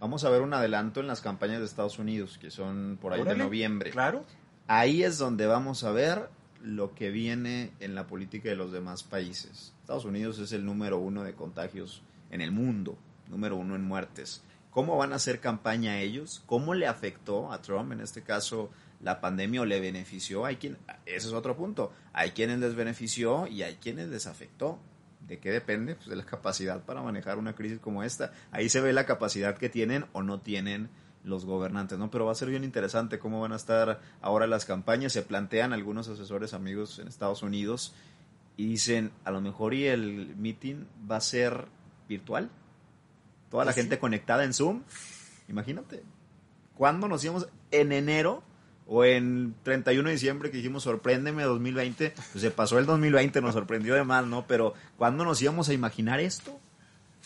Vamos 0.00 0.24
a 0.24 0.30
ver 0.30 0.42
un 0.42 0.54
adelanto 0.54 1.00
en 1.00 1.06
las 1.06 1.20
campañas 1.20 1.60
de 1.60 1.66
Estados 1.66 1.98
Unidos, 1.98 2.38
que 2.38 2.50
son 2.50 2.98
por 3.00 3.12
ahí 3.12 3.20
Órale, 3.20 3.38
de 3.38 3.44
noviembre. 3.44 3.90
Claro. 3.90 4.24
Ahí 4.66 5.02
es 5.02 5.18
donde 5.18 5.46
vamos 5.46 5.84
a 5.84 5.90
ver 5.92 6.28
lo 6.62 6.94
que 6.94 7.10
viene 7.10 7.72
en 7.80 7.94
la 7.94 8.06
política 8.06 8.48
de 8.50 8.56
los 8.56 8.70
demás 8.72 9.02
países. 9.02 9.72
Estados 9.80 10.04
Unidos 10.04 10.38
es 10.38 10.52
el 10.52 10.64
número 10.64 10.98
uno 10.98 11.22
de 11.24 11.34
contagios 11.34 12.02
en 12.30 12.40
el 12.40 12.52
mundo, 12.52 12.96
número 13.30 13.56
uno 13.56 13.76
en 13.76 13.84
muertes. 13.84 14.42
¿Cómo 14.70 14.96
van 14.96 15.12
a 15.12 15.16
hacer 15.16 15.40
campaña 15.40 15.98
ellos? 15.98 16.42
¿Cómo 16.46 16.74
le 16.74 16.86
afectó 16.86 17.52
a 17.52 17.60
Trump 17.60 17.92
en 17.92 18.00
este 18.00 18.22
caso 18.22 18.70
la 19.00 19.20
pandemia 19.20 19.62
o 19.62 19.64
le 19.64 19.80
benefició? 19.80 20.44
Hay 20.44 20.56
quien, 20.56 20.78
ese 21.06 21.28
es 21.28 21.32
otro 21.32 21.56
punto. 21.56 21.92
Hay 22.12 22.30
quienes 22.30 22.60
les 22.60 22.74
benefició 22.74 23.46
y 23.46 23.62
hay 23.62 23.76
quienes 23.76 24.08
les 24.08 24.26
afectó. 24.26 24.78
¿De 25.26 25.38
qué 25.38 25.50
depende? 25.50 25.96
Pues 25.96 26.08
de 26.08 26.16
la 26.16 26.24
capacidad 26.24 26.84
para 26.84 27.02
manejar 27.02 27.38
una 27.38 27.54
crisis 27.54 27.78
como 27.80 28.02
esta. 28.02 28.32
Ahí 28.52 28.68
se 28.68 28.80
ve 28.80 28.92
la 28.92 29.06
capacidad 29.06 29.56
que 29.56 29.68
tienen 29.68 30.06
o 30.12 30.22
no 30.22 30.40
tienen 30.40 30.88
los 31.24 31.44
gobernantes, 31.44 31.98
¿no? 31.98 32.10
Pero 32.10 32.26
va 32.26 32.32
a 32.32 32.36
ser 32.36 32.48
bien 32.48 32.64
interesante 32.64 33.18
cómo 33.18 33.40
van 33.40 33.52
a 33.52 33.56
estar 33.56 34.00
ahora 34.22 34.46
las 34.46 34.64
campañas. 34.64 35.12
Se 35.12 35.22
plantean 35.22 35.72
algunos 35.72 36.08
asesores 36.08 36.54
amigos 36.54 36.98
en 36.98 37.08
Estados 37.08 37.42
Unidos 37.42 37.92
y 38.56 38.66
dicen, 38.66 39.12
a 39.24 39.30
lo 39.30 39.40
mejor 39.40 39.74
y 39.74 39.86
el 39.86 40.34
meeting 40.36 40.84
va 41.10 41.16
a 41.16 41.20
ser 41.20 41.66
virtual. 42.08 42.50
Toda 43.50 43.64
la 43.64 43.68
Pues 43.72 43.76
sí. 43.76 43.80
gente 43.82 43.98
conectada 43.98 44.44
en 44.44 44.54
Zoom. 44.54 44.82
Imagínate. 45.48 46.02
¿Cuándo 46.76 47.08
nos 47.08 47.22
íbamos? 47.24 47.48
En 47.70 47.92
enero 47.92 48.42
o 48.86 49.04
en 49.04 49.54
31 49.62 50.08
de 50.08 50.12
diciembre 50.14 50.50
que 50.50 50.56
dijimos 50.58 50.82
sorpréndeme 50.84 51.42
2020, 51.44 52.10
pues 52.32 52.40
se 52.42 52.50
pasó 52.50 52.78
el 52.78 52.86
2020, 52.86 53.40
nos 53.40 53.54
sorprendió 53.54 53.94
de 53.94 54.04
más, 54.04 54.24
¿no? 54.26 54.46
Pero 54.46 54.74
¿cuándo 54.96 55.24
nos 55.24 55.40
íbamos 55.42 55.68
a 55.68 55.72
imaginar 55.72 56.18
esto? 56.20 56.58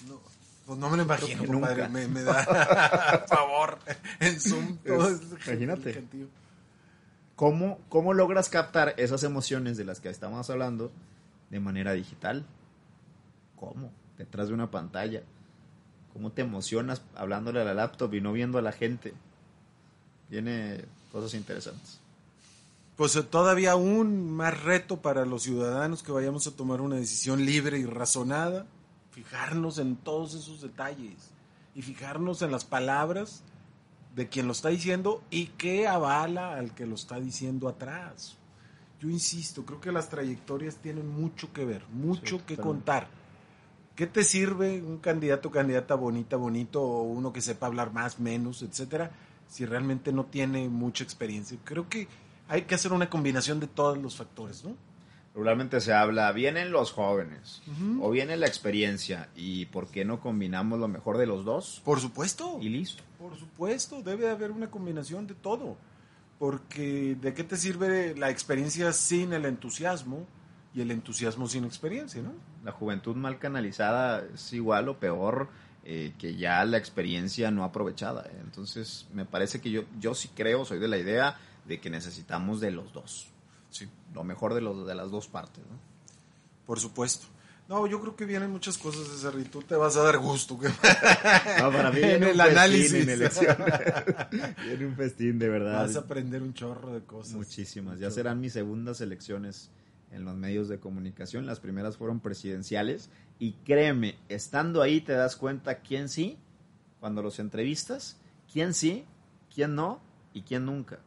No, 0.09 0.20
pues 0.66 0.79
no 0.79 0.91
me 0.91 0.97
lo 0.97 1.03
imagino, 1.05 1.45
compadre. 1.47 1.89
Me, 1.89 2.09
me 2.09 2.22
da 2.22 3.25
favor 3.29 3.79
en 4.20 4.41
Zoom. 4.41 4.77
Todo 4.79 5.09
Es- 5.09 5.20
es- 5.20 5.47
imagínate. 5.47 6.05
¿Cómo, 7.37 7.81
¿Cómo 7.89 8.14
logras 8.14 8.49
captar 8.49 8.95
esas 8.97 9.22
emociones 9.25 9.77
de 9.77 9.85
las 9.85 10.01
que 10.01 10.09
estamos 10.09 10.49
hablando 10.51 10.93
de 11.51 11.61
manera 11.61 11.93
digital? 11.93 12.47
¿Cómo? 13.57 13.91
Detrás 14.18 14.49
de 14.49 14.55
una 14.55 14.70
pantalla. 14.70 15.22
¿Cómo 16.15 16.31
te 16.31 16.43
emocionas 16.43 17.03
hablándole 17.17 17.61
a 17.61 17.65
la 17.65 17.75
laptop 17.75 18.15
y 18.15 18.21
no 18.21 18.33
viendo 18.33 18.57
a 18.57 18.62
la 18.62 18.73
gente? 18.73 19.12
Tiene 20.31 20.85
cosas 21.12 21.35
interesantes. 21.35 22.01
Pues 22.97 23.17
eh, 23.17 23.25
todavía 23.25 23.75
un 23.75 24.31
más 24.31 24.62
reto 24.62 25.03
para 25.03 25.27
los 25.27 25.43
ciudadanos 25.43 26.05
que 26.05 26.12
vayamos 26.12 26.47
a 26.47 26.53
tomar 26.53 26.81
una 26.81 26.97
decisión 26.97 27.45
libre 27.45 27.79
y 27.79 27.85
razonada, 27.85 28.67
fijarnos 29.11 29.79
en 29.79 29.97
todos 29.97 30.35
esos 30.35 30.62
detalles 30.62 31.31
y 31.75 31.83
fijarnos 31.83 32.43
en 32.43 32.53
las 32.53 32.65
palabras 32.65 33.43
de 34.15 34.29
quien 34.29 34.47
lo 34.47 34.53
está 34.53 34.69
diciendo 34.69 35.21
y 35.31 35.47
qué 35.47 35.89
avala 35.89 36.55
al 36.55 36.73
que 36.75 36.87
lo 36.87 36.95
está 36.95 37.19
diciendo 37.19 37.69
atrás. 37.69 38.37
Yo 39.01 39.11
insisto, 39.11 39.67
creo 39.67 39.81
que 39.81 39.91
las 39.91 40.09
trayectorias 40.09 40.77
tienen 40.77 41.09
mucho 41.09 41.53
que 41.53 41.65
ver, 41.65 41.85
mucho 41.93 42.39
Sí, 42.39 42.45
que 42.47 42.57
contar. 42.57 43.09
¿Qué 43.95 44.07
te 44.09 44.24
sirve 44.24 44.82
un 44.82 44.99
candidato 44.99 45.51
candidata 45.51 45.95
bonita, 45.95 46.36
bonito, 46.36 46.82
o 46.82 47.03
uno 47.03 47.32
que 47.32 47.40
sepa 47.40 47.66
hablar 47.66 47.92
más, 47.92 48.18
menos, 48.18 48.62
etcétera, 48.62 49.12
si 49.49 49.66
realmente 49.66 50.12
no 50.12 50.24
tiene 50.24 50.68
mucha 50.68 51.05
experiencia? 51.05 51.57
Creo 51.64 51.88
que 51.88 52.09
hay 52.49 52.62
que 52.62 52.74
hacer 52.74 52.92
una 52.92 53.09
combinación 53.09 53.61
de 53.61 53.68
todos 53.68 53.97
los 53.99 54.16
factores, 54.16 54.64
¿no? 54.64 54.74
Regularmente 55.32 55.80
se 55.80 55.92
habla, 55.92 56.30
vienen 56.30 56.70
los 56.70 56.92
jóvenes 56.92 57.61
Ujú. 57.66 58.05
o 58.05 58.11
viene 58.11 58.36
la 58.36 58.47
experiencia 58.47 59.28
y 59.34 59.66
¿por 59.66 59.88
qué 59.88 60.05
no 60.05 60.20
combinamos 60.20 60.78
lo 60.78 60.86
mejor 60.86 61.18
de 61.18 61.26
los 61.26 61.45
dos? 61.45 61.82
Por 61.84 61.99
supuesto. 61.99 62.59
Y 62.61 62.68
listo. 62.68 63.03
Por 63.18 63.36
supuesto, 63.36 64.01
debe 64.03 64.28
haber 64.30 64.53
una 64.53 64.70
combinación 64.70 65.26
de 65.26 65.34
todo. 65.34 65.76
Porque 66.38 67.16
¿de 67.20 67.34
qué 67.34 67.42
te 67.42 67.57
sirve 67.57 68.14
la 68.16 68.30
experiencia 68.30 68.92
sin 68.92 69.32
el 69.32 69.45
entusiasmo 69.45 70.26
y 70.75 70.81
el 70.81 70.91
entusiasmo 70.91 71.47
sin 71.49 71.64
experiencia, 71.64 72.20
no? 72.20 72.33
La 72.64 72.72
juventud 72.72 73.14
mal 73.14 73.39
canalizada 73.39 74.25
es 74.35 74.53
igual 74.53 74.89
o 74.89 74.99
peor 74.99 75.49
eh, 75.85 76.14
que 76.18 76.35
ya 76.37 76.64
la 76.64 76.79
experiencia 76.79 77.51
no 77.51 77.62
aprovechada. 77.62 78.27
¿eh? 78.27 78.41
Entonces, 78.43 79.07
me 79.12 79.25
parece 79.25 79.61
que 79.61 79.70
yo, 79.70 79.85
yo 80.01 80.14
sí 80.14 80.31
creo, 80.35 80.64
soy 80.64 80.81
de 80.81 80.89
la 80.89 80.99
idea 80.99 81.39
de 81.66 81.81
que 81.81 81.91
necesitamos 81.91 82.61
de 82.61 82.72
los 82.72 82.93
dos. 82.93 83.29
Sí. 83.70 83.89
lo 84.14 84.22
mejor 84.22 84.55
de, 84.55 84.61
los, 84.61 84.87
de 84.87 84.95
las 84.95 85.11
dos 85.11 85.27
partes. 85.27 85.59
¿no? 85.70 85.77
Por 86.66 86.79
supuesto. 86.81 87.27
No, 87.68 87.87
yo 87.87 88.01
creo 88.01 88.14
que 88.14 88.25
vienen 88.27 88.51
muchas 88.51 88.77
cosas, 88.77 89.09
César, 89.09 89.35
y 89.39 89.45
tú 89.45 89.62
te 89.62 89.75
vas 89.75 89.97
a 89.97 90.03
dar 90.03 90.18
gusto. 90.18 90.59
que- 90.59 90.68
No, 91.61 91.72
para 91.72 91.91
mí 91.91 91.99
viene 91.99 92.14
En 92.16 92.22
el 92.25 92.41
análisis. 92.41 92.93
en 92.95 93.07
viene 94.66 94.87
un 94.87 94.95
festín, 94.97 95.39
de 95.39 95.49
verdad. 95.49 95.87
Vas 95.87 95.97
a 95.97 96.01
aprender 96.01 96.43
un 96.43 96.53
chorro 96.53 96.93
de 96.93 97.03
cosas. 97.03 97.35
Muchísimas. 97.35 97.99
Ya 97.99 98.11
serán 98.11 98.41
mis 98.41 98.53
segundas 98.53 99.01
elecciones 99.01 99.70
en 100.15 100.25
los 100.25 100.37
medios 100.37 100.69
de 100.69 100.79
comunicación. 100.79 101.45
Las 101.47 101.61
primeras 101.61 101.97
fueron 101.97 102.21
presidenciales. 102.21 103.11
Y 103.39 103.53
créeme, 103.65 104.17
estando 104.29 104.81
ahí 104.81 105.01
te 105.01 105.12
das 105.12 105.37
cuenta 105.37 105.81
quién 105.81 106.09
sí, 106.09 106.39
cuando 107.01 107.21
los 107.23 107.39
entrevistas, 107.39 108.17
quién 108.53 108.73
sí, 108.75 109.05
quién 109.55 109.75
no 109.75 110.01
y 110.33 110.43
quién 110.43 110.65
nunca. 110.65 111.01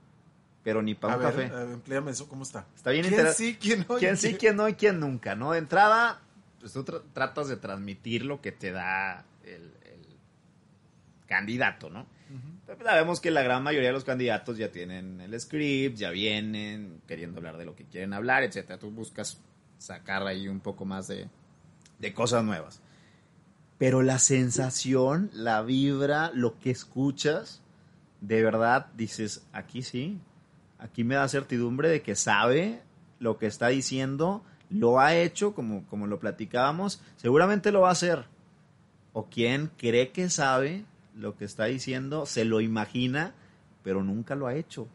Pero 0.63 0.81
ni 0.81 0.95
para 0.95 1.15
un 1.15 1.23
ver, 1.23 1.49
café. 1.49 1.71
empléame 1.73 2.11
eso, 2.11 2.27
¿cómo 2.27 2.43
está? 2.43 2.67
Está 2.75 2.91
bien 2.91 3.05
¿Quién 3.07 3.33
sí, 3.33 3.57
quién 3.59 3.85
no? 3.87 3.95
quién 3.95 4.17
sí, 4.17 4.33
quién 4.35 4.57
no 4.57 4.67
y 4.67 4.73
quién 4.73 4.99
nunca, 4.99 5.33
¿no? 5.35 5.53
De 5.53 5.59
entrada, 5.59 6.19
pues 6.59 6.73
tú 6.73 6.83
tra- 6.83 7.01
tratas 7.13 7.47
de 7.47 7.55
transmitir 7.55 8.25
lo 8.25 8.41
que 8.41 8.51
te 8.51 8.71
da 8.73 9.23
el, 9.45 9.61
el 9.85 10.05
candidato, 11.27 11.89
¿no? 11.89 12.05
Pero 12.65 12.83
Sabemos 12.83 13.19
que 13.19 13.31
la 13.31 13.41
gran 13.41 13.63
mayoría 13.63 13.89
de 13.89 13.93
los 13.93 14.03
candidatos 14.03 14.57
ya 14.57 14.71
tienen 14.71 15.21
el 15.21 15.39
script, 15.39 15.97
ya 15.97 16.09
vienen 16.11 17.01
queriendo 17.07 17.37
hablar 17.37 17.57
de 17.57 17.65
lo 17.65 17.75
que 17.75 17.85
quieren 17.85 18.13
hablar, 18.13 18.43
etcétera. 18.43 18.77
Tú 18.77 18.91
buscas 18.91 19.39
sacar 19.77 20.25
ahí 20.25 20.47
un 20.47 20.59
poco 20.59 20.85
más 20.85 21.07
de, 21.07 21.29
de 21.99 22.13
cosas 22.13 22.43
nuevas. 22.43 22.81
Pero 23.77 24.01
la 24.01 24.19
sensación, 24.19 25.29
la 25.33 25.61
vibra, 25.61 26.31
lo 26.33 26.59
que 26.59 26.71
escuchas, 26.71 27.61
de 28.21 28.43
verdad 28.43 28.87
dices, 28.95 29.45
aquí 29.53 29.83
sí, 29.83 30.19
aquí 30.79 31.03
me 31.03 31.15
da 31.15 31.27
certidumbre 31.27 31.89
de 31.89 32.01
que 32.01 32.15
sabe 32.15 32.81
lo 33.19 33.37
que 33.37 33.45
está 33.45 33.67
diciendo, 33.67 34.43
lo 34.69 34.99
ha 34.99 35.15
hecho, 35.15 35.53
como, 35.53 35.85
como 35.87 36.07
lo 36.07 36.19
platicábamos, 36.19 37.01
seguramente 37.15 37.71
lo 37.71 37.81
va 37.81 37.89
a 37.89 37.93
hacer. 37.93 38.25
O 39.13 39.25
quien 39.25 39.71
cree 39.77 40.11
que 40.11 40.29
sabe 40.29 40.85
lo 41.17 41.35
que 41.35 41.45
está 41.45 41.65
diciendo, 41.65 42.25
se 42.25 42.45
lo 42.45 42.61
imagina, 42.61 43.33
pero 43.83 44.03
nunca 44.03 44.35
lo 44.35 44.47
ha 44.47 44.55
hecho. 44.55 44.87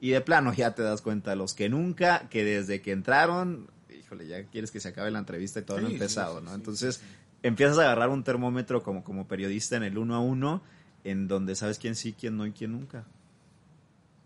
Y 0.00 0.10
de 0.10 0.20
plano 0.20 0.52
ya 0.52 0.74
te 0.74 0.82
das 0.82 1.02
cuenta, 1.02 1.34
los 1.36 1.54
que 1.54 1.68
nunca, 1.68 2.28
que 2.28 2.44
desde 2.44 2.82
que 2.82 2.92
entraron, 2.92 3.68
híjole, 3.90 4.26
ya 4.26 4.44
quieres 4.44 4.70
que 4.70 4.80
se 4.80 4.88
acabe 4.88 5.10
la 5.10 5.18
entrevista 5.18 5.60
y 5.60 5.62
todo 5.62 5.78
ha 5.78 5.80
Sí, 5.80 5.86
sí, 5.86 5.92
empezado, 5.94 6.38
sí, 6.38 6.44
¿no? 6.44 6.50
sí, 6.50 6.54
Entonces 6.56 7.00
empiezas 7.42 7.78
a 7.78 7.82
agarrar 7.82 8.10
un 8.10 8.22
termómetro 8.24 8.82
como, 8.82 9.02
como 9.04 9.26
periodista 9.26 9.76
en 9.76 9.82
el 9.84 9.96
uno 9.98 10.14
a 10.14 10.20
uno, 10.20 10.62
en 11.04 11.28
donde 11.28 11.54
sabes 11.54 11.78
quién 11.78 11.94
sí, 11.96 12.12
quién 12.18 12.36
no 12.36 12.46
y 12.46 12.52
quién 12.52 12.72
nunca. 12.72 13.04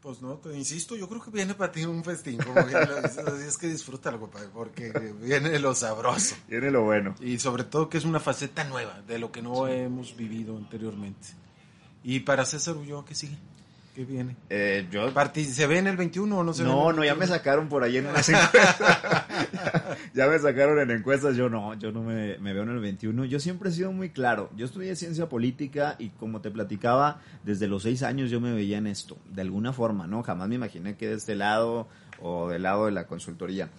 Pues 0.02 0.22
no, 0.22 0.36
te 0.38 0.56
insisto, 0.56 0.96
yo 0.96 1.06
creo 1.08 1.20
que 1.22 1.30
viene 1.30 1.54
para 1.54 1.70
ti 1.70 1.84
un 1.84 2.02
festín, 2.02 2.38
como 2.38 2.64
bien 2.64 2.88
lo 2.88 3.02
dices, 3.02 3.18
así 3.18 3.44
es 3.46 3.58
que 3.58 3.66
disfrútalo, 3.66 4.18
compadre, 4.18 4.48
porque 4.48 4.90
viene 5.20 5.58
lo 5.58 5.74
sabroso. 5.74 6.36
Tiene 6.48 6.70
lo 6.70 6.84
bueno. 6.84 7.14
Y 7.20 7.38
sobre 7.38 7.64
todo 7.64 7.90
que 7.90 7.98
es 7.98 8.06
una 8.06 8.18
faceta 8.18 8.64
nueva, 8.64 9.02
de 9.02 9.18
lo 9.18 9.30
que 9.30 9.42
no 9.42 9.68
hemos 9.68 10.16
vivido 10.16 10.56
anteriormente. 10.56 11.28
Y 12.02 12.20
para 12.20 12.46
César 12.46 12.78
Ulloa, 12.78 13.04
¿qué 13.04 13.14
sigue? 13.14 13.36
¿Qué 13.94 14.04
viene? 14.04 14.36
Eh, 14.50 14.86
yo 14.90 15.12
¿Se 15.34 15.66
ve 15.66 15.78
en 15.78 15.88
el 15.88 15.96
21 15.96 16.38
o 16.38 16.44
no 16.44 16.52
se 16.52 16.62
ve? 16.62 16.68
No, 16.68 16.90
el 16.90 16.96
no, 16.96 17.04
ya 17.04 17.14
me 17.14 17.20
21? 17.20 17.36
sacaron 17.36 17.68
por 17.68 17.82
ahí 17.82 17.96
en 17.96 18.06
unas 18.06 18.28
encuestas. 18.28 19.24
ya 20.14 20.28
me 20.28 20.38
sacaron 20.38 20.78
en 20.78 20.92
encuestas. 20.92 21.36
Yo 21.36 21.48
no, 21.48 21.74
yo 21.74 21.90
no 21.90 22.02
me, 22.02 22.38
me 22.38 22.52
veo 22.52 22.62
en 22.62 22.70
el 22.70 22.78
21. 22.78 23.24
Yo 23.24 23.40
siempre 23.40 23.70
he 23.70 23.72
sido 23.72 23.90
muy 23.90 24.10
claro. 24.10 24.50
Yo 24.56 24.64
estudié 24.64 24.94
ciencia 24.94 25.28
política 25.28 25.96
y 25.98 26.10
como 26.10 26.40
te 26.40 26.52
platicaba, 26.52 27.20
desde 27.44 27.66
los 27.66 27.82
seis 27.82 28.04
años 28.04 28.30
yo 28.30 28.40
me 28.40 28.52
veía 28.52 28.78
en 28.78 28.86
esto. 28.86 29.18
De 29.28 29.42
alguna 29.42 29.72
forma, 29.72 30.06
¿no? 30.06 30.22
Jamás 30.22 30.48
me 30.48 30.54
imaginé 30.54 30.96
que 30.96 31.08
de 31.08 31.14
este 31.14 31.34
lado 31.34 31.88
o 32.22 32.48
del 32.48 32.62
lado 32.62 32.86
de 32.86 32.92
la 32.92 33.08
consultoría. 33.08 33.70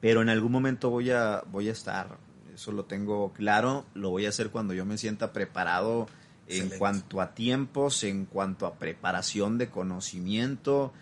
Pero 0.00 0.22
en 0.22 0.30
algún 0.30 0.52
momento 0.52 0.88
voy 0.88 1.10
a, 1.10 1.42
voy 1.50 1.68
a 1.68 1.72
estar. 1.72 2.16
Eso 2.54 2.72
lo 2.72 2.86
tengo 2.86 3.34
claro. 3.34 3.84
Lo 3.94 4.08
voy 4.08 4.24
a 4.24 4.30
hacer 4.30 4.48
cuando 4.48 4.72
yo 4.72 4.86
me 4.86 4.96
sienta 4.96 5.32
preparado 5.34 6.06
en 6.48 6.70
cuanto 6.70 7.20
a 7.20 7.34
tiempos, 7.34 8.04
en 8.04 8.24
cuanto 8.24 8.66
a 8.66 8.74
preparación 8.74 9.58
de 9.58 9.68
conocimiento, 9.68 10.92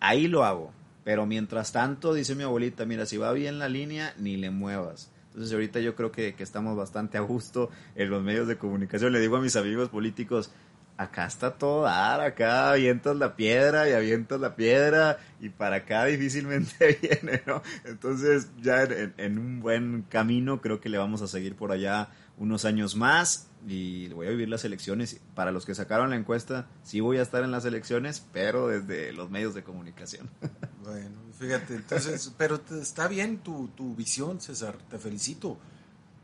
ahí 0.00 0.28
lo 0.28 0.44
hago. 0.44 0.72
Pero 1.04 1.26
mientras 1.26 1.72
tanto, 1.72 2.14
dice 2.14 2.34
mi 2.34 2.42
abuelita, 2.42 2.84
mira, 2.84 3.06
si 3.06 3.16
va 3.16 3.32
bien 3.32 3.58
la 3.58 3.68
línea, 3.68 4.14
ni 4.18 4.36
le 4.36 4.50
muevas. 4.50 5.12
Entonces 5.26 5.52
ahorita 5.52 5.80
yo 5.80 5.94
creo 5.94 6.10
que, 6.10 6.34
que 6.34 6.42
estamos 6.42 6.76
bastante 6.76 7.18
a 7.18 7.20
gusto 7.20 7.70
en 7.94 8.10
los 8.10 8.22
medios 8.22 8.48
de 8.48 8.56
comunicación. 8.56 9.12
Le 9.12 9.20
digo 9.20 9.36
a 9.36 9.40
mis 9.40 9.54
amigos 9.54 9.90
políticos, 9.90 10.50
acá 10.96 11.26
está 11.26 11.52
todo 11.52 11.82
dar, 11.82 12.20
acá 12.20 12.72
avientas 12.72 13.16
la 13.16 13.36
piedra 13.36 13.88
y 13.88 13.92
avientas 13.92 14.40
la 14.40 14.56
piedra 14.56 15.18
y 15.40 15.50
para 15.50 15.76
acá 15.76 16.04
difícilmente 16.06 16.98
viene, 17.02 17.42
¿no? 17.46 17.62
Entonces 17.84 18.50
ya 18.60 18.84
en 18.84 19.38
un 19.38 19.60
buen 19.60 20.02
camino 20.08 20.60
creo 20.60 20.80
que 20.80 20.88
le 20.88 20.98
vamos 20.98 21.22
a 21.22 21.28
seguir 21.28 21.54
por 21.54 21.72
allá 21.72 22.08
unos 22.38 22.64
años 22.64 22.96
más 22.96 23.48
y 23.66 24.08
voy 24.08 24.28
a 24.28 24.30
vivir 24.30 24.48
las 24.48 24.64
elecciones. 24.64 25.20
Para 25.34 25.50
los 25.50 25.66
que 25.66 25.74
sacaron 25.74 26.10
la 26.10 26.16
encuesta, 26.16 26.68
sí 26.84 27.00
voy 27.00 27.18
a 27.18 27.22
estar 27.22 27.42
en 27.42 27.50
las 27.50 27.64
elecciones, 27.64 28.24
pero 28.32 28.68
desde 28.68 29.12
los 29.12 29.28
medios 29.30 29.54
de 29.54 29.62
comunicación. 29.64 30.30
Bueno, 30.86 31.16
fíjate, 31.36 31.74
entonces, 31.74 32.32
pero 32.38 32.60
te- 32.60 32.80
está 32.80 33.08
bien 33.08 33.38
tu, 33.38 33.66
tu 33.74 33.96
visión, 33.96 34.40
César, 34.40 34.78
te 34.88 34.98
felicito. 34.98 35.48
O 35.48 35.58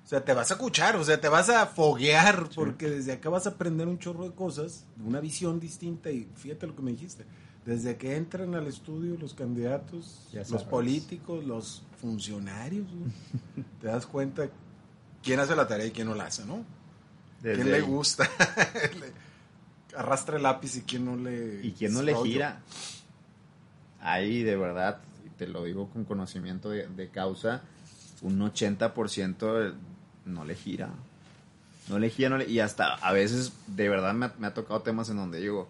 sea, 0.04 0.24
te 0.24 0.32
vas 0.34 0.52
a 0.52 0.54
escuchar, 0.54 0.94
o 0.94 1.02
sea, 1.02 1.20
te 1.20 1.28
vas 1.28 1.48
a 1.48 1.66
foguear, 1.66 2.48
porque 2.54 2.88
desde 2.88 3.10
acá 3.14 3.28
vas 3.28 3.46
a 3.48 3.50
aprender 3.50 3.88
un 3.88 3.98
chorro 3.98 4.22
de 4.22 4.32
cosas, 4.36 4.84
una 5.04 5.18
visión 5.18 5.58
distinta, 5.58 6.12
y 6.12 6.28
fíjate 6.36 6.68
lo 6.68 6.76
que 6.76 6.82
me 6.82 6.92
dijiste. 6.92 7.24
Desde 7.66 7.96
que 7.96 8.14
entran 8.14 8.54
al 8.54 8.68
estudio 8.68 9.16
los 9.18 9.34
candidatos, 9.34 10.28
los 10.52 10.62
políticos, 10.70 11.44
los 11.44 11.82
funcionarios, 12.00 12.86
te 13.80 13.88
das 13.88 14.06
cuenta 14.06 14.48
quién 15.24 15.40
hace 15.40 15.56
la 15.56 15.66
tarea 15.66 15.86
y 15.86 15.90
quién 15.90 16.06
no 16.06 16.14
la 16.14 16.26
hace, 16.26 16.44
¿no? 16.44 16.64
Desde 17.42 17.62
¿Quién 17.62 17.72
le 17.72 17.80
gusta? 17.80 18.28
Arrastra 19.96 20.36
el 20.36 20.42
lápiz 20.42 20.76
y 20.76 20.82
quién 20.82 21.04
no 21.04 21.16
le... 21.16 21.60
Y 21.62 21.72
quien 21.72 21.92
no 21.92 22.02
le 22.02 22.14
gira. 22.22 22.60
Ahí, 24.00 24.42
de 24.42 24.56
verdad, 24.56 25.00
y 25.26 25.28
te 25.30 25.46
lo 25.46 25.64
digo 25.64 25.88
con 25.90 26.04
conocimiento 26.04 26.70
de, 26.70 26.86
de 26.88 27.08
causa, 27.10 27.62
un 28.22 28.38
80% 28.40 29.74
no 30.26 30.44
le 30.44 30.54
gira. 30.54 30.88
No 31.88 31.98
le 31.98 32.08
gira, 32.10 32.28
no 32.30 32.38
le- 32.38 32.48
y 32.48 32.60
hasta 32.60 32.94
a 32.94 33.12
veces, 33.12 33.52
de 33.66 33.88
verdad, 33.88 34.14
me 34.14 34.26
ha, 34.26 34.34
me 34.38 34.46
ha 34.46 34.54
tocado 34.54 34.80
temas 34.80 35.08
en 35.10 35.16
donde 35.16 35.40
digo, 35.40 35.68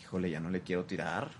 híjole, 0.00 0.30
ya 0.30 0.38
no 0.40 0.50
le 0.50 0.60
quiero 0.60 0.84
tirar. 0.84 1.30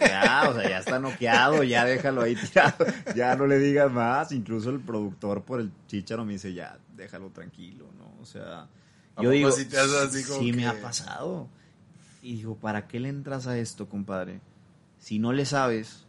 Ya, 0.00 0.46
o 0.48 0.54
sea, 0.54 0.68
ya 0.68 0.78
está 0.78 0.98
noqueado, 0.98 1.62
ya 1.62 1.84
déjalo 1.84 2.22
ahí 2.22 2.36
tirado, 2.36 2.86
ya 3.14 3.34
no 3.36 3.46
le 3.46 3.58
digas 3.58 3.90
más. 3.90 4.32
Incluso 4.32 4.70
el 4.70 4.80
productor 4.80 5.42
por 5.42 5.60
el 5.60 5.72
chicharo 5.86 6.24
me 6.24 6.34
dice, 6.34 6.52
ya, 6.52 6.78
déjalo 6.96 7.30
tranquilo, 7.30 7.86
¿no? 7.98 8.20
O 8.20 8.26
sea, 8.26 8.68
¿A 9.16 9.22
yo 9.22 9.30
digo, 9.30 9.48
así 9.48 10.24
como 10.24 10.40
sí 10.40 10.52
me 10.52 10.66
ha 10.66 10.80
pasado. 10.80 11.48
Y 12.22 12.36
digo, 12.36 12.56
¿para 12.56 12.86
qué 12.86 13.00
le 13.00 13.08
entras 13.08 13.46
a 13.46 13.58
esto, 13.58 13.88
compadre? 13.88 14.40
Si 14.98 15.18
no 15.18 15.32
le 15.32 15.46
sabes 15.46 16.06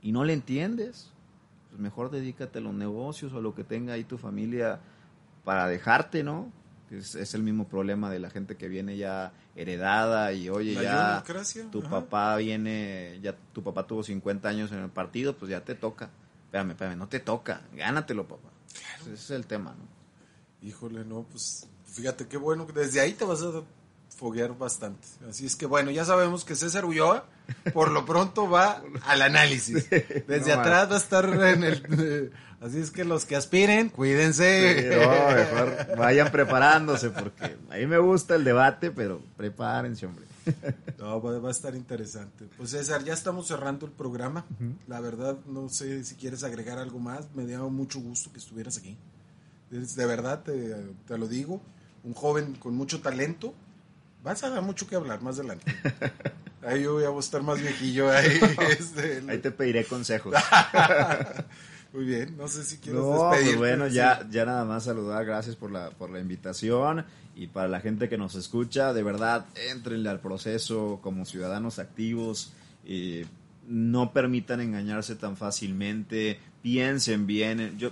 y 0.00 0.12
no 0.12 0.24
le 0.24 0.32
entiendes, 0.32 1.10
pues 1.68 1.80
mejor 1.80 2.10
dedícate 2.10 2.58
a 2.58 2.62
los 2.62 2.74
negocios 2.74 3.32
o 3.32 3.38
a 3.38 3.40
lo 3.40 3.54
que 3.54 3.64
tenga 3.64 3.94
ahí 3.94 4.04
tu 4.04 4.18
familia 4.18 4.80
para 5.44 5.66
dejarte, 5.66 6.22
¿no? 6.22 6.52
Es, 6.90 7.14
es 7.14 7.34
el 7.34 7.42
mismo 7.42 7.68
problema 7.68 8.10
de 8.10 8.18
la 8.18 8.30
gente 8.30 8.56
que 8.56 8.68
viene 8.68 8.96
ya 8.96 9.32
heredada 9.54 10.32
y 10.32 10.48
oye, 10.48 10.74
La 10.74 10.82
ya 10.82 11.12
burocracia, 11.20 11.70
tu 11.70 11.80
ajá. 11.80 11.90
papá 11.90 12.36
viene, 12.36 13.18
ya 13.22 13.34
tu 13.52 13.62
papá 13.62 13.86
tuvo 13.86 14.02
50 14.02 14.48
años 14.48 14.72
en 14.72 14.78
el 14.78 14.90
partido, 14.90 15.36
pues 15.36 15.50
ya 15.50 15.60
te 15.64 15.74
toca. 15.74 16.10
Espérame, 16.46 16.70
espérame, 16.70 16.98
no 16.98 17.08
te 17.08 17.20
toca, 17.20 17.62
gánatelo, 17.74 18.26
papá. 18.26 18.48
Ese 19.02 19.14
es 19.14 19.30
el 19.30 19.46
tema, 19.46 19.74
¿no? 19.78 20.66
Híjole, 20.68 21.04
no, 21.04 21.22
pues 21.30 21.68
fíjate 21.86 22.26
qué 22.26 22.36
bueno 22.36 22.66
que 22.66 22.72
desde 22.72 23.00
ahí 23.00 23.12
te 23.12 23.24
vas 23.24 23.42
a 23.42 23.62
foguear 24.16 24.56
bastante. 24.58 25.06
Así 25.28 25.46
es 25.46 25.56
que 25.56 25.66
bueno, 25.66 25.90
ya 25.90 26.04
sabemos 26.04 26.44
que 26.44 26.54
César 26.54 26.84
Ulloa 26.84 27.24
por 27.72 27.90
lo 27.90 28.04
pronto 28.04 28.50
va 28.50 28.82
al 29.06 29.22
análisis. 29.22 29.88
Desde 29.90 30.54
No 30.54 30.60
atrás 30.60 30.90
va 30.90 30.94
a 30.94 30.98
estar 30.98 31.24
en 31.24 31.64
el... 31.64 32.32
así 32.60 32.78
es 32.78 32.90
que 32.90 33.04
los 33.04 33.24
que 33.24 33.36
aspiren, 33.36 33.88
cuídense. 33.88 34.90
No, 34.90 35.34
mejor 35.34 35.96
vayan 35.96 36.30
preparándose 36.30 37.10
porque 37.10 37.56
a 37.70 37.76
mí 37.76 37.86
me 37.86 37.98
gusta 37.98 38.34
el 38.36 38.44
debate, 38.44 38.90
pero 38.90 39.20
prepárense, 39.36 40.06
hombre. 40.06 40.24
No, 40.98 41.20
va, 41.20 41.48
a 41.48 41.50
estar 41.50 41.74
interesante. 41.74 42.48
Pues 42.56 42.70
César, 42.70 43.04
ya 43.04 43.12
estamos 43.12 43.46
cerrando 43.46 43.86
el 43.86 43.92
programa. 43.92 44.44
La 44.88 45.00
verdad, 45.00 45.38
no 45.46 45.68
sé 45.68 46.04
si 46.04 46.14
quieres 46.14 46.42
agregar 46.44 46.78
algo 46.78 46.98
más. 46.98 47.26
Me 47.34 47.46
dio 47.46 47.68
mucho 47.70 48.00
gusto 48.00 48.32
que 48.32 48.38
estuvieras 48.38 48.78
aquí. 48.78 48.96
De 49.70 50.06
verdad, 50.06 50.42
te, 50.42 50.74
te 51.06 51.18
lo 51.18 51.28
digo. 51.28 51.60
Un 52.02 52.14
joven 52.14 52.54
con 52.54 52.74
mucho 52.74 53.00
talento. 53.00 53.54
Vas 54.22 54.42
a 54.44 54.50
dar 54.50 54.62
mucho 54.62 54.86
que 54.86 54.96
hablar 54.96 55.22
más 55.22 55.38
adelante. 55.38 55.74
Ahí 56.62 56.82
yo 56.82 56.94
voy 56.94 57.04
a 57.04 57.18
estar 57.18 57.42
más 57.42 57.60
viejillo. 57.60 58.10
Ahí, 58.10 58.38
este, 58.78 59.22
Ahí 59.28 59.38
te 59.38 59.50
pediré 59.50 59.84
consejos. 59.84 60.34
Muy 61.92 62.04
bien, 62.04 62.36
no 62.36 62.46
sé 62.46 62.64
si 62.64 62.78
quieres 62.78 63.00
No, 63.00 63.30
pues 63.30 63.56
bueno, 63.56 63.88
ya, 63.88 64.26
ya 64.30 64.44
nada 64.44 64.64
más 64.64 64.84
saludar, 64.84 65.24
gracias 65.24 65.56
por 65.56 65.72
la, 65.72 65.90
por 65.90 66.10
la 66.10 66.20
invitación. 66.20 67.04
Y 67.34 67.46
para 67.48 67.68
la 67.68 67.80
gente 67.80 68.08
que 68.08 68.18
nos 68.18 68.34
escucha, 68.34 68.92
de 68.92 69.02
verdad, 69.02 69.46
entrenle 69.70 70.08
al 70.10 70.20
proceso 70.20 71.00
como 71.02 71.24
ciudadanos 71.24 71.78
activos. 71.78 72.52
Y 72.84 73.22
no 73.66 74.12
permitan 74.12 74.60
engañarse 74.60 75.16
tan 75.16 75.36
fácilmente, 75.36 76.38
piensen 76.62 77.26
bien. 77.26 77.78
Yo, 77.78 77.90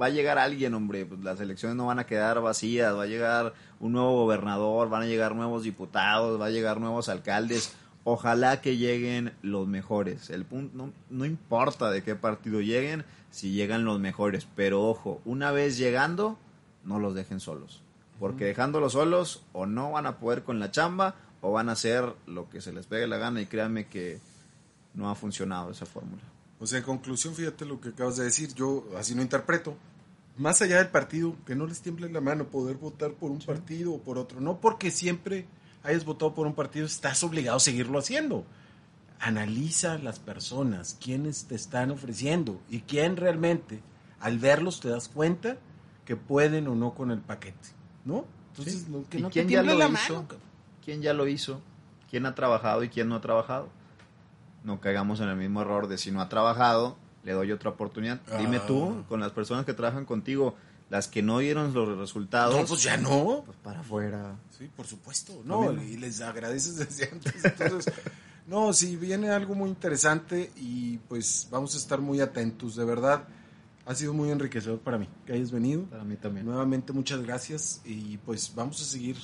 va 0.00 0.06
a 0.06 0.10
llegar 0.10 0.38
alguien, 0.38 0.74
hombre, 0.74 1.06
pues 1.06 1.20
las 1.22 1.40
elecciones 1.40 1.76
no 1.76 1.86
van 1.86 1.98
a 1.98 2.06
quedar 2.06 2.40
vacías, 2.40 2.94
va 2.94 3.04
a 3.04 3.06
llegar 3.06 3.54
un 3.80 3.92
nuevo 3.92 4.24
gobernador, 4.24 4.88
van 4.88 5.02
a 5.02 5.06
llegar 5.06 5.34
nuevos 5.34 5.62
diputados, 5.62 6.40
va 6.40 6.46
a 6.46 6.50
llegar 6.50 6.80
nuevos 6.80 7.08
alcaldes. 7.08 7.74
Ojalá 8.08 8.60
que 8.60 8.76
lleguen 8.76 9.32
los 9.42 9.66
mejores. 9.66 10.30
El 10.30 10.44
punto 10.44 10.76
no, 10.76 10.92
no 11.10 11.24
importa 11.24 11.90
de 11.90 12.04
qué 12.04 12.14
partido 12.14 12.60
lleguen, 12.60 13.04
si 13.32 13.50
llegan 13.50 13.84
los 13.84 13.98
mejores, 13.98 14.46
pero 14.54 14.84
ojo, 14.84 15.20
una 15.24 15.50
vez 15.50 15.76
llegando, 15.76 16.38
no 16.84 17.00
los 17.00 17.16
dejen 17.16 17.40
solos, 17.40 17.82
porque 18.20 18.44
dejándolos 18.44 18.92
solos 18.92 19.42
o 19.52 19.66
no 19.66 19.90
van 19.90 20.06
a 20.06 20.20
poder 20.20 20.44
con 20.44 20.60
la 20.60 20.70
chamba 20.70 21.16
o 21.40 21.50
van 21.50 21.68
a 21.68 21.72
hacer 21.72 22.14
lo 22.28 22.48
que 22.48 22.60
se 22.60 22.72
les 22.72 22.86
pegue 22.86 23.08
la 23.08 23.16
gana 23.16 23.40
y 23.40 23.46
créanme 23.46 23.88
que 23.88 24.20
no 24.94 25.10
ha 25.10 25.16
funcionado 25.16 25.72
esa 25.72 25.84
fórmula. 25.84 26.22
O 26.60 26.66
sea, 26.68 26.78
en 26.78 26.84
conclusión, 26.84 27.34
fíjate 27.34 27.64
lo 27.64 27.80
que 27.80 27.88
acabas 27.88 28.18
de 28.18 28.22
decir, 28.22 28.54
yo 28.54 28.86
así 28.96 29.16
no 29.16 29.22
interpreto. 29.22 29.76
Más 30.36 30.62
allá 30.62 30.78
del 30.78 30.90
partido, 30.90 31.34
que 31.44 31.56
no 31.56 31.66
les 31.66 31.80
tiemble 31.80 32.08
la 32.08 32.20
mano 32.20 32.44
poder 32.44 32.76
votar 32.76 33.14
por 33.14 33.32
un 33.32 33.40
partido 33.40 33.94
o 33.94 33.98
por 33.98 34.16
otro. 34.16 34.40
No 34.40 34.60
porque 34.60 34.92
siempre 34.92 35.48
hayas 35.86 36.04
votado 36.04 36.34
por 36.34 36.46
un 36.46 36.54
partido, 36.54 36.86
estás 36.86 37.22
obligado 37.24 37.56
a 37.56 37.60
seguirlo 37.60 37.98
haciendo. 37.98 38.44
Analiza 39.18 39.96
las 39.98 40.18
personas, 40.18 40.96
quiénes 41.02 41.46
te 41.46 41.54
están 41.54 41.90
ofreciendo 41.90 42.60
y 42.68 42.80
quién 42.80 43.16
realmente, 43.16 43.80
al 44.20 44.38
verlos, 44.38 44.80
te 44.80 44.88
das 44.90 45.08
cuenta 45.08 45.56
que 46.04 46.16
pueden 46.16 46.68
o 46.68 46.74
no 46.74 46.92
con 46.94 47.10
el 47.10 47.20
paquete. 47.20 47.70
¿No? 48.04 48.24
Entonces, 48.50 48.82
Sí. 48.82 48.86
no, 48.90 49.04
que 49.08 49.18
¿Y 49.18 49.22
no 49.22 49.28
te 49.28 49.32
quién 49.32 49.48
ya 49.48 49.62
lo 49.62 49.74
la 49.74 49.88
hizo? 49.88 50.14
mano. 50.22 50.28
¿Quién 50.84 51.02
ya 51.02 51.12
lo 51.14 51.26
hizo? 51.26 51.60
¿Quién 52.10 52.26
ha 52.26 52.34
trabajado 52.34 52.84
y 52.84 52.88
quién 52.88 53.08
no 53.08 53.16
ha 53.16 53.20
trabajado? 53.20 53.68
No 54.64 54.80
caigamos 54.80 55.20
en 55.20 55.28
el 55.28 55.36
mismo 55.36 55.62
error 55.62 55.88
de 55.88 55.98
si 55.98 56.10
no 56.12 56.20
ha 56.20 56.28
trabajado, 56.28 56.96
le 57.24 57.32
doy 57.32 57.50
otra 57.52 57.70
oportunidad. 57.70 58.20
Dime 58.38 58.58
Ah. 58.58 58.66
tú, 58.66 59.04
con 59.08 59.18
las 59.20 59.32
personas 59.32 59.64
que 59.64 59.72
trabajan 59.74 60.04
contigo, 60.04 60.54
las 60.90 61.08
que 61.08 61.22
no 61.22 61.38
dieron 61.38 61.72
los 61.74 61.98
resultados, 61.98 62.54
No, 62.54 62.64
pues 62.66 62.82
ya 62.82 62.96
no. 62.96 63.42
pues 63.44 63.58
para 63.62 63.80
afuera. 63.80 64.36
Sí, 64.56 64.70
por 64.74 64.86
supuesto. 64.86 65.42
No, 65.44 65.72
y 65.82 65.96
les 65.96 66.20
agradeces 66.20 66.76
desde 66.76 67.10
antes. 67.10 67.44
Entonces, 67.44 67.92
no, 68.46 68.72
sí, 68.72 68.96
viene 68.96 69.30
algo 69.30 69.54
muy 69.54 69.68
interesante 69.68 70.50
y 70.56 70.98
pues 71.08 71.48
vamos 71.50 71.74
a 71.74 71.78
estar 71.78 72.00
muy 72.00 72.20
atentos. 72.20 72.76
De 72.76 72.84
verdad, 72.84 73.24
ha 73.84 73.94
sido 73.94 74.12
muy 74.14 74.30
enriquecedor 74.30 74.78
para 74.78 74.98
mí 74.98 75.08
que 75.26 75.32
hayas 75.32 75.50
venido. 75.50 75.82
Para 75.84 76.04
mí 76.04 76.16
también. 76.16 76.46
Nuevamente, 76.46 76.92
muchas 76.92 77.20
gracias 77.22 77.80
y 77.84 78.18
pues 78.18 78.52
vamos 78.54 78.80
a 78.80 78.84
seguir 78.84 79.16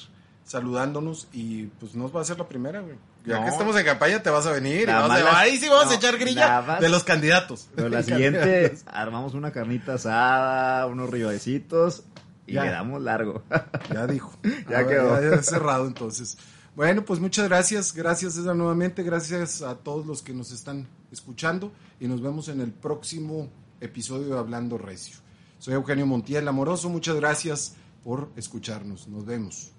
saludándonos 0.44 1.28
y 1.32 1.66
pues 1.78 1.94
nos 1.94 2.14
va 2.14 2.20
a 2.20 2.24
ser 2.24 2.38
la 2.38 2.48
primera, 2.48 2.80
güey. 2.80 2.96
Ya 3.24 3.38
No. 3.38 3.44
que 3.44 3.50
estamos 3.50 3.76
en 3.76 3.84
campaña, 3.84 4.22
te 4.22 4.30
vas 4.30 4.46
a 4.46 4.52
venir. 4.52 4.88
y 4.88 4.90
a- 4.90 5.06
las- 5.06 5.34
ahí 5.36 5.56
sí 5.58 5.68
vamos 5.68 5.86
no, 5.86 5.90
a 5.92 5.94
echar 5.94 6.18
grilla 6.18 6.60
más- 6.62 6.80
de 6.80 6.88
los 6.88 7.04
candidatos. 7.04 7.68
Pero 7.74 7.88
la 7.88 8.02
siguiente, 8.02 8.76
armamos 8.86 9.34
una 9.34 9.52
carnita 9.52 9.94
asada, 9.94 10.86
unos 10.86 11.08
ribecitos 11.10 12.02
y 12.46 12.54
Ya. 12.54 12.64
le 12.64 12.70
damos 12.70 13.00
largo. 13.02 13.44
Ya 13.92 14.06
dijo. 14.06 14.36
Ya 14.68 14.78
Ah, 14.80 14.86
quedó. 14.86 15.20
Ya, 15.20 15.36
ya 15.36 15.42
cerrado 15.42 15.86
entonces. 15.86 16.36
Bueno, 16.74 17.04
pues 17.04 17.20
muchas 17.20 17.48
gracias. 17.48 17.92
Gracias 17.94 18.34
César 18.34 18.56
nuevamente. 18.56 19.02
Gracias 19.02 19.62
a 19.62 19.74
todos 19.76 20.06
los 20.06 20.22
que 20.22 20.32
nos 20.32 20.50
están 20.52 20.88
escuchando 21.12 21.70
y 22.00 22.08
nos 22.08 22.22
vemos 22.22 22.48
en 22.48 22.60
el 22.60 22.72
próximo 22.72 23.50
episodio 23.80 24.34
de 24.34 24.38
Hablando 24.40 24.78
Recio. 24.78 25.16
Soy 25.58 25.74
Eugenio 25.74 26.06
Montiel 26.06 26.48
Amoroso. 26.48 26.88
Muchas 26.88 27.14
gracias 27.16 27.74
por 28.02 28.30
escucharnos. 28.36 29.06
Nos 29.06 29.24
vemos. 29.26 29.70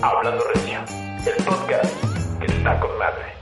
Hablando 0.00 0.44
Recio, 0.54 0.78
el 1.26 1.44
podcast 1.44 1.92
que 2.38 2.46
está 2.46 2.78
con 2.78 2.96
madre. 2.98 3.37